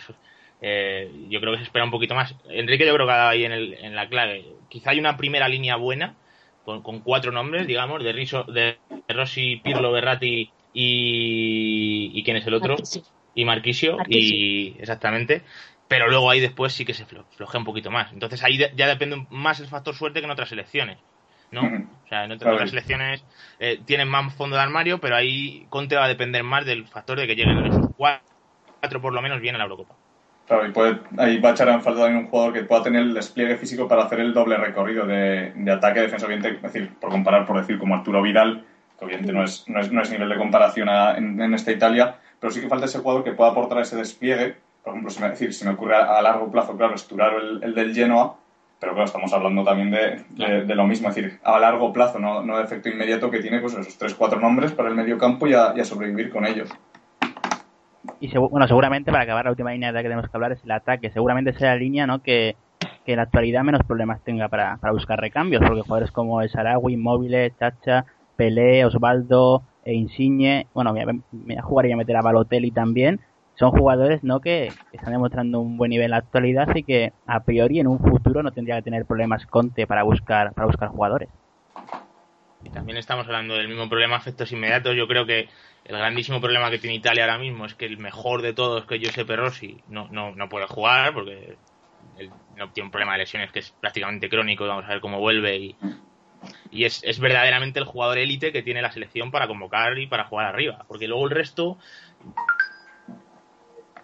eh, 0.62 1.10
yo 1.30 1.40
creo 1.40 1.54
que 1.54 1.60
se 1.60 1.64
espera 1.66 1.86
un 1.86 1.92
poquito 1.92 2.16
más. 2.16 2.36
Enrique 2.50 2.86
yo 2.86 2.94
creo 2.94 3.06
que 3.08 3.14
ha 3.14 3.18
dado 3.18 3.30
ahí 3.30 3.46
en, 3.46 3.52
el- 3.54 3.74
en 3.76 3.96
la 3.96 4.10
clave. 4.10 4.46
Quizá 4.70 4.92
hay 4.92 5.00
una 5.00 5.18
primera 5.18 5.48
línea 5.48 5.76
buena, 5.78 6.18
con, 6.64 6.84
con 6.84 7.02
cuatro 7.02 7.32
nombres, 7.32 7.66
digamos, 7.68 8.04
de, 8.04 8.12
Riso, 8.14 8.44
de 8.46 8.80
Rossi, 9.08 9.58
Pirlo, 9.58 9.92
Berratti 9.92 10.54
y... 10.74 12.12
¿Y 12.14 12.24
quién 12.24 12.38
es 12.38 12.46
el 12.48 12.54
otro? 12.54 12.76
Marquisio. 12.76 13.02
y 13.34 13.46
Marquisio, 13.46 13.98
Marquisio. 13.98 14.38
y 14.38 14.78
exactamente 14.80 15.44
pero 15.92 16.10
luego 16.10 16.30
ahí 16.30 16.40
después 16.40 16.74
sí 16.74 16.86
que 16.86 16.94
se 16.94 17.06
flo- 17.08 17.28
flojea 17.32 17.60
un 17.60 17.66
poquito 17.66 17.92
más 17.92 18.12
entonces 18.14 18.44
ahí 18.44 18.58
ya 18.58 18.88
depende 18.88 19.26
más 19.30 19.60
el 19.60 19.68
factor 19.68 19.96
suerte 19.96 20.20
que 20.20 20.26
en 20.26 20.32
otras 20.32 20.50
selecciones 20.50 21.04
¿no? 21.52 21.66
O 22.06 22.08
sea 22.08 22.24
en 22.26 22.32
otras, 22.32 22.70
selecciones 22.70 23.26
eh, 23.60 23.84
tienen 23.86 24.08
más 24.10 24.34
fondo 24.36 24.56
de 24.56 24.62
armario 24.62 25.00
pero 25.00 25.16
ahí 25.16 25.68
Conte 25.70 25.96
va 25.96 26.06
a 26.06 26.08
depender 26.08 26.44
más 26.44 26.66
del 26.66 26.88
factor 26.88 27.20
de 27.20 27.28
que 27.28 27.36
lleguen 27.36 27.66
esos 27.66 27.88
cuatro, 27.96 28.26
cuatro 28.82 29.02
por 29.02 29.14
lo 29.14 29.22
menos 29.22 29.42
bien 29.42 29.56
a 29.56 29.58
la 29.60 29.66
Eurocopa 29.66 30.00
Claro, 30.46 30.68
y 30.68 30.72
puede, 30.74 31.00
ahí 31.18 31.40
va 31.40 31.50
a 31.50 31.52
echar 31.54 31.70
en 31.70 31.82
falta 31.82 32.02
también 32.02 32.26
un 32.26 32.30
jugador 32.30 32.54
que 32.54 32.64
pueda 32.64 32.84
tener 32.84 33.04
el 33.04 33.14
despliegue 33.14 33.58
físico 33.58 33.88
para 33.88 34.04
hacer 34.04 34.20
el 34.20 34.34
doble 34.34 34.58
recorrido 34.58 35.06
de, 35.06 35.54
de 35.56 35.72
ataque, 35.72 36.02
defensa, 36.02 36.26
obviamente, 36.26 36.56
es 36.58 36.62
decir, 36.62 36.98
por 37.00 37.10
comparar, 37.10 37.46
por 37.46 37.58
decir, 37.58 37.80
como 37.80 37.96
Arturo 37.96 38.22
Vidal, 38.22 38.66
que 38.98 39.06
obviamente 39.06 39.32
no 39.32 39.44
es, 39.44 39.64
no 39.70 39.80
es, 39.80 39.92
no 39.92 40.02
es 40.02 40.12
nivel 40.12 40.28
de 40.30 40.38
comparación 40.38 40.90
a- 40.90 41.16
en, 41.18 41.40
en 41.42 41.54
esta 41.54 41.72
Italia, 41.72 42.20
pero 42.40 42.52
sí 42.52 42.60
que 42.60 42.68
falta 42.68 42.86
ese 42.86 43.00
jugador 43.00 43.24
que 43.24 43.32
pueda 43.32 43.52
aportar 43.52 43.80
ese 43.82 43.96
despliegue. 43.96 44.58
Por 44.84 44.94
ejemplo, 44.94 45.12
si 45.12 45.22
me, 45.22 45.30
decir, 45.30 45.54
si 45.54 45.64
me 45.66 45.72
ocurre 45.72 45.96
a, 45.96 46.18
a 46.18 46.22
largo 46.22 46.50
plazo, 46.52 46.76
claro, 46.76 46.96
es 46.96 47.08
el, 47.12 47.64
el 47.64 47.76
del 47.76 47.94
Genoa, 47.94 48.36
pero 48.80 48.94
claro, 48.94 49.06
estamos 49.06 49.32
hablando 49.32 49.64
también 49.64 49.92
de, 49.92 50.24
de, 50.30 50.66
de 50.66 50.76
lo 50.76 50.86
mismo, 50.88 51.10
es 51.10 51.16
decir, 51.16 51.40
a 51.44 51.60
largo 51.60 51.94
plazo, 51.94 52.18
no, 52.18 52.44
no 52.44 52.58
de 52.58 52.64
efecto 52.64 52.90
inmediato 52.90 53.30
que 53.30 53.40
tiene 53.40 53.60
pues 53.60 53.74
esos 53.76 53.96
tres, 53.98 54.16
cuatro 54.16 54.40
nombres 54.40 54.72
para 54.72 54.90
el 54.90 54.96
medio 54.96 55.18
campo 55.20 55.46
y 55.46 55.54
a, 55.54 55.74
y 55.76 55.80
a 55.82 55.86
sobrevivir 55.86 56.32
con 56.32 56.46
ellos. 56.48 56.70
Y 58.20 58.30
segu- 58.30 58.50
bueno, 58.50 58.68
seguramente 58.68 59.12
para 59.12 59.24
acabar 59.24 59.46
la 59.46 59.52
última 59.52 59.72
línea 59.72 59.92
de 59.92 60.00
ataque 60.00 60.06
que 60.06 60.10
tenemos 60.10 60.30
que 60.32 60.38
hablar 60.38 60.52
es 60.54 60.64
el 60.64 60.72
ataque. 60.72 61.12
Seguramente 61.12 61.54
sea 61.54 61.70
la 61.72 61.76
línea 61.76 62.08
¿no? 62.08 62.22
que, 62.24 62.56
que 63.06 63.14
en 63.14 63.18
la 63.18 63.24
actualidad 63.24 63.64
menos 63.64 63.84
problemas 63.84 64.22
tenga 64.24 64.50
para, 64.50 64.78
para 64.78 64.94
buscar 64.94 65.20
recambios, 65.20 65.62
porque 65.66 65.82
jugadores 65.82 66.12
como 66.12 66.42
el 66.42 66.50
Sarawi, 66.50 66.98
Móviles, 66.98 67.56
Chacha, 67.58 68.06
Pelé, 68.36 68.84
Osvaldo, 68.86 69.64
e 69.84 69.94
Insigne, 69.94 70.68
bueno, 70.74 70.94
me, 70.94 71.06
voy 71.06 71.56
a 71.56 71.62
jugar 71.64 71.86
y 71.88 71.92
a 71.92 71.98
meter 71.98 72.16
a 72.16 72.22
Balotelli 72.22 72.72
también, 72.72 73.20
son 73.62 73.72
jugadores 73.72 74.24
no 74.24 74.40
que 74.40 74.74
están 74.92 75.12
demostrando 75.12 75.60
un 75.60 75.78
buen 75.78 75.92
nivel 75.92 76.06
en 76.06 76.12
la 76.12 76.18
actualidad 76.18 76.76
y 76.76 76.82
que 76.84 77.14
a 77.28 77.44
priori 77.44 77.80
en 77.80 77.86
un 77.86 78.00
futuro 78.00 78.42
no 78.42 78.52
tendría 78.52 78.78
que 78.78 78.82
tener 78.82 79.06
problemas 79.06 79.46
Conte 79.46 79.86
para 79.86 80.02
buscar 80.02 80.52
para 80.56 80.66
buscar 80.66 80.90
jugadores. 80.90 81.30
y 82.64 82.72
también 82.72 82.98
estamos 82.98 83.28
hablando 83.28 83.54
del 83.54 83.68
mismo 83.68 83.88
problema 83.88 84.18
efectos 84.18 84.52
inmediatos 84.52 84.96
yo 84.96 85.08
creo 85.08 85.28
que 85.28 85.48
el 85.84 85.96
grandísimo 85.96 86.42
problema 86.42 86.72
que 86.72 86.80
tiene 86.80 86.96
Italia 86.96 87.26
ahora 87.26 87.38
mismo 87.38 87.68
es 87.68 87.76
que 87.76 87.86
el 87.86 88.00
mejor 88.00 88.42
de 88.42 88.54
todos 88.54 88.88
que 88.88 88.96
es 88.96 89.02
Giuseppe 89.02 89.36
Rossi 89.36 89.84
no, 89.88 90.08
no, 90.10 90.36
no 90.36 90.50
puede 90.50 90.66
jugar 90.66 91.14
porque 91.14 91.60
él 92.18 92.32
no 92.56 92.72
tiene 92.72 92.88
un 92.88 92.92
problema 92.92 93.14
de 93.14 93.20
lesiones 93.20 93.52
que 93.52 93.60
es 93.60 93.70
prácticamente 93.80 94.28
crónico 94.28 94.66
vamos 94.66 94.86
a 94.86 94.90
ver 94.90 95.02
cómo 95.02 95.20
vuelve 95.20 95.56
y, 95.58 95.78
y 96.72 96.86
es, 96.86 97.04
es 97.04 97.20
verdaderamente 97.20 97.80
el 97.80 97.86
jugador 97.86 98.18
élite 98.18 98.52
que 98.52 98.64
tiene 98.64 98.82
la 98.82 98.92
selección 98.92 99.30
para 99.30 99.48
convocar 99.48 100.00
y 100.00 100.08
para 100.08 100.24
jugar 100.24 100.48
arriba. 100.48 100.86
Porque 100.88 101.08
luego 101.08 101.26
el 101.26 101.32
resto 101.32 101.78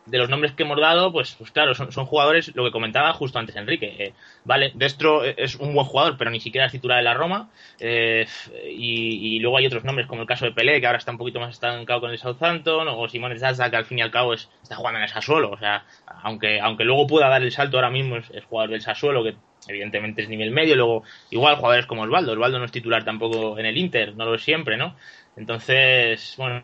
de 0.07 0.17
los 0.17 0.29
nombres 0.29 0.53
que 0.53 0.63
hemos 0.63 0.79
dado, 0.79 1.11
pues, 1.11 1.35
pues 1.37 1.51
claro, 1.51 1.73
son, 1.75 2.05
jugadores, 2.05 2.55
lo 2.55 2.63
que 2.63 2.71
comentaba 2.71 3.13
justo 3.13 3.39
antes 3.39 3.55
Enrique. 3.55 3.95
eh, 3.99 4.13
vale, 4.45 4.71
Destro 4.73 5.23
es 5.23 5.55
un 5.55 5.73
buen 5.73 5.85
jugador, 5.85 6.17
pero 6.17 6.31
ni 6.31 6.39
siquiera 6.39 6.65
es 6.67 6.71
titular 6.71 6.97
de 6.97 7.03
la 7.03 7.13
Roma. 7.13 7.49
eh, 7.79 8.25
y, 8.71 9.39
luego 9.39 9.57
hay 9.57 9.67
otros 9.67 9.83
nombres, 9.83 10.07
como 10.07 10.21
el 10.21 10.27
caso 10.27 10.45
de 10.45 10.51
Pelé, 10.51 10.79
que 10.79 10.87
ahora 10.87 10.97
está 10.97 11.11
un 11.11 11.17
poquito 11.17 11.39
más 11.39 11.51
estancado 11.51 12.01
con 12.01 12.11
el 12.11 12.17
Southampton, 12.17 12.87
o 12.87 13.07
Simone 13.07 13.37
Zaza, 13.37 13.69
que 13.69 13.75
al 13.75 13.85
fin 13.85 13.99
y 13.99 14.01
al 14.01 14.11
cabo 14.11 14.33
es, 14.33 14.49
está 14.63 14.75
jugando 14.75 14.97
en 14.97 15.03
el 15.03 15.09
Sassuolo. 15.09 15.51
O 15.51 15.57
sea, 15.57 15.85
aunque, 16.23 16.59
aunque 16.59 16.85
luego 16.85 17.07
pueda 17.07 17.29
dar 17.29 17.43
el 17.43 17.51
salto 17.51 17.77
ahora 17.77 17.89
mismo, 17.89 18.17
es, 18.17 18.29
es 18.31 18.45
jugador 18.45 18.71
del 18.71 18.81
Sassuolo, 18.81 19.23
que 19.23 19.35
evidentemente 19.67 20.21
es 20.21 20.29
nivel 20.29 20.51
medio. 20.51 20.75
Luego, 20.75 21.03
igual 21.29 21.55
jugadores 21.55 21.85
como 21.85 22.03
Osvaldo. 22.03 22.31
Osvaldo 22.33 22.59
no 22.59 22.65
es 22.65 22.71
titular 22.71 23.03
tampoco 23.03 23.59
en 23.59 23.65
el 23.65 23.77
Inter, 23.77 24.15
no 24.15 24.25
lo 24.25 24.35
es 24.35 24.43
siempre, 24.43 24.77
¿no? 24.77 24.95
Entonces, 25.35 26.35
bueno, 26.37 26.63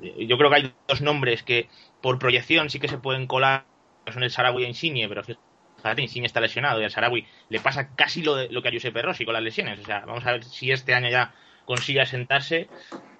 yo 0.00 0.38
creo 0.38 0.50
que 0.50 0.56
hay 0.56 0.74
dos 0.88 1.00
nombres 1.00 1.42
que 1.42 1.68
por 2.00 2.18
proyección 2.18 2.70
sí 2.70 2.78
que 2.78 2.88
se 2.88 2.98
pueden 2.98 3.26
colar, 3.26 3.66
son 4.12 4.22
el 4.22 4.30
Sarawi 4.30 4.64
y 4.64 4.66
Insigne, 4.66 5.08
pero 5.08 5.22
Insigne 5.98 6.26
está 6.26 6.40
lesionado 6.40 6.80
y 6.80 6.84
al 6.84 6.90
Sarawi 6.90 7.26
le 7.48 7.60
pasa 7.60 7.94
casi 7.94 8.22
lo, 8.22 8.34
de, 8.34 8.48
lo 8.48 8.62
que 8.62 8.68
a 8.68 8.70
Giuseppe 8.70 9.02
Rossi 9.02 9.24
con 9.24 9.34
las 9.34 9.42
lesiones. 9.42 9.80
O 9.80 9.84
sea, 9.84 10.00
vamos 10.06 10.24
a 10.26 10.32
ver 10.32 10.44
si 10.44 10.70
este 10.70 10.94
año 10.94 11.08
ya 11.08 11.34
consigue 11.64 12.00
asentarse, 12.00 12.68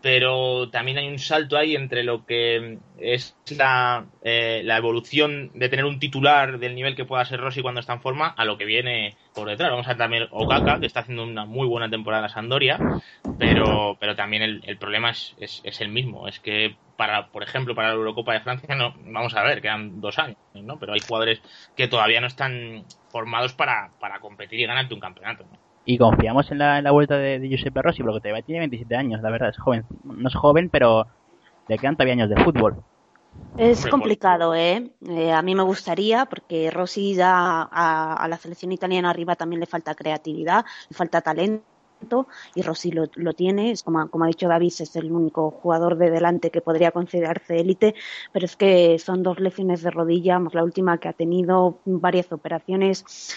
pero 0.07 0.69
también 0.71 0.99
hay 0.99 1.09
un 1.09 1.19
salto 1.19 1.57
ahí 1.57 1.75
entre 1.75 2.05
lo 2.05 2.25
que 2.27 2.79
es 2.97 3.37
la, 3.51 4.07
eh, 4.23 4.63
la 4.65 4.77
evolución 4.77 5.51
de 5.53 5.69
tener 5.69 5.85
un 5.85 5.99
titular 5.99 6.61
del 6.61 6.77
nivel 6.77 6.95
que 6.95 7.05
pueda 7.05 7.25
ser 7.25 7.41
Rossi 7.41 7.61
cuando 7.61 7.81
está 7.81 7.95
en 7.95 8.01
forma 8.01 8.29
a 8.29 8.45
lo 8.45 8.57
que 8.57 8.67
viene 8.67 9.17
por 9.35 9.49
detrás. 9.49 9.73
Vamos 9.73 9.85
a 9.87 9.91
ver 9.91 9.99
también 9.99 10.29
Okaka, 10.31 10.79
que 10.79 10.87
está 10.87 11.01
haciendo 11.01 11.25
una 11.25 11.45
muy 11.45 11.67
buena 11.67 11.91
temporada 11.91 12.27
en 12.27 12.33
Sandoria, 12.33 12.79
pero, 13.37 13.97
pero 13.99 14.15
también 14.15 14.45
el, 14.45 14.63
el 14.65 14.79
problema 14.79 15.11
es, 15.11 15.35
es, 15.41 15.61
es, 15.65 15.81
el 15.81 15.89
mismo. 15.89 16.29
Es 16.29 16.39
que, 16.39 16.77
para 16.97 17.27
por 17.33 17.43
ejemplo, 17.43 17.75
para 17.75 17.89
la 17.89 17.95
Eurocopa 17.95 18.33
de 18.33 18.43
Francia, 18.43 18.77
no 18.77 18.95
vamos 19.07 19.35
a 19.35 19.43
ver, 19.43 19.61
quedan 19.61 20.01
dos 20.01 20.21
años, 20.21 20.39
¿no? 20.55 20.79
pero 20.79 20.93
hay 20.93 21.01
jugadores 21.01 21.43
que 21.77 21.89
todavía 21.89 22.21
no 22.21 22.29
están 22.29 22.85
formados 23.11 23.55
para, 23.55 23.91
para 23.99 24.21
competir 24.21 24.61
y 24.61 24.67
ganarte 24.67 24.95
un 24.95 25.01
campeonato. 25.01 25.47
¿no? 25.51 25.66
Y 25.87 25.99
confiamos 25.99 26.51
en 26.51 26.59
la, 26.59 26.79
en 26.79 26.85
la 26.85 26.91
vuelta 26.91 27.17
de, 27.17 27.39
de, 27.39 27.49
Giuseppe 27.49 27.81
Rossi, 27.81 28.03
porque 28.03 28.21
todavía 28.21 28.43
tiene 28.43 28.59
27 28.61 28.97
años, 28.97 29.23
la 29.23 29.31
verdad, 29.31 29.51
es 29.51 29.59
joven. 29.59 29.87
No 30.05 30.29
es 30.29 30.35
joven, 30.35 30.69
pero 30.69 31.07
le 31.69 31.79
quedan 31.79 31.95
todavía 31.95 32.15
años 32.15 32.29
de 32.29 32.43
fútbol. 32.43 32.83
Es 33.57 33.87
complicado, 33.87 34.55
¿eh? 34.55 34.91
¿eh? 35.09 35.33
A 35.33 35.43
mí 35.43 35.55
me 35.55 35.63
gustaría, 35.63 36.27
porque 36.27 36.71
Rossi 36.71 37.15
ya 37.15 37.63
a, 37.63 38.15
a, 38.15 38.29
la 38.29 38.37
selección 38.37 38.73
italiana 38.73 39.11
arriba 39.11 39.37
también 39.37 39.61
le 39.61 39.67
falta 39.67 39.95
creatividad, 39.95 40.65
le 40.91 40.97
falta 40.97 41.23
talento, 41.23 42.27
y 42.55 42.63
Rossi 42.63 42.91
lo, 42.91 43.07
lo 43.15 43.33
tiene, 43.33 43.71
es 43.71 43.83
como, 43.83 44.09
como, 44.11 44.25
ha 44.25 44.29
dicho 44.29 44.49
David, 44.49 44.73
es 44.79 44.97
el 44.97 45.11
único 45.11 45.51
jugador 45.51 45.97
de 45.97 46.11
delante 46.11 46.51
que 46.51 46.61
podría 46.61 46.91
considerarse 46.91 47.59
élite, 47.59 47.95
pero 48.33 48.45
es 48.45 48.57
que 48.57 48.99
son 48.99 49.23
dos 49.23 49.41
lesiones 49.41 49.83
de 49.83 49.91
rodilla, 49.91 50.39
más 50.39 50.55
la 50.55 50.65
última 50.65 50.99
que 50.99 51.09
ha 51.09 51.13
tenido, 51.13 51.79
varias 51.85 52.31
operaciones. 52.33 53.37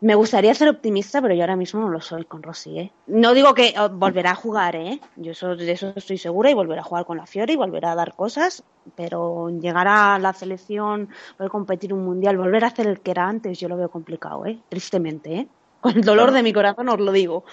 Me 0.00 0.14
gustaría 0.14 0.54
ser 0.54 0.68
optimista, 0.68 1.20
pero 1.20 1.34
yo 1.34 1.40
ahora 1.42 1.56
mismo 1.56 1.80
no 1.80 1.88
lo 1.88 2.00
soy 2.00 2.24
con 2.24 2.42
Rossi, 2.42 2.78
¿eh? 2.78 2.92
No 3.08 3.34
digo 3.34 3.52
que 3.52 3.74
oh, 3.78 3.88
volverá 3.88 4.30
a 4.30 4.34
jugar, 4.36 4.76
¿eh? 4.76 5.00
Yo 5.16 5.32
eso, 5.32 5.56
de 5.56 5.72
eso 5.72 5.92
estoy 5.96 6.18
segura 6.18 6.50
y 6.50 6.54
volverá 6.54 6.82
a 6.82 6.84
jugar 6.84 7.04
con 7.04 7.16
la 7.16 7.26
Fiore 7.26 7.54
y 7.54 7.56
volverá 7.56 7.92
a 7.92 7.94
dar 7.96 8.14
cosas, 8.14 8.62
pero 8.94 9.50
llegar 9.50 9.88
a 9.88 10.20
la 10.20 10.32
selección, 10.34 11.08
poder 11.36 11.50
competir 11.50 11.92
un 11.92 12.04
mundial, 12.04 12.36
volver 12.36 12.62
a 12.62 12.68
hacer 12.68 12.86
el 12.86 13.00
que 13.00 13.10
era 13.10 13.26
antes, 13.26 13.58
yo 13.58 13.68
lo 13.68 13.76
veo 13.76 13.90
complicado, 13.90 14.46
¿eh? 14.46 14.60
Tristemente, 14.68 15.34
¿eh? 15.34 15.48
Con 15.80 15.96
el 15.96 16.02
dolor 16.02 16.30
de 16.30 16.44
mi 16.44 16.52
corazón 16.52 16.88
os 16.88 17.00
lo 17.00 17.10
digo. 17.10 17.44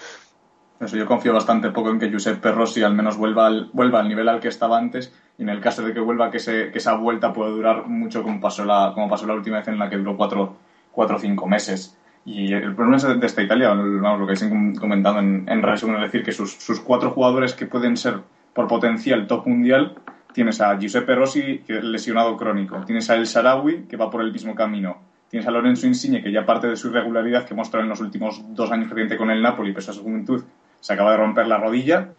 Eso, 0.80 0.98
yo 0.98 1.08
confío 1.08 1.34
bastante 1.34 1.72
poco 1.72 1.90
en 1.90 2.00
que 2.00 2.10
Giuseppe 2.10 2.52
Rossi 2.52 2.84
al 2.84 2.94
menos 2.94 3.18
vuelva 3.18 3.48
al, 3.48 3.70
vuelva 3.72 4.02
al 4.02 4.08
nivel 4.08 4.28
al 4.30 4.40
que 4.40 4.50
estaba 4.50 4.78
antes 4.78 5.14
y 5.38 5.44
en 5.44 5.50
el 5.50 5.62
caso 5.62 5.82
de 5.84 5.94
que 5.94 6.00
vuelva 6.00 6.30
que, 6.30 6.40
se, 6.40 6.72
que 6.72 6.78
esa 6.78 6.96
vuelta 6.96 7.34
puede 7.34 7.52
durar 7.52 7.88
mucho 7.88 8.22
como 8.22 8.40
pasó 8.40 8.66
la, 8.66 8.92
como 8.94 9.10
pasó 9.10 9.26
la 9.26 9.34
última 9.34 9.58
vez 9.58 9.68
en 9.68 9.80
la 9.80 9.90
que 9.90 9.98
duró 9.98 10.18
cuatro, 10.18 10.58
cuatro 10.92 11.16
o 11.16 11.20
cinco 11.20 11.48
meses. 11.48 11.98
Y 12.26 12.52
el 12.54 12.74
problema 12.74 12.98
de 12.98 13.26
esta 13.26 13.44
Italia, 13.44 13.74
lo 13.76 14.26
que 14.26 14.34
he 14.34 14.80
comentado 14.80 15.20
en, 15.20 15.46
en, 15.48 15.62
resumen, 15.62 15.98
es 15.98 16.12
decir, 16.12 16.24
que 16.24 16.32
sus, 16.32 16.54
sus, 16.54 16.80
cuatro 16.80 17.12
jugadores 17.12 17.54
que 17.54 17.68
pueden 17.68 17.96
ser 17.96 18.22
por 18.54 18.68
potencial 18.68 19.28
top 19.28 19.46
mundial, 19.46 19.96
tienes 20.34 20.60
a 20.60 20.76
Giuseppe 20.78 21.14
Rossi, 21.14 21.60
que 21.60 21.78
es 21.78 21.84
lesionado 21.84 22.36
crónico, 22.36 22.84
tienes 22.84 23.10
a 23.12 23.16
El 23.16 23.28
Sarawi, 23.28 23.84
que 23.84 23.96
va 23.96 24.10
por 24.10 24.22
el 24.22 24.34
mismo 24.34 24.56
camino, 24.56 24.98
tienes 25.30 25.48
a 25.48 25.52
Lorenzo 25.52 25.86
Insigne, 25.86 26.24
que 26.24 26.32
ya 26.32 26.48
parte 26.48 26.68
de 26.68 26.76
su 26.76 26.88
irregularidad 26.88 27.46
que 27.46 27.54
mostró 27.54 27.80
en 27.80 27.90
los 27.90 28.02
últimos 28.02 28.42
dos 28.56 28.72
años 28.72 28.90
reciente 28.90 29.18
con 29.18 29.30
el 29.30 29.44
Napoli, 29.44 29.72
pese 29.72 29.92
a 29.92 29.94
su 29.94 30.02
juventud, 30.02 30.44
se 30.80 30.94
acaba 30.94 31.12
de 31.12 31.18
romper 31.18 31.46
la 31.46 31.58
rodilla, 31.58 32.10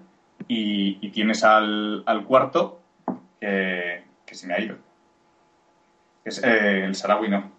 y, 0.47 0.99
y 1.01 1.11
tienes 1.11 1.43
al, 1.43 2.05
al 2.07 2.25
cuarto, 2.25 2.81
que, 3.41 4.05
que 4.25 4.35
se 4.37 4.47
me 4.47 4.55
ha 4.55 4.61
ido. 4.61 4.77
Es 6.25 6.43
eh, 6.45 6.85
el 6.85 6.95
Sarawi, 6.95 7.29
no. 7.29 7.56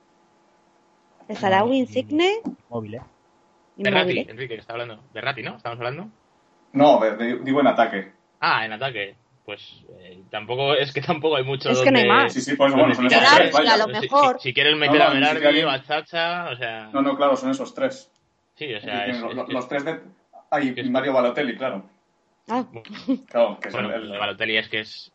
El 1.28 1.38
Sarawi 1.38 1.78
Insigne. 1.78 2.39
Móvil, 2.69 2.95
¿eh? 2.95 3.01
Berrati, 3.78 4.19
Enrique, 4.30 4.55
que 4.55 4.61
está 4.61 4.73
hablando. 4.73 5.03
Berrati, 5.13 5.43
¿no? 5.43 5.57
¿Estamos 5.57 5.78
hablando? 5.78 6.09
No, 6.73 6.99
digo 7.43 7.61
en 7.61 7.67
ataque. 7.67 8.11
Ah, 8.39 8.65
en 8.65 8.73
ataque. 8.73 9.15
Pues 9.45 9.84
eh, 9.99 10.21
tampoco, 10.30 10.73
es 10.75 10.91
que 10.93 11.01
tampoco 11.01 11.36
hay 11.38 11.43
mucho. 11.43 11.69
Es 11.69 11.80
que 11.82 11.91
no 11.91 11.99
hay 11.99 12.07
más. 12.07 12.34
Sí, 12.34 12.41
sí, 12.41 12.55
pues 12.55 12.73
bueno, 12.73 12.93
son 12.95 13.05
esos 13.07 13.23
tres. 13.36 13.55
a 13.55 13.78
lo 13.78 13.88
mejor. 13.88 14.38
Si, 14.39 14.49
si, 14.49 14.53
quieres 14.53 14.75
meter 14.75 14.97
No, 14.99 15.05
no, 15.05 15.11
a 15.11 15.13
Berardi, 15.13 15.41
siquiera- 15.45 15.73
a 15.73 15.84
Chacha, 15.84 16.49
o 16.51 16.55
sea. 16.55 16.89
No, 16.93 17.01
no, 17.01 17.15
claro, 17.15 17.36
son 17.38 17.51
esos 17.51 17.73
tres. 17.73 18.11
Sí, 18.55 18.73
o 18.73 18.82
sea. 18.82 19.05
es- 19.05 19.19
los, 19.21 19.32
es- 19.32 19.38
los- 19.38 19.47
es- 19.47 19.53
los 19.53 19.67
tres 19.69 19.86
de. 19.86 19.99
Ay, 20.49 20.73
es- 20.75 20.86
y 20.86 20.89
Mario 20.89 21.13
Balotelli, 21.13 21.55
claro. 21.55 21.84
Ah, 22.49 22.65
Claro, 23.30 23.59
que 23.59 23.67
es 23.67 23.73
Bueno, 23.73 23.89
el, 23.89 23.95
el- 24.01 24.07
lo 24.07 24.13
de 24.13 24.19
Balotelli 24.19 24.57
es 24.57 24.69
que 24.69 24.80
es. 24.80 25.11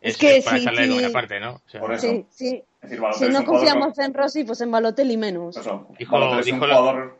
Es 0.00 0.18
que 0.18 0.42
para 0.44 0.56
sí, 0.58 0.62
echarle 0.62 0.82
de 0.82 0.86
sí. 0.88 0.92
buena 0.94 1.10
parte, 1.10 1.40
¿no? 1.40 1.52
O 1.54 1.62
sea, 1.66 1.80
Por 1.80 1.94
eso. 1.94 2.06
sí, 2.06 2.26
sí. 2.30 2.62
Es 2.84 2.90
decir, 2.90 2.98
Si 2.98 3.02
Balotelli 3.02 3.32
no 3.32 3.38
jugador 3.44 3.66
confiamos 3.68 3.98
en 3.98 4.14
Rossi, 4.14 4.44
pues 4.44 4.60
en 4.60 4.70
Balotelli 4.70 5.16
menos. 5.16 5.56
eso, 5.56 5.86
Dijo- 5.98 6.12
Balotelli 6.12 6.40
es 6.40 6.52
un 6.52 6.68
la- 6.68 6.76
jugador, 6.76 7.18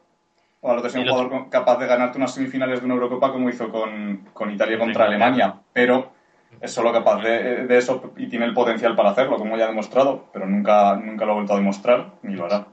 Balotelli 0.62 0.88
es 0.88 0.94
un 0.96 1.08
jugador 1.08 1.48
capaz 1.50 1.78
de 1.78 1.86
ganarte 1.86 2.18
unas 2.18 2.34
semifinales 2.34 2.80
de 2.80 2.84
una 2.86 2.94
Eurocopa 2.94 3.32
como 3.32 3.48
hizo 3.48 3.70
con, 3.70 4.28
con 4.32 4.50
Italia 4.50 4.78
contra. 4.78 5.06
Alemania, 5.06 5.54
pero 5.72 6.12
es 6.60 6.70
solo 6.72 6.92
capaz 6.92 7.20
de, 7.22 7.66
de 7.66 7.78
eso 7.78 8.12
y 8.16 8.28
tiene 8.28 8.44
el 8.46 8.54
potencial 8.54 8.94
para 8.94 9.10
hacerlo, 9.10 9.36
como 9.38 9.56
ya 9.56 9.64
ha 9.64 9.68
demostrado, 9.68 10.26
pero 10.32 10.46
nunca, 10.46 10.96
nunca 10.96 11.24
lo 11.24 11.32
ha 11.32 11.34
vuelto 11.36 11.54
a 11.54 11.56
demostrar 11.56 12.12
ni 12.22 12.34
lo 12.34 12.44
hará. 12.46 12.66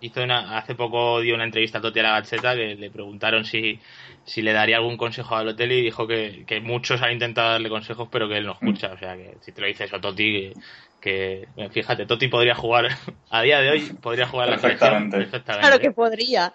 Hizo 0.00 0.22
una, 0.22 0.58
hace 0.58 0.74
poco 0.74 1.20
dio 1.20 1.34
una 1.34 1.44
entrevista 1.44 1.78
a 1.78 1.80
Totti 1.80 2.00
a 2.00 2.02
la 2.02 2.10
Gazzetta 2.20 2.54
que 2.54 2.74
le 2.74 2.90
preguntaron 2.90 3.44
si, 3.44 3.80
si 4.24 4.42
le 4.42 4.52
daría 4.52 4.76
algún 4.76 4.96
consejo 4.96 5.34
a 5.34 5.38
Balotelli 5.38 5.76
y 5.78 5.82
dijo 5.82 6.06
que, 6.06 6.44
que 6.46 6.60
muchos 6.60 7.00
han 7.02 7.12
intentado 7.12 7.50
darle 7.52 7.68
consejos 7.68 8.08
pero 8.10 8.28
que 8.28 8.36
él 8.38 8.46
no 8.46 8.52
escucha. 8.52 8.92
O 8.92 8.98
sea, 8.98 9.16
que 9.16 9.36
si 9.40 9.52
te 9.52 9.60
lo 9.60 9.66
dice 9.66 9.84
eso 9.84 9.98
Totti, 10.00 10.52
que, 11.00 11.48
que 11.56 11.68
fíjate, 11.70 12.04
Totti 12.06 12.28
podría 12.28 12.54
jugar, 12.54 12.88
a 13.30 13.42
día 13.42 13.60
de 13.60 13.70
hoy 13.70 13.80
podría 14.02 14.26
jugar 14.26 14.48
la 14.50 14.58
selección 14.58 15.10
Perfectamente. 15.10 15.16
perfectamente. 15.18 15.66
Claro 15.68 15.80
que 15.80 15.90
podría, 15.92 16.52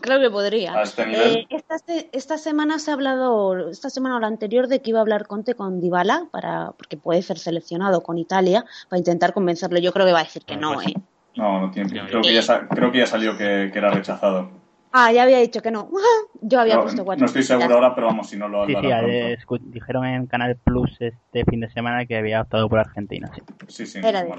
claro 0.00 0.20
que 0.20 0.30
podría. 0.30 0.74
A 0.74 0.82
este 0.82 1.06
nivel. 1.06 1.36
Eh, 1.36 1.46
esta, 1.50 1.78
se- 1.78 2.10
esta 2.12 2.38
semana 2.38 2.78
se 2.78 2.90
ha 2.90 2.94
hablado, 2.94 3.68
esta 3.70 3.90
semana 3.90 4.16
o 4.16 4.20
la 4.20 4.26
anterior, 4.26 4.68
de 4.68 4.82
que 4.82 4.90
iba 4.90 4.98
a 4.98 5.02
hablar 5.02 5.26
Conte 5.26 5.54
con 5.54 5.80
Dybala, 5.80 6.26
para, 6.30 6.72
porque 6.72 6.96
puede 6.96 7.22
ser 7.22 7.38
seleccionado 7.38 8.02
con 8.02 8.18
Italia, 8.18 8.64
para 8.88 8.98
intentar 8.98 9.32
convencerlo. 9.32 9.78
Yo 9.78 9.92
creo 9.92 10.04
que 10.06 10.12
va 10.12 10.20
a 10.20 10.24
decir 10.24 10.44
que 10.44 10.54
Bueno, 10.54 10.70
no, 10.70 10.74
pues- 10.76 10.88
¿eh? 10.88 10.94
No, 11.36 11.60
no 11.60 11.70
tiene. 11.70 11.88
Ya, 11.94 12.06
Creo 12.06 12.20
que 12.22 12.34
ya, 12.34 12.68
creo 12.68 12.92
que 12.92 12.98
ya 12.98 13.06
salió 13.06 13.36
que, 13.36 13.70
que 13.72 13.78
era 13.78 13.90
rechazado. 13.90 14.50
Ah, 14.94 15.10
ya 15.10 15.22
había 15.22 15.38
dicho 15.38 15.62
que 15.62 15.70
no. 15.70 15.88
Yo 16.42 16.60
había 16.60 16.74
No, 16.76 16.82
puesto 16.82 17.04
cuatro. 17.04 17.20
no 17.20 17.26
estoy 17.26 17.42
seguro 17.44 17.74
ahora, 17.76 17.94
pero 17.94 18.08
vamos, 18.08 18.28
si 18.28 18.36
no 18.36 18.48
lo 18.48 18.66
Sí, 18.66 18.74
sí, 18.74 19.58
dijeron 19.62 20.04
en 20.04 20.26
Canal 20.26 20.56
Plus 20.62 20.90
este 21.00 21.44
fin 21.48 21.60
de 21.60 21.70
semana 21.70 22.04
que 22.04 22.16
había 22.18 22.42
optado 22.42 22.68
por 22.68 22.78
Argentina. 22.80 23.30
Sí. 23.34 23.42
Sí, 23.68 23.86
sí. 23.86 24.00
Era 24.06 24.22
de. 24.24 24.34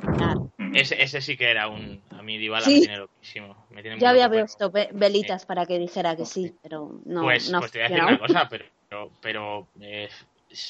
Mm. 0.58 0.76
Ese, 0.76 1.02
ese 1.02 1.22
sí 1.22 1.38
que 1.38 1.50
era 1.50 1.70
un. 1.70 2.02
A 2.12 2.22
mí 2.22 2.38
Dybala 2.38 2.66
Sí. 2.66 2.76
me 2.76 2.80
tiene 2.82 2.98
loquísimo. 2.98 3.56
Me 3.72 3.82
tiene 3.82 3.98
Yo 4.00 4.08
había 4.10 4.30
puesto 4.30 4.70
ve- 4.70 4.90
velitas 4.94 5.46
para 5.48 5.66
que 5.66 5.80
dijera 5.80 6.16
que 6.16 6.26
sí, 6.26 6.56
pero 6.62 7.00
no. 7.06 7.22
pues, 7.24 7.50
no 7.52 7.60
pues 7.60 7.72
te 7.72 7.80
voy 7.80 7.86
a 7.86 7.90
decir 7.90 8.04
una 8.04 8.20
cosa, 8.20 8.48
pero, 8.50 8.66
pero, 8.90 9.10
pero, 9.22 9.68
eh, 9.82 10.10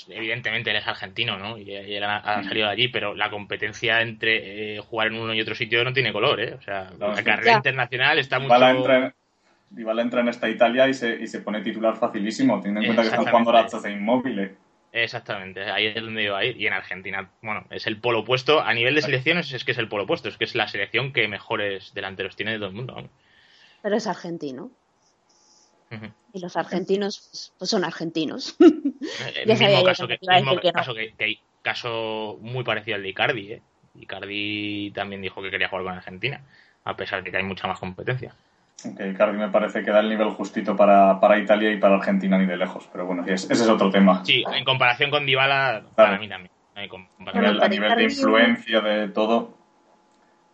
evidentemente 0.09 0.69
él 0.71 0.77
es 0.77 0.87
argentino, 0.87 1.37
¿no? 1.37 1.57
Y, 1.57 1.63
y 1.71 1.95
él 1.95 2.03
ha, 2.03 2.17
ha 2.17 2.43
salido 2.43 2.67
de 2.67 2.73
allí, 2.73 2.87
pero 2.87 3.13
la 3.15 3.29
competencia 3.29 4.01
entre 4.01 4.75
eh, 4.75 4.79
jugar 4.79 5.07
en 5.07 5.15
uno 5.15 5.33
y 5.33 5.41
otro 5.41 5.55
sitio 5.55 5.83
no 5.83 5.93
tiene 5.93 6.13
color, 6.13 6.39
¿eh? 6.41 6.53
O 6.53 6.61
sea, 6.61 6.91
No, 6.97 7.09
la 7.09 7.17
sí. 7.17 7.23
carrera 7.23 7.51
Ya. 7.51 7.57
internacional 7.57 8.19
está 8.19 8.39
mucho... 8.39 8.55
Entra, 8.55 8.97
en, 8.97 9.13
Dybala 9.69 10.01
entra 10.03 10.21
en 10.21 10.27
esta 10.27 10.47
Italia 10.49 10.87
y 10.87 10.93
se, 10.93 11.15
y 11.15 11.27
se 11.27 11.41
pone 11.41 11.61
titular 11.61 11.97
facilísimo, 11.97 12.61
teniendo 12.61 12.81
en 12.81 12.85
cuenta 12.87 13.01
que 13.01 13.07
están 13.09 13.25
jugando. 13.25 13.51
Razza 13.51 13.89
e 13.89 13.91
Inmóvil. 13.91 14.55
Exactamente, 14.91 15.63
ahí 15.63 15.87
es 15.87 15.95
donde 15.95 16.23
iba 16.23 16.37
a 16.37 16.45
ir. 16.45 16.55
Y 16.55 16.67
en 16.67 16.73
Argentina, 16.73 17.27
bueno, 17.41 17.65
es 17.71 17.87
el 17.87 17.97
polo 17.97 18.19
opuesto. 18.19 18.61
A 18.61 18.71
nivel 18.75 18.93
de 18.93 19.01
selecciones 19.01 19.51
es 19.51 19.65
que 19.65 19.71
es 19.71 19.79
el 19.79 19.87
polo 19.87 20.03
opuesto, 20.03 20.29
es 20.29 20.37
que 20.37 20.43
es 20.43 20.53
la 20.53 20.67
selección 20.67 21.11
que 21.11 21.27
mejores 21.27 21.95
delanteros 21.95 22.35
tiene 22.35 22.51
de 22.51 22.57
todo 22.59 22.67
el 22.69 22.75
mundo. 22.75 23.09
Pero 23.81 23.95
es 23.95 24.05
argentino. 24.05 24.69
Ujú. 25.91 26.05
Y 26.33 26.39
los 26.39 26.57
argentinos, 26.57 27.27
pues, 27.29 27.53
pues 27.57 27.69
son 27.69 27.83
argentinos. 27.83 28.55
El 28.59 29.47
Ya 29.47 29.55
sabía 29.55 29.77
mismo 29.77 29.85
caso, 29.85 30.07
que 30.07 30.17
que, 30.17 30.35
mismo 30.35 30.59
que 30.59 30.67
no. 30.67 30.73
caso 30.73 30.93
que, 30.93 31.13
que 31.13 31.23
hay 31.23 31.39
caso 31.61 32.37
muy 32.41 32.63
parecido 32.63 32.95
al 32.95 33.03
de 33.03 33.09
Icardi, 33.09 33.53
¿eh? 33.53 33.61
Icardi 33.95 34.91
también 34.91 35.21
dijo 35.21 35.41
que 35.41 35.51
quería 35.51 35.69
jugar 35.69 35.85
con 35.85 35.93
Argentina, 35.93 36.41
a 36.83 36.95
pesar 36.95 37.23
de 37.23 37.29
que 37.31 37.37
hay 37.37 37.43
mucha 37.43 37.67
más 37.67 37.79
competencia. 37.79 38.33
Aunque 38.83 39.09
Icardi 39.09 39.37
me 39.37 39.49
parece 39.49 39.83
que 39.83 39.91
da 39.91 39.99
el 39.99 40.09
nivel 40.09 40.29
justito 40.31 40.75
para, 40.75 41.19
para 41.19 41.37
Italia 41.37 41.71
y 41.71 41.77
para 41.77 41.95
Argentina 41.95 42.37
ni 42.37 42.47
de 42.47 42.57
lejos, 42.57 42.89
pero 42.91 43.05
bueno, 43.05 43.23
ese 43.27 43.53
es 43.53 43.69
otro 43.69 43.91
tema. 43.91 44.25
Sí, 44.25 44.43
en 44.51 44.65
comparación 44.65 45.11
con 45.11 45.25
Dybala, 45.25 45.83
para 45.95 46.17
mí 46.17 46.27
también. 46.27 46.51
A 46.75 46.81
nivel, 47.33 47.61
a 47.61 47.67
nivel 47.67 47.95
de 47.95 48.03
influencia 48.05 48.81
de 48.81 49.07
todo, 49.09 49.55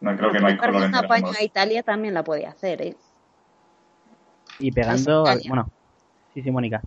no 0.02 0.16
creo 0.18 0.32
que 0.32 0.40
no 0.40 0.48
hay 0.48 0.58
color 0.58 0.84
en 0.84 0.96
a 0.96 1.44
Italia 1.44 1.84
también 1.84 2.14
la 2.14 2.24
puede 2.24 2.46
hacer, 2.46 2.82
¿eh? 2.82 2.96
Y 4.60 4.72
pegando, 4.72 5.24
bueno, 5.47 5.70
sí, 6.34 6.41
sí, 6.41 6.51
Mónica. 6.51 6.82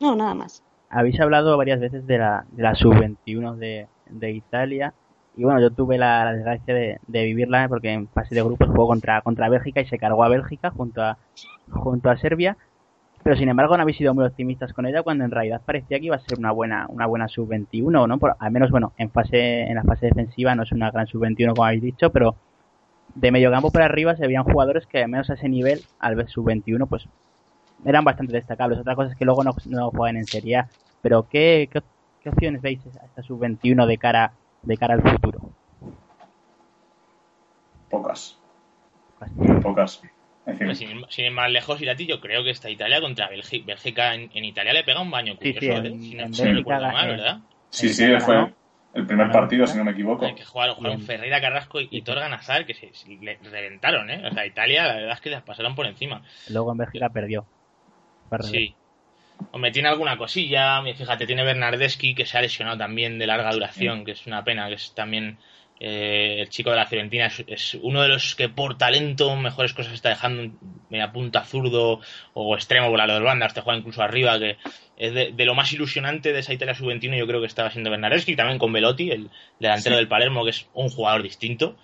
No, 0.00 0.14
nada 0.16 0.34
más. 0.34 0.62
Habéis 0.90 1.20
hablado 1.20 1.56
varias 1.56 1.80
veces 1.80 2.06
de 2.06 2.18
la, 2.18 2.44
de 2.50 2.62
la 2.62 2.74
sub-21 2.74 3.56
de, 3.56 3.88
de 4.10 4.30
Italia 4.32 4.94
y 5.36 5.44
bueno, 5.44 5.60
yo 5.60 5.70
tuve 5.70 5.98
la, 5.98 6.32
desgracia 6.32 6.74
de, 6.74 6.98
vivirla 7.08 7.68
porque 7.68 7.92
en 7.92 8.08
fase 8.08 8.34
de 8.34 8.42
grupos 8.42 8.68
jugó 8.68 8.86
contra, 8.86 9.20
contra 9.22 9.48
Bélgica 9.48 9.80
y 9.80 9.86
se 9.86 9.98
cargó 9.98 10.22
a 10.22 10.28
Bélgica 10.28 10.70
junto 10.70 11.02
a, 11.02 11.18
junto 11.70 12.10
a 12.10 12.16
Serbia. 12.16 12.56
Pero 13.22 13.36
sin 13.36 13.48
embargo 13.48 13.76
no 13.76 13.82
habéis 13.82 13.96
sido 13.96 14.14
muy 14.14 14.26
optimistas 14.26 14.72
con 14.74 14.86
ella 14.86 15.02
cuando 15.02 15.24
en 15.24 15.30
realidad 15.30 15.62
parecía 15.64 15.98
que 15.98 16.06
iba 16.06 16.16
a 16.16 16.20
ser 16.20 16.38
una 16.38 16.52
buena, 16.52 16.86
una 16.88 17.06
buena 17.06 17.26
sub-21, 17.26 18.06
¿no? 18.06 18.18
Por, 18.18 18.36
al 18.38 18.50
menos, 18.52 18.70
bueno, 18.70 18.92
en 18.98 19.10
fase, 19.10 19.62
en 19.62 19.74
la 19.74 19.82
fase 19.82 20.06
defensiva 20.06 20.54
no 20.54 20.62
es 20.62 20.72
una 20.72 20.90
gran 20.90 21.06
sub-21 21.06 21.54
como 21.54 21.64
habéis 21.64 21.82
dicho, 21.82 22.10
pero 22.10 22.36
de 23.14 23.30
medio 23.30 23.50
campo 23.50 23.70
para 23.70 23.86
arriba 23.86 24.16
se 24.16 24.26
veían 24.26 24.44
jugadores 24.44 24.86
que 24.86 25.02
al 25.02 25.08
menos 25.08 25.30
a 25.30 25.34
ese 25.34 25.48
nivel, 25.48 25.82
al 25.98 26.16
ver 26.16 26.28
sub-21, 26.28 26.88
pues 26.88 27.06
eran 27.84 28.04
bastante 28.04 28.32
destacables. 28.32 28.78
Otra 28.78 28.96
cosa 28.96 29.12
es 29.12 29.16
que 29.16 29.24
luego 29.24 29.44
no, 29.44 29.54
no 29.66 29.90
juegan 29.90 30.16
en 30.16 30.26
Serie 30.26 30.56
A. 30.56 30.68
Pero 31.02 31.28
¿qué, 31.28 31.68
qué, 31.72 31.82
qué 32.22 32.28
opciones 32.30 32.62
veis 32.62 32.80
a 33.00 33.04
esta 33.04 33.22
sub-21 33.22 33.86
de 33.86 33.98
cara 33.98 34.32
de 34.62 34.76
cara 34.76 34.94
al 34.94 35.02
futuro? 35.02 35.50
Pocas. 37.90 38.38
Muy 39.36 39.60
pocas. 39.60 40.02
sin, 40.74 41.24
ir 41.24 41.30
más 41.32 41.50
lejos, 41.50 41.80
Irati, 41.80 42.06
yo 42.06 42.20
creo 42.20 42.42
que 42.42 42.50
esta 42.50 42.68
Italia 42.68 43.00
contra 43.00 43.28
Bélgica, 43.28 43.66
Bélgica 43.66 44.14
en, 44.14 44.44
Italia 44.44 44.72
le 44.72 44.84
pega 44.84 45.00
un 45.00 45.10
baño 45.10 45.36
curioso, 45.36 45.60
sí, 45.60 45.66
sí, 45.66 46.16
¿eh? 46.18 46.28
Si 46.32 46.42
no, 46.42 46.54
recuerdo 46.54 46.90
mal, 46.90 47.08
¿verdad? 47.08 47.38
Sí, 47.70 47.88
sí, 47.88 48.06
fue 48.20 48.52
el 48.94 49.06
primer 49.06 49.30
partido, 49.30 49.66
si 49.66 49.76
no 49.76 49.84
me 49.84 49.90
equivoco. 49.90 50.32
que 50.34 50.44
jugaron, 50.44 50.76
jugaron 50.76 51.02
Ferreira, 51.02 51.40
Carrasco 51.40 51.80
y, 51.80 52.02
Torgan 52.02 52.32
Azar, 52.32 52.64
que 52.64 52.74
se, 52.74 52.92
le 53.20 53.38
reventaron, 53.42 54.08
¿eh? 54.08 54.26
O 54.26 54.32
sea, 54.32 54.46
Italia, 54.46 54.86
la 54.86 54.94
verdad 54.94 55.14
es 55.14 55.20
que 55.20 55.30
les 55.30 55.42
pasaron 55.42 55.74
por 55.74 55.86
encima. 55.86 56.22
Luego 56.48 56.72
en 56.72 56.78
Bélgica 56.78 57.08
perdió. 57.10 57.44
Sí, 58.40 58.74
Hombre, 59.50 59.70
tiene 59.70 59.88
alguna 59.88 60.16
cosilla. 60.16 60.82
Fíjate, 60.82 61.26
tiene 61.26 61.44
Bernardeschi 61.44 62.14
que 62.14 62.26
se 62.26 62.38
ha 62.38 62.42
lesionado 62.42 62.78
también 62.78 63.18
de 63.18 63.26
larga 63.26 63.52
duración, 63.52 64.04
que 64.04 64.12
es 64.12 64.26
una 64.26 64.44
pena, 64.44 64.68
que 64.68 64.74
es 64.74 64.94
también 64.94 65.38
eh, 65.86 66.40
el 66.40 66.48
chico 66.48 66.70
de 66.70 66.76
la 66.76 66.86
Fiorentina. 66.86 67.30
Es, 67.46 67.74
uno 67.82 68.00
de 68.00 68.08
los 68.08 68.34
que 68.34 68.48
por 68.48 68.78
talento 68.78 69.36
mejores 69.36 69.74
cosas 69.74 69.92
está 69.92 70.08
dejando 70.08 70.56
media 70.88 71.12
punta 71.12 71.44
zurdo 71.44 72.00
o 72.32 72.54
extremo 72.54 72.88
volador 72.88 73.16
del 73.16 73.22
banda, 73.22 73.48
te 73.48 73.60
juega 73.60 73.80
incluso 73.80 74.02
arriba, 74.02 74.38
que 74.38 74.56
es 74.96 75.12
de, 75.12 75.44
lo 75.44 75.54
más 75.54 75.70
ilusionante 75.74 76.32
de 76.32 76.38
esa 76.38 76.54
Italia 76.54 76.74
sub-21 76.74 77.18
yo 77.18 77.26
creo 77.26 77.40
que 77.40 77.46
estaba 77.46 77.70
siendo 77.70 77.90
Bernardeschi, 77.90 78.34
también 78.34 78.58
con 78.58 78.72
Velotti, 78.72 79.10
el 79.10 79.28
delantero 79.60 79.96
del 79.96 80.08
Palermo, 80.08 80.42
que 80.44 80.50
es 80.50 80.66
un 80.72 80.88
jugador 80.88 81.22
distinto. 81.22 81.76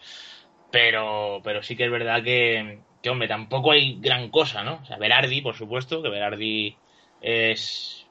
Pero, 0.71 1.43
pero 1.45 1.63
sí 1.63 1.77
que 1.77 1.85
es 1.85 1.91
verdad 1.91 2.23
que, 2.23 2.79
que, 3.03 3.11
hombre, 3.11 3.29
tampoco 3.29 3.73
hay 3.73 3.99
gran 4.01 4.31
cosa, 4.31 4.65
¿no? 4.65 4.81
O 4.83 4.87
sea, 4.87 4.97
Berardi, 4.97 5.43
por 5.43 5.57
supuesto, 5.57 6.03
que 6.03 6.09
Berardi 6.09 6.75
es 7.21 8.07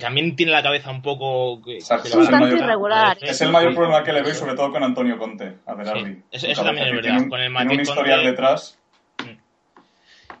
también 0.00 0.34
tiene 0.34 0.52
la 0.52 0.62
cabeza 0.62 0.90
un 0.90 1.00
poco 1.00 1.62
es, 1.66 1.88
el 1.90 2.30
mayor, 2.30 2.58
irregular. 2.58 3.18
Es 3.20 3.40
el 3.40 3.50
mayor 3.50 3.74
problema 3.74 4.02
que 4.02 4.12
le 4.12 4.22
veo, 4.22 4.34
sobre 4.34 4.54
todo 4.54 4.72
con 4.72 4.82
Antonio 4.82 5.16
Conte, 5.16 5.54
a 5.64 5.74
Berardi. 5.74 6.22
eso, 6.30 6.64
también 6.64 6.88
es 6.88 6.94
verdad. 6.94 7.28
con 7.28 7.40
el 7.40 7.52
tiene 7.54 7.74
un 7.74 7.80
historial 7.80 8.24
detrás. 8.24 8.78
Mm. 9.18 9.38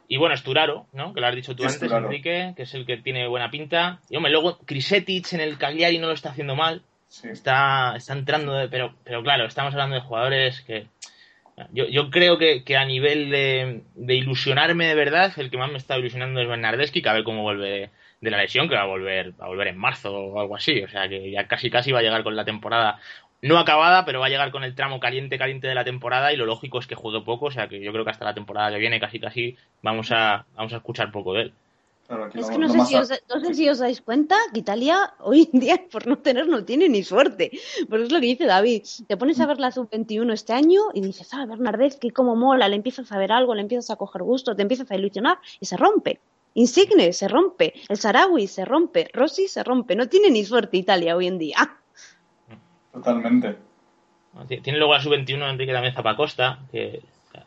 Y 0.08 0.16
bueno, 0.16 0.34
Esturaro, 0.34 0.86
¿no? 0.92 1.14
Que 1.14 1.20
lo 1.20 1.28
has 1.28 1.34
dicho 1.34 1.54
tú 1.54 1.64
antes, 1.64 1.90
Enrique, 1.90 2.54
que 2.56 2.62
es 2.62 2.74
el 2.74 2.86
que 2.86 2.96
tiene 2.96 3.28
buena 3.28 3.50
pinta. 3.50 4.00
Y 4.10 4.16
hombre, 4.16 4.32
luego 4.32 4.58
Crisetic 4.58 5.32
en 5.32 5.40
el 5.40 5.58
Cagliari 5.58 5.98
no 5.98 6.08
lo 6.08 6.14
está 6.14 6.30
haciendo 6.30 6.56
mal. 6.56 6.82
Está, 7.22 7.94
está 7.96 8.12
entrando, 8.12 8.52
de, 8.52 8.68
pero, 8.68 8.94
pero 9.04 9.22
claro, 9.22 9.46
estamos 9.46 9.72
hablando 9.72 9.94
de 9.94 10.02
jugadores 10.02 10.60
que 10.62 10.88
yo, 11.72 11.86
yo 11.86 12.10
creo 12.10 12.36
que, 12.36 12.64
que, 12.64 12.76
a 12.76 12.84
nivel 12.84 13.30
de, 13.30 13.82
de, 13.94 14.14
ilusionarme 14.14 14.86
de 14.86 14.94
verdad, 14.94 15.32
el 15.38 15.50
que 15.50 15.56
más 15.56 15.70
me 15.70 15.78
está 15.78 15.96
ilusionando 15.96 16.40
es 16.40 16.48
Bernardeschi, 16.48 17.00
que 17.00 17.08
a 17.08 17.14
ver 17.14 17.24
cómo 17.24 17.42
vuelve 17.42 17.90
de 18.20 18.30
la 18.30 18.38
lesión, 18.38 18.68
que 18.68 18.74
va 18.74 18.82
a 18.82 18.86
volver, 18.86 19.34
a 19.38 19.46
volver 19.46 19.68
en 19.68 19.78
marzo 19.78 20.12
o 20.12 20.40
algo 20.40 20.56
así. 20.56 20.82
O 20.82 20.88
sea 20.88 21.08
que 21.08 21.30
ya 21.30 21.46
casi 21.46 21.70
casi 21.70 21.92
va 21.92 22.00
a 22.00 22.02
llegar 22.02 22.22
con 22.24 22.36
la 22.36 22.44
temporada 22.44 22.98
no 23.42 23.58
acabada, 23.58 24.04
pero 24.04 24.20
va 24.20 24.26
a 24.26 24.30
llegar 24.30 24.50
con 24.50 24.64
el 24.64 24.74
tramo 24.74 24.98
caliente, 24.98 25.38
caliente 25.38 25.68
de 25.68 25.74
la 25.74 25.84
temporada 25.84 26.32
y 26.32 26.36
lo 26.36 26.46
lógico 26.46 26.78
es 26.78 26.86
que 26.86 26.94
juegue 26.94 27.20
poco, 27.20 27.46
o 27.46 27.50
sea 27.50 27.68
que 27.68 27.80
yo 27.80 27.92
creo 27.92 28.04
que 28.04 28.10
hasta 28.10 28.24
la 28.24 28.34
temporada 28.34 28.70
que 28.70 28.78
viene 28.78 28.98
casi 28.98 29.20
casi 29.20 29.56
vamos 29.82 30.10
a, 30.10 30.46
vamos 30.56 30.72
a 30.72 30.76
escuchar 30.76 31.12
poco 31.12 31.34
de 31.34 31.42
él 31.42 31.52
es 32.34 32.48
que 32.48 32.58
no 32.58 32.68
sé, 32.68 32.80
si 32.84 32.94
os, 32.94 33.10
no 33.28 33.40
sé, 33.40 33.54
si 33.54 33.68
os, 33.68 33.78
dais 33.78 34.00
cuenta 34.00 34.36
que 34.52 34.60
Italia 34.60 35.14
hoy 35.20 35.48
en 35.52 35.60
día, 35.60 35.84
por 35.90 36.06
no 36.06 36.18
tener, 36.18 36.46
no 36.46 36.64
tiene 36.64 36.88
ni 36.88 37.02
suerte. 37.02 37.50
Porque 37.88 38.04
es 38.04 38.12
lo 38.12 38.20
que 38.20 38.26
dice 38.26 38.46
David. 38.46 38.84
Te 39.08 39.16
pones 39.16 39.40
a 39.40 39.46
ver 39.46 39.58
la 39.58 39.72
sub-21 39.72 40.32
este 40.32 40.52
año 40.52 40.82
y 40.94 41.00
dices, 41.00 41.28
ah, 41.32 41.46
Bernardez, 41.46 41.96
que 41.96 42.12
como 42.12 42.36
mola, 42.36 42.68
le 42.68 42.76
empiezas 42.76 43.10
a 43.10 43.18
ver 43.18 43.32
algo, 43.32 43.54
le 43.54 43.62
empiezas 43.62 43.90
a 43.90 43.96
coger 43.96 44.22
gusto, 44.22 44.54
te 44.54 44.62
empiezas 44.62 44.90
a 44.90 44.96
ilusionar 44.96 45.38
y 45.58 45.66
se 45.66 45.76
rompe. 45.76 46.20
Insigne 46.56 47.12
se 47.12 47.28
rompe, 47.28 47.74
el 47.88 47.96
Sarawi 47.96 48.46
se 48.46 48.64
rompe, 48.64 49.08
Rossi 49.12 49.46
se 49.46 49.62
rompe. 49.62 49.94
No 49.94 50.08
tiene 50.08 50.30
ni 50.30 50.44
suerte 50.44 50.78
Italia 50.78 51.14
hoy 51.14 51.26
en 51.26 51.38
día. 51.38 51.56
Totalmente. 52.92 53.56
Tiene 54.48 54.78
luego 54.78 54.94
la 54.94 55.00
sub-21 55.00 55.50
Enrique 55.50 55.72
también 55.72 55.94
Zapacosta, 55.94 56.60
que 56.70 57.02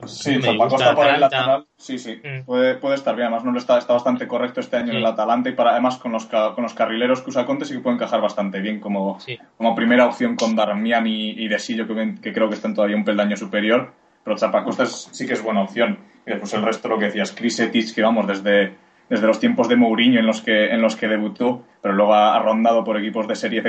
Sí, 0.05 0.41
Zapacosta 0.41 0.95
por 0.95 1.07
el 1.07 1.19
lateral, 1.19 1.65
sí, 1.75 1.97
sí, 1.97 2.21
mm. 2.23 2.45
puede, 2.45 2.75
puede, 2.75 2.95
estar 2.95 3.15
bien. 3.15 3.27
Además, 3.27 3.43
no 3.43 3.57
está, 3.57 3.77
está 3.77 3.93
bastante 3.93 4.27
correcto 4.27 4.59
este 4.59 4.77
año 4.77 4.91
en 4.91 4.97
el 4.97 5.05
Atalanta 5.05 5.49
y 5.49 5.53
para, 5.53 5.71
además 5.71 5.97
con 5.97 6.11
los, 6.11 6.25
con 6.25 6.63
los 6.63 6.73
carrileros 6.73 7.21
que 7.21 7.31
usa 7.31 7.45
Conte 7.45 7.65
sí 7.65 7.73
que 7.73 7.79
puede 7.79 7.95
encajar 7.95 8.21
bastante 8.21 8.59
bien 8.59 8.79
como, 8.79 9.17
como 9.57 9.75
primera 9.75 10.05
opción 10.05 10.35
con 10.35 10.55
Darmian 10.55 11.07
y, 11.07 11.31
y 11.31 11.47
Desillo, 11.47 11.87
que, 11.87 12.15
que 12.21 12.31
creo 12.31 12.47
que 12.47 12.55
están 12.55 12.75
todavía 12.75 12.95
un 12.95 13.03
peldaño 13.03 13.35
superior. 13.35 13.91
Pero 14.23 14.37
Zapacosta 14.37 14.85
sí 14.85 15.25
que 15.25 15.33
es 15.33 15.43
buena 15.43 15.63
opción. 15.63 15.97
Y 16.25 16.31
después 16.31 16.53
el 16.53 16.61
resto, 16.61 16.87
lo 16.87 16.99
que 16.99 17.05
decías, 17.05 17.31
Krisetic, 17.31 17.93
que 17.93 18.01
vamos, 18.01 18.27
desde, 18.27 18.75
desde 19.09 19.27
los 19.27 19.39
tiempos 19.39 19.67
de 19.67 19.75
Mourinho 19.75 20.19
en 20.19 20.27
los 20.27 20.41
que, 20.41 20.67
en 20.67 20.81
los 20.81 20.95
que 20.95 21.07
debutó, 21.07 21.63
pero 21.81 21.93
luego 21.93 22.13
ha, 22.13 22.39
rondado 22.39 22.83
por 22.83 22.97
equipos 22.97 23.27
de 23.27 23.35
serie. 23.35 23.63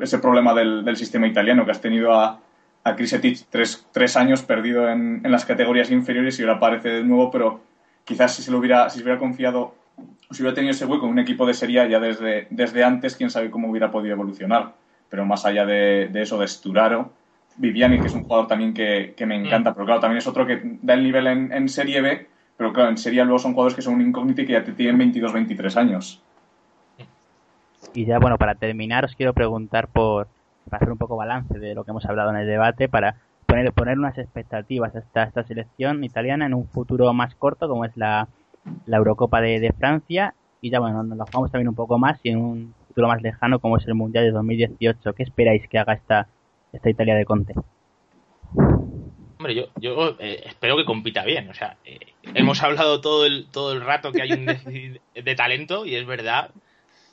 Ese 0.00 0.18
problema 0.18 0.54
del, 0.54 0.84
del 0.84 0.96
sistema 0.96 1.26
italiano 1.26 1.64
que 1.64 1.72
has 1.72 1.80
tenido 1.80 2.18
a 2.18 2.40
a 2.84 2.96
Krisetic 2.96 3.46
tres, 3.50 3.86
tres 3.92 4.16
años 4.16 4.42
perdido 4.42 4.88
en, 4.88 5.20
en, 5.24 5.30
las 5.30 5.44
categorías 5.44 5.90
inferiores 5.90 6.38
y 6.38 6.42
ahora 6.42 6.56
aparece 6.56 6.88
de 6.88 7.04
nuevo, 7.04 7.30
pero 7.30 7.60
quizás 8.04 8.34
si 8.34 8.42
se 8.42 8.50
lo 8.50 8.58
hubiera, 8.58 8.88
si 8.90 8.98
se 8.98 9.04
hubiera 9.04 9.18
confiado, 9.18 9.74
si 10.30 10.42
hubiera 10.42 10.54
tenido 10.54 10.72
ese 10.72 10.86
hueco 10.86 11.06
en 11.06 11.12
un 11.12 11.18
equipo 11.18 11.46
de 11.46 11.54
serie 11.54 11.88
ya 11.88 12.00
desde, 12.00 12.46
desde 12.50 12.84
antes, 12.84 13.16
quién 13.16 13.30
sabe 13.30 13.50
cómo 13.50 13.68
hubiera 13.68 13.90
podido 13.90 14.14
evolucionar. 14.14 14.74
Pero 15.08 15.24
más 15.24 15.44
allá 15.46 15.64
de, 15.64 16.08
de 16.08 16.22
eso, 16.22 16.38
de 16.38 16.46
Sturaro, 16.46 17.12
Viviani, 17.56 17.98
que 17.98 18.06
es 18.06 18.14
un 18.14 18.24
jugador 18.24 18.46
también 18.46 18.74
que, 18.74 19.14
que, 19.16 19.26
me 19.26 19.36
encanta, 19.36 19.70
mm. 19.70 19.74
pero 19.74 19.86
claro, 19.86 20.00
también 20.00 20.18
es 20.18 20.26
otro 20.26 20.46
que 20.46 20.60
da 20.82 20.94
el 20.94 21.02
nivel 21.02 21.26
en, 21.26 21.52
en 21.52 21.68
Serie 21.68 22.00
B, 22.00 22.26
pero 22.58 22.72
claro, 22.72 22.90
en 22.90 22.98
Serie 22.98 23.24
luego 23.24 23.38
son 23.38 23.52
jugadores 23.52 23.76
que 23.76 23.82
son 23.82 23.94
un 23.94 24.02
incógnito 24.02 24.42
y 24.42 24.46
que 24.46 24.52
ya 24.52 24.64
te 24.64 24.72
tienen 24.72 24.98
22, 24.98 25.32
23 25.32 25.76
años. 25.76 26.20
Y 27.94 28.04
ya, 28.04 28.18
bueno, 28.18 28.36
para 28.36 28.56
terminar, 28.56 29.04
os 29.04 29.14
quiero 29.14 29.32
preguntar 29.32 29.86
por, 29.86 30.26
para 30.64 30.78
hacer 30.78 30.90
un 30.90 30.98
poco 30.98 31.16
balance 31.16 31.56
de 31.56 31.76
lo 31.76 31.84
que 31.84 31.92
hemos 31.92 32.04
hablado 32.04 32.30
en 32.30 32.36
el 32.36 32.48
debate, 32.48 32.88
para 32.88 33.14
poner, 33.46 33.72
poner 33.72 33.96
unas 33.96 34.18
expectativas 34.18 34.94
a 34.96 34.98
esta, 34.98 35.22
esta 35.22 35.44
selección 35.44 36.02
italiana 36.02 36.46
en 36.46 36.54
un 36.54 36.66
futuro 36.66 37.12
más 37.14 37.36
corto, 37.36 37.68
como 37.68 37.84
es 37.84 37.96
la, 37.96 38.26
la 38.86 38.96
Eurocopa 38.96 39.40
de, 39.40 39.60
de, 39.60 39.72
Francia, 39.72 40.34
y 40.60 40.70
ya 40.70 40.80
bueno, 40.80 41.04
nos 41.04 41.16
la 41.16 41.26
jugamos 41.26 41.52
también 41.52 41.68
un 41.68 41.76
poco 41.76 41.96
más 41.96 42.18
y 42.24 42.30
en 42.30 42.38
un 42.38 42.74
futuro 42.88 43.06
más 43.06 43.22
lejano, 43.22 43.60
como 43.60 43.76
es 43.76 43.86
el 43.86 43.94
Mundial 43.94 44.24
de 44.24 44.32
2018. 44.32 45.12
¿Qué 45.12 45.22
esperáis 45.22 45.68
que 45.68 45.78
haga 45.78 45.92
esta, 45.92 46.26
esta 46.72 46.90
Italia 46.90 47.14
de 47.14 47.24
Conte? 47.24 47.54
Hombre, 49.38 49.54
yo, 49.54 49.68
yo 49.76 50.16
eh, 50.18 50.42
espero 50.46 50.76
que 50.76 50.84
compita 50.84 51.24
bien. 51.24 51.48
O 51.48 51.54
sea, 51.54 51.76
eh, 51.84 51.98
hemos 52.34 52.62
hablado 52.62 53.00
todo 53.00 53.24
el, 53.24 53.46
todo 53.50 53.72
el 53.72 53.80
rato 53.80 54.10
que 54.10 54.22
hay 54.22 54.32
un 54.32 54.46
déficit 54.46 55.00
de 55.14 55.34
talento, 55.36 55.86
y 55.86 55.94
es 55.94 56.04
verdad, 56.06 56.50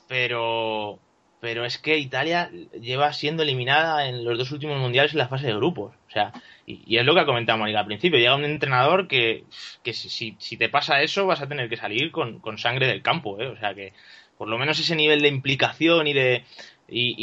pero, 0.08 0.98
pero 1.40 1.64
es 1.64 1.78
que 1.78 1.98
Italia 1.98 2.50
lleva 2.80 3.12
siendo 3.12 3.44
eliminada 3.44 4.08
en 4.08 4.24
los 4.24 4.38
dos 4.38 4.50
últimos 4.50 4.78
mundiales 4.78 5.12
en 5.12 5.18
la 5.18 5.28
fase 5.28 5.46
de 5.46 5.54
grupos. 5.54 5.94
O 6.08 6.10
sea, 6.10 6.32
y, 6.66 6.96
es 6.96 7.04
lo 7.04 7.14
que 7.14 7.20
ha 7.20 7.26
comentado 7.26 7.58
Mónica 7.58 7.80
al 7.80 7.86
principio. 7.86 8.18
Llega 8.18 8.34
un 8.34 8.44
entrenador 8.44 9.06
que, 9.06 9.44
que 9.84 9.92
si, 9.92 10.36
si, 10.38 10.56
te 10.56 10.68
pasa 10.68 11.02
eso 11.02 11.26
vas 11.26 11.42
a 11.42 11.48
tener 11.48 11.68
que 11.68 11.76
salir 11.76 12.10
con, 12.10 12.40
con, 12.40 12.58
sangre 12.58 12.88
del 12.88 13.02
campo. 13.02 13.40
¿eh? 13.40 13.46
O 13.46 13.56
sea 13.56 13.74
que 13.74 13.92
por 14.36 14.48
lo 14.48 14.58
menos 14.58 14.80
ese 14.80 14.96
nivel 14.96 15.22
de 15.22 15.28
implicación 15.28 16.08
y 16.08 16.12
de, 16.12 16.44
y, 16.88 17.14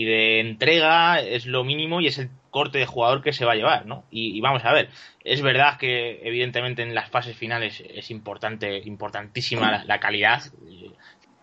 y, 0.00 0.04
de 0.04 0.40
entrega 0.40 1.20
es 1.20 1.46
lo 1.46 1.64
mínimo 1.64 2.00
y 2.00 2.08
es 2.08 2.18
el 2.18 2.30
corte 2.56 2.78
de 2.78 2.86
jugador 2.86 3.22
que 3.22 3.34
se 3.34 3.44
va 3.44 3.52
a 3.52 3.54
llevar, 3.54 3.84
¿no? 3.84 4.04
Y, 4.10 4.40
vamos 4.40 4.64
a 4.64 4.72
ver, 4.72 4.88
es 5.22 5.42
verdad 5.42 5.76
que 5.76 6.26
evidentemente 6.26 6.82
en 6.82 6.94
las 6.94 7.10
fases 7.10 7.36
finales 7.36 7.84
es 7.86 8.10
importante, 8.10 8.78
importantísima 8.78 9.84
la 9.84 10.00
calidad 10.00 10.42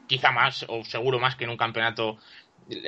quizá 0.08 0.32
más 0.32 0.66
o 0.68 0.84
seguro 0.84 1.20
más 1.20 1.36
que 1.36 1.44
en 1.44 1.52
un 1.52 1.58
campeonato 1.58 2.18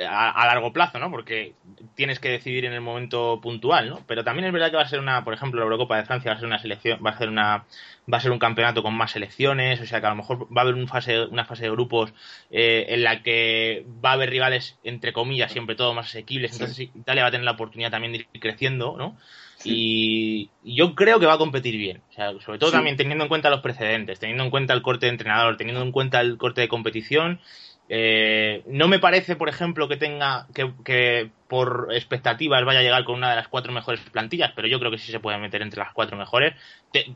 a, 0.08 0.46
largo 0.46 0.72
plazo, 0.72 0.98
¿no? 0.98 1.10
Porque 1.10 1.54
tienes 1.94 2.20
que 2.20 2.28
decidir 2.28 2.64
en 2.64 2.72
el 2.72 2.80
momento 2.80 3.40
puntual, 3.40 3.88
¿no? 3.88 4.00
Pero 4.06 4.24
también 4.24 4.46
es 4.46 4.52
verdad 4.52 4.70
que 4.70 4.76
va 4.76 4.82
a 4.82 4.88
ser 4.88 5.00
una, 5.00 5.24
por 5.24 5.34
ejemplo, 5.34 5.60
la 5.60 5.64
Eurocopa 5.64 5.96
de 5.96 6.04
Francia 6.04 6.30
va 6.30 6.36
a 6.36 6.38
ser 6.38 6.46
una 6.46 6.58
selección, 6.58 7.00
va 7.04 7.10
a 7.10 7.18
ser 7.18 7.28
una, 7.28 7.64
va 8.12 8.18
a 8.18 8.20
ser 8.20 8.30
un 8.30 8.38
campeonato 8.38 8.82
con 8.82 8.94
más 8.94 9.12
selecciones, 9.12 9.80
o 9.80 9.86
sea 9.86 10.00
que 10.00 10.06
a 10.06 10.10
lo 10.10 10.16
mejor 10.16 10.44
va 10.44 10.60
a 10.60 10.64
haber 10.64 10.74
un 10.74 10.88
fase, 10.88 11.24
una 11.24 11.44
fase 11.44 11.64
de 11.64 11.70
grupos 11.70 12.12
eh, 12.50 12.86
en 12.88 13.02
la 13.02 13.22
que 13.22 13.86
va 14.04 14.10
a 14.10 14.12
haber 14.14 14.30
rivales 14.30 14.78
entre 14.84 15.12
comillas 15.12 15.52
siempre 15.52 15.76
todo 15.76 15.94
más 15.94 16.06
asequibles, 16.06 16.52
entonces 16.52 16.80
Italia 16.80 17.22
va 17.22 17.28
a 17.28 17.32
tener 17.32 17.44
la 17.44 17.52
oportunidad 17.52 17.90
también 17.90 18.12
de 18.12 18.18
ir 18.18 18.40
creciendo, 18.40 18.96
¿no? 18.96 19.16
Y 19.64 20.50
yo 20.62 20.94
creo 20.94 21.18
que 21.18 21.26
va 21.26 21.32
a 21.34 21.38
competir 21.38 21.76
bien, 21.76 22.02
o 22.10 22.12
sea, 22.12 22.32
sobre 22.40 22.58
todo 22.58 22.70
también 22.70 22.96
teniendo 22.96 23.24
en 23.24 23.28
cuenta 23.28 23.50
los 23.50 23.62
precedentes, 23.62 24.20
teniendo 24.20 24.44
en 24.44 24.50
cuenta 24.50 24.74
el 24.74 24.82
corte 24.82 25.06
de 25.06 25.12
entrenador, 25.12 25.56
teniendo 25.56 25.82
en 25.82 25.92
cuenta 25.92 26.20
el 26.20 26.36
corte 26.36 26.60
de 26.60 26.68
competición 26.68 27.40
eh, 27.88 28.64
no 28.66 28.88
me 28.88 28.98
parece, 28.98 29.36
por 29.36 29.48
ejemplo, 29.48 29.86
que 29.86 29.96
tenga 29.96 30.46
que, 30.52 31.30
por 31.48 31.88
expectativas 31.92 32.64
vaya 32.64 32.80
a 32.80 32.82
llegar 32.82 33.04
con 33.04 33.14
una 33.14 33.30
de 33.30 33.36
las 33.36 33.48
cuatro 33.48 33.72
mejores 33.72 34.00
plantillas, 34.10 34.52
pero 34.56 34.66
yo 34.66 34.80
creo 34.80 34.90
que 34.90 34.98
sí 34.98 35.12
se 35.12 35.20
puede 35.20 35.38
meter 35.38 35.62
entre 35.62 35.78
las 35.78 35.92
cuatro 35.92 36.16
mejores, 36.16 36.54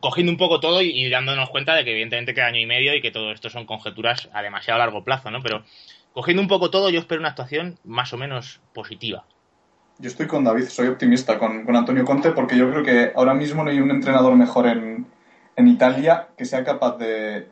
cogiendo 0.00 0.30
un 0.30 0.38
poco 0.38 0.60
todo 0.60 0.80
y, 0.82 1.08
dándonos 1.10 1.50
cuenta 1.50 1.74
de 1.74 1.84
que 1.84 1.90
evidentemente 1.90 2.34
queda 2.34 2.46
año 2.46 2.60
y 2.60 2.66
medio 2.66 2.94
y 2.94 3.02
que 3.02 3.10
todo 3.10 3.32
esto 3.32 3.50
son 3.50 3.66
conjeturas 3.66 4.28
a 4.32 4.42
demasiado 4.42 4.78
largo 4.78 5.02
plazo, 5.02 5.30
¿no? 5.30 5.42
Pero 5.42 5.64
cogiendo 6.12 6.40
un 6.40 6.48
poco 6.48 6.70
todo, 6.70 6.90
yo 6.90 7.00
espero 7.00 7.20
una 7.20 7.30
actuación 7.30 7.78
más 7.84 8.12
o 8.12 8.16
menos 8.16 8.60
positiva. 8.72 9.24
Yo 9.98 10.08
estoy 10.08 10.28
con 10.28 10.44
David, 10.44 10.64
soy 10.64 10.86
optimista 10.86 11.38
con, 11.38 11.64
con 11.64 11.76
Antonio 11.76 12.04
Conte 12.04 12.30
porque 12.30 12.56
yo 12.56 12.70
creo 12.70 12.84
que 12.84 13.12
ahora 13.14 13.34
mismo 13.34 13.64
no 13.64 13.70
hay 13.70 13.80
un 13.80 13.90
entrenador 13.90 14.34
mejor 14.34 14.66
en, 14.66 15.06
en 15.56 15.68
Italia 15.68 16.28
que 16.38 16.46
sea 16.46 16.64
capaz 16.64 16.96
de, 16.96 17.48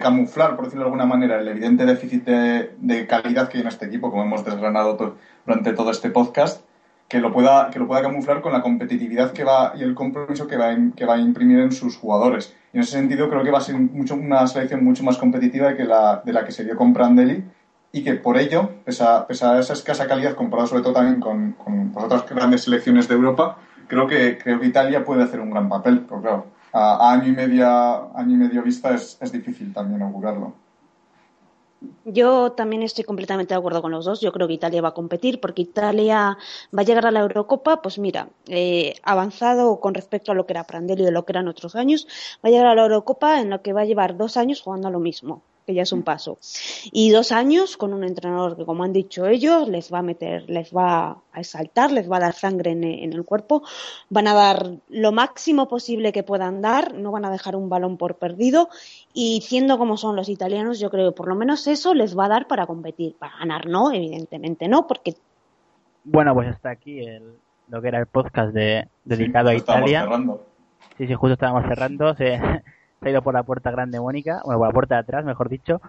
camuflar, 0.00 0.56
por 0.56 0.64
decirlo 0.64 0.84
de 0.84 0.88
alguna 0.88 1.06
manera, 1.06 1.40
el 1.40 1.48
evidente 1.48 1.84
déficit 1.86 2.24
de, 2.24 3.06
calidad 3.06 3.48
que 3.48 3.58
hay 3.58 3.62
en 3.62 3.68
este 3.68 3.86
equipo, 3.86 4.10
como 4.10 4.24
hemos 4.24 4.44
desgranado 4.44 5.16
durante 5.46 5.72
todo 5.72 5.90
este 5.90 6.10
podcast, 6.10 6.64
que 7.08 7.20
lo, 7.20 7.32
pueda, 7.32 7.70
que 7.70 7.78
lo 7.78 7.86
pueda 7.86 8.00
camuflar 8.00 8.40
con 8.40 8.52
la 8.52 8.62
competitividad 8.62 9.32
que 9.32 9.44
va 9.44 9.74
y 9.76 9.82
el 9.82 9.94
compromiso 9.94 10.46
que 10.46 10.56
va, 10.56 10.74
que 10.96 11.04
va 11.04 11.14
a 11.14 11.18
imprimir 11.18 11.58
en 11.58 11.72
sus 11.72 11.96
jugadores. 11.96 12.56
Y 12.72 12.78
en 12.78 12.82
ese 12.82 12.92
sentido 12.92 13.28
creo 13.28 13.44
que 13.44 13.50
va 13.50 13.58
a 13.58 13.62
ser 13.62 13.74
mucho, 13.76 14.14
una 14.14 14.46
selección 14.46 14.82
mucho 14.82 15.04
más 15.04 15.18
competitiva 15.18 15.68
de, 15.68 15.76
que 15.76 15.84
la, 15.84 16.22
de 16.24 16.32
la 16.32 16.44
que 16.44 16.52
se 16.52 16.64
dio 16.64 16.74
con 16.74 16.94
Prandelli 16.94 17.44
y 17.92 18.02
que 18.02 18.14
por 18.14 18.38
ello, 18.38 18.70
pese 18.84 19.04
a, 19.04 19.26
esa 19.28 19.58
escasa 19.58 20.06
calidad 20.06 20.34
comparado 20.34 20.68
sobre 20.68 20.82
todo 20.82 20.94
también 20.94 21.20
con, 21.20 21.52
con 21.52 21.92
otras 21.94 22.26
grandes 22.26 22.62
selecciones 22.62 23.06
de 23.08 23.14
Europa, 23.14 23.58
creo 23.86 24.06
que, 24.06 24.38
que 24.38 24.58
Italia 24.62 25.04
puede 25.04 25.22
hacer 25.22 25.40
un 25.40 25.50
gran 25.50 25.68
papel. 25.68 26.06
Pero 26.08 26.22
claro, 26.22 26.46
a, 26.72 27.12
año 27.12 27.28
y 27.28 27.32
media, 27.32 27.94
año 28.14 28.34
y 28.34 28.38
medio 28.38 28.62
vista 28.62 28.94
es, 28.94 29.18
es 29.20 29.32
difícil 29.32 29.72
también 29.72 30.02
augurarlo. 30.02 30.54
Yo 32.04 32.52
también 32.52 32.82
estoy 32.82 33.04
completamente 33.04 33.54
de 33.54 33.58
acuerdo 33.58 33.82
con 33.82 33.90
los 33.90 34.04
dos. 34.04 34.20
Yo 34.20 34.32
creo 34.32 34.46
que 34.46 34.54
Italia 34.54 34.82
va 34.82 34.90
a 34.90 34.94
competir 34.94 35.40
porque 35.40 35.62
Italia 35.62 36.38
va 36.76 36.82
a 36.82 36.84
llegar 36.84 37.06
a 37.06 37.10
la 37.10 37.20
Eurocopa, 37.20 37.82
pues 37.82 37.98
mira, 37.98 38.28
eh, 38.46 38.94
avanzado 39.02 39.80
con 39.80 39.94
respecto 39.94 40.32
a 40.32 40.34
lo 40.34 40.46
que 40.46 40.52
era 40.52 40.64
Prandelli 40.64 41.02
y 41.02 41.04
de 41.06 41.10
lo 41.12 41.24
que 41.24 41.32
eran 41.32 41.48
otros 41.48 41.74
años, 41.74 42.06
va 42.44 42.48
a 42.48 42.50
llegar 42.50 42.66
a 42.66 42.74
la 42.74 42.82
Eurocopa 42.82 43.40
en 43.40 43.50
la 43.50 43.62
que 43.62 43.72
va 43.72 43.80
a 43.82 43.84
llevar 43.84 44.16
dos 44.16 44.36
años 44.36 44.62
jugando 44.62 44.88
a 44.88 44.90
lo 44.92 45.00
mismo 45.00 45.42
que 45.66 45.74
ya 45.74 45.82
es 45.82 45.92
un 45.92 46.02
paso. 46.02 46.38
Y 46.92 47.10
dos 47.10 47.32
años 47.32 47.76
con 47.76 47.92
un 47.92 48.04
entrenador 48.04 48.56
que, 48.56 48.64
como 48.64 48.84
han 48.84 48.92
dicho 48.92 49.26
ellos, 49.26 49.68
les 49.68 49.92
va 49.92 49.98
a 49.98 50.02
meter, 50.02 50.48
les 50.48 50.74
va 50.74 51.22
a 51.32 51.40
exaltar, 51.40 51.92
les 51.92 52.10
va 52.10 52.16
a 52.16 52.20
dar 52.20 52.34
sangre 52.34 52.72
en, 52.72 52.84
el 52.84 53.24
cuerpo, 53.24 53.62
van 54.08 54.28
a 54.28 54.34
dar 54.34 54.72
lo 54.88 55.12
máximo 55.12 55.68
posible 55.68 56.12
que 56.12 56.22
puedan 56.22 56.62
dar, 56.62 56.94
no 56.94 57.12
van 57.12 57.24
a 57.24 57.30
dejar 57.30 57.56
un 57.56 57.68
balón 57.68 57.96
por 57.96 58.16
perdido 58.16 58.68
y 59.12 59.42
siendo 59.42 59.78
como 59.78 59.96
son 59.96 60.16
los 60.16 60.28
italianos, 60.28 60.80
yo 60.80 60.90
creo 60.90 61.10
que 61.10 61.16
por 61.16 61.28
lo 61.28 61.34
menos 61.34 61.66
eso 61.66 61.94
les 61.94 62.18
va 62.18 62.26
a 62.26 62.28
dar 62.28 62.46
para 62.46 62.66
competir, 62.66 63.16
para 63.16 63.38
ganar, 63.38 63.66
¿no? 63.66 63.92
Evidentemente 63.92 64.68
no, 64.68 64.86
porque... 64.86 65.14
Bueno, 66.04 66.34
pues 66.34 66.48
hasta 66.48 66.70
aquí 66.70 67.00
el, 67.00 67.36
lo 67.68 67.80
que 67.80 67.88
era 67.88 68.00
el 68.00 68.06
podcast 68.06 68.52
de, 68.52 68.88
dedicado 69.04 69.50
a 69.50 69.54
Italia. 69.54 70.02
Cerrando. 70.02 70.46
Sí, 70.98 71.06
sí, 71.06 71.14
justo 71.14 71.32
estábamos 71.34 71.64
cerrando. 71.66 72.14
Se 72.14 72.38
ha 73.08 73.10
ido 73.10 73.22
por 73.22 73.34
la 73.34 73.42
puerta 73.42 73.70
grande 73.70 74.00
Mónica, 74.00 74.42
bueno, 74.44 74.58
por 74.58 74.68
la 74.68 74.72
puerta 74.72 74.94
de 74.96 75.00
atrás, 75.00 75.24
mejor 75.24 75.48
dicho. 75.48 75.80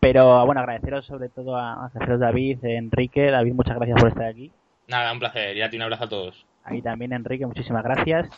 Pero 0.00 0.44
bueno, 0.46 0.60
agradeceros 0.60 1.06
sobre 1.06 1.28
todo 1.28 1.56
a, 1.56 1.86
a 1.86 2.16
David, 2.18 2.64
Enrique. 2.64 3.30
David, 3.30 3.54
muchas 3.54 3.76
gracias 3.76 4.00
por 4.00 4.08
estar 4.10 4.26
aquí. 4.26 4.52
Nada, 4.88 5.12
un 5.12 5.18
placer. 5.18 5.56
Irati, 5.56 5.76
un 5.76 5.82
abrazo 5.82 6.04
a 6.04 6.08
todos. 6.08 6.46
Ahí 6.64 6.82
también, 6.82 7.12
Enrique, 7.12 7.46
muchísimas 7.46 7.82
gracias. 7.82 8.28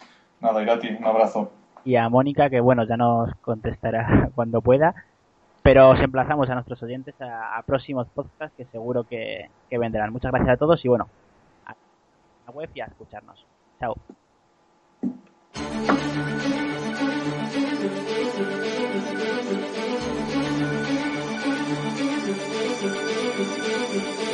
Nada, 0.41 0.63
Irati, 0.63 0.89
un 0.89 1.05
abrazo. 1.05 1.53
Y 1.85 1.97
a 1.97 2.09
Mónica, 2.09 2.49
que 2.49 2.61
bueno, 2.61 2.85
ya 2.85 2.97
nos 2.97 3.35
contestará 3.37 4.31
cuando 4.35 4.61
pueda. 4.61 4.95
Pero 5.63 5.91
os 5.91 6.01
emplazamos 6.01 6.49
a 6.49 6.55
nuestros 6.55 6.83
oyentes 6.83 7.15
a, 7.21 7.63
próximos 7.67 8.07
podcasts 8.09 8.57
que 8.57 8.65
seguro 8.67 9.05
que, 9.05 9.51
que, 9.69 9.79
vendrán. 9.79 10.13
Muchas 10.13 10.33
gracias 10.33 10.55
a 10.55 10.57
todos 10.57 10.83
y 10.85 10.89
bueno, 10.89 11.09
a 11.67 11.75
la 12.47 12.53
web 12.53 12.71
y 12.75 12.81
a 12.81 12.87
escucharnos. 12.87 13.45
Chao. 13.79 13.95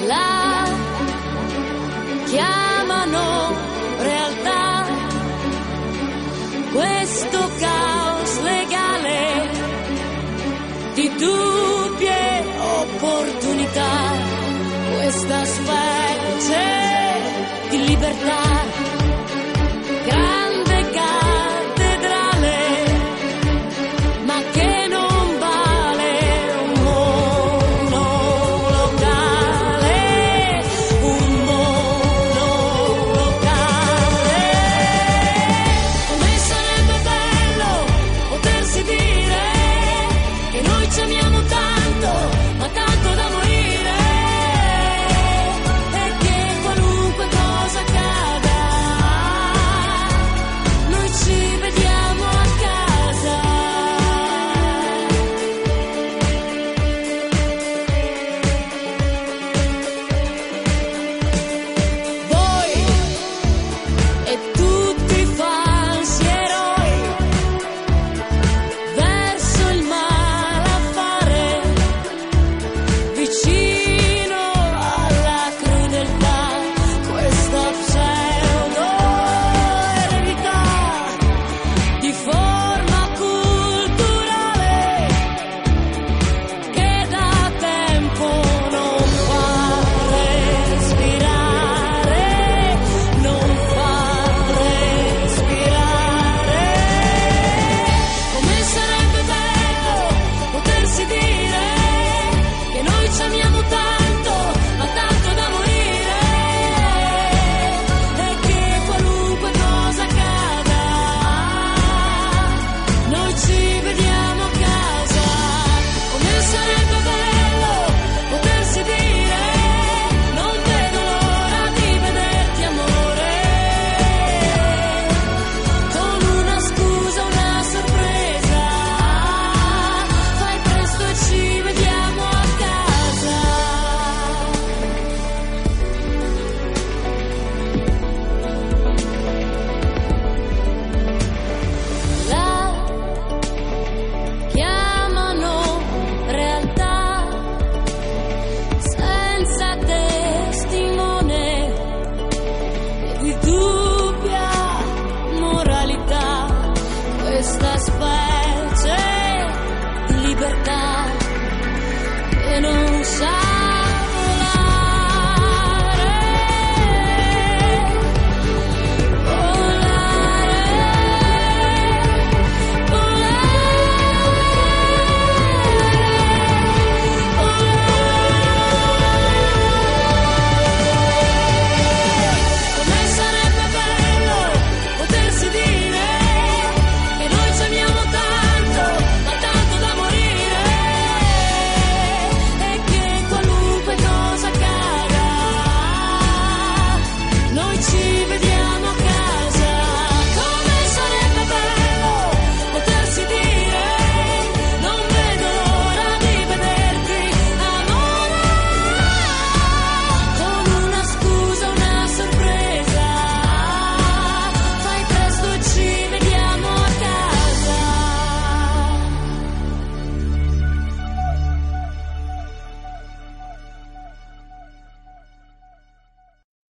La 0.07 0.65
chiamano 2.27 3.57
realtà. 3.99 4.87
Questo 6.73 7.51
caos 7.59 8.41
legale 8.41 9.51
di 10.95 11.09
dubbie 11.17 11.54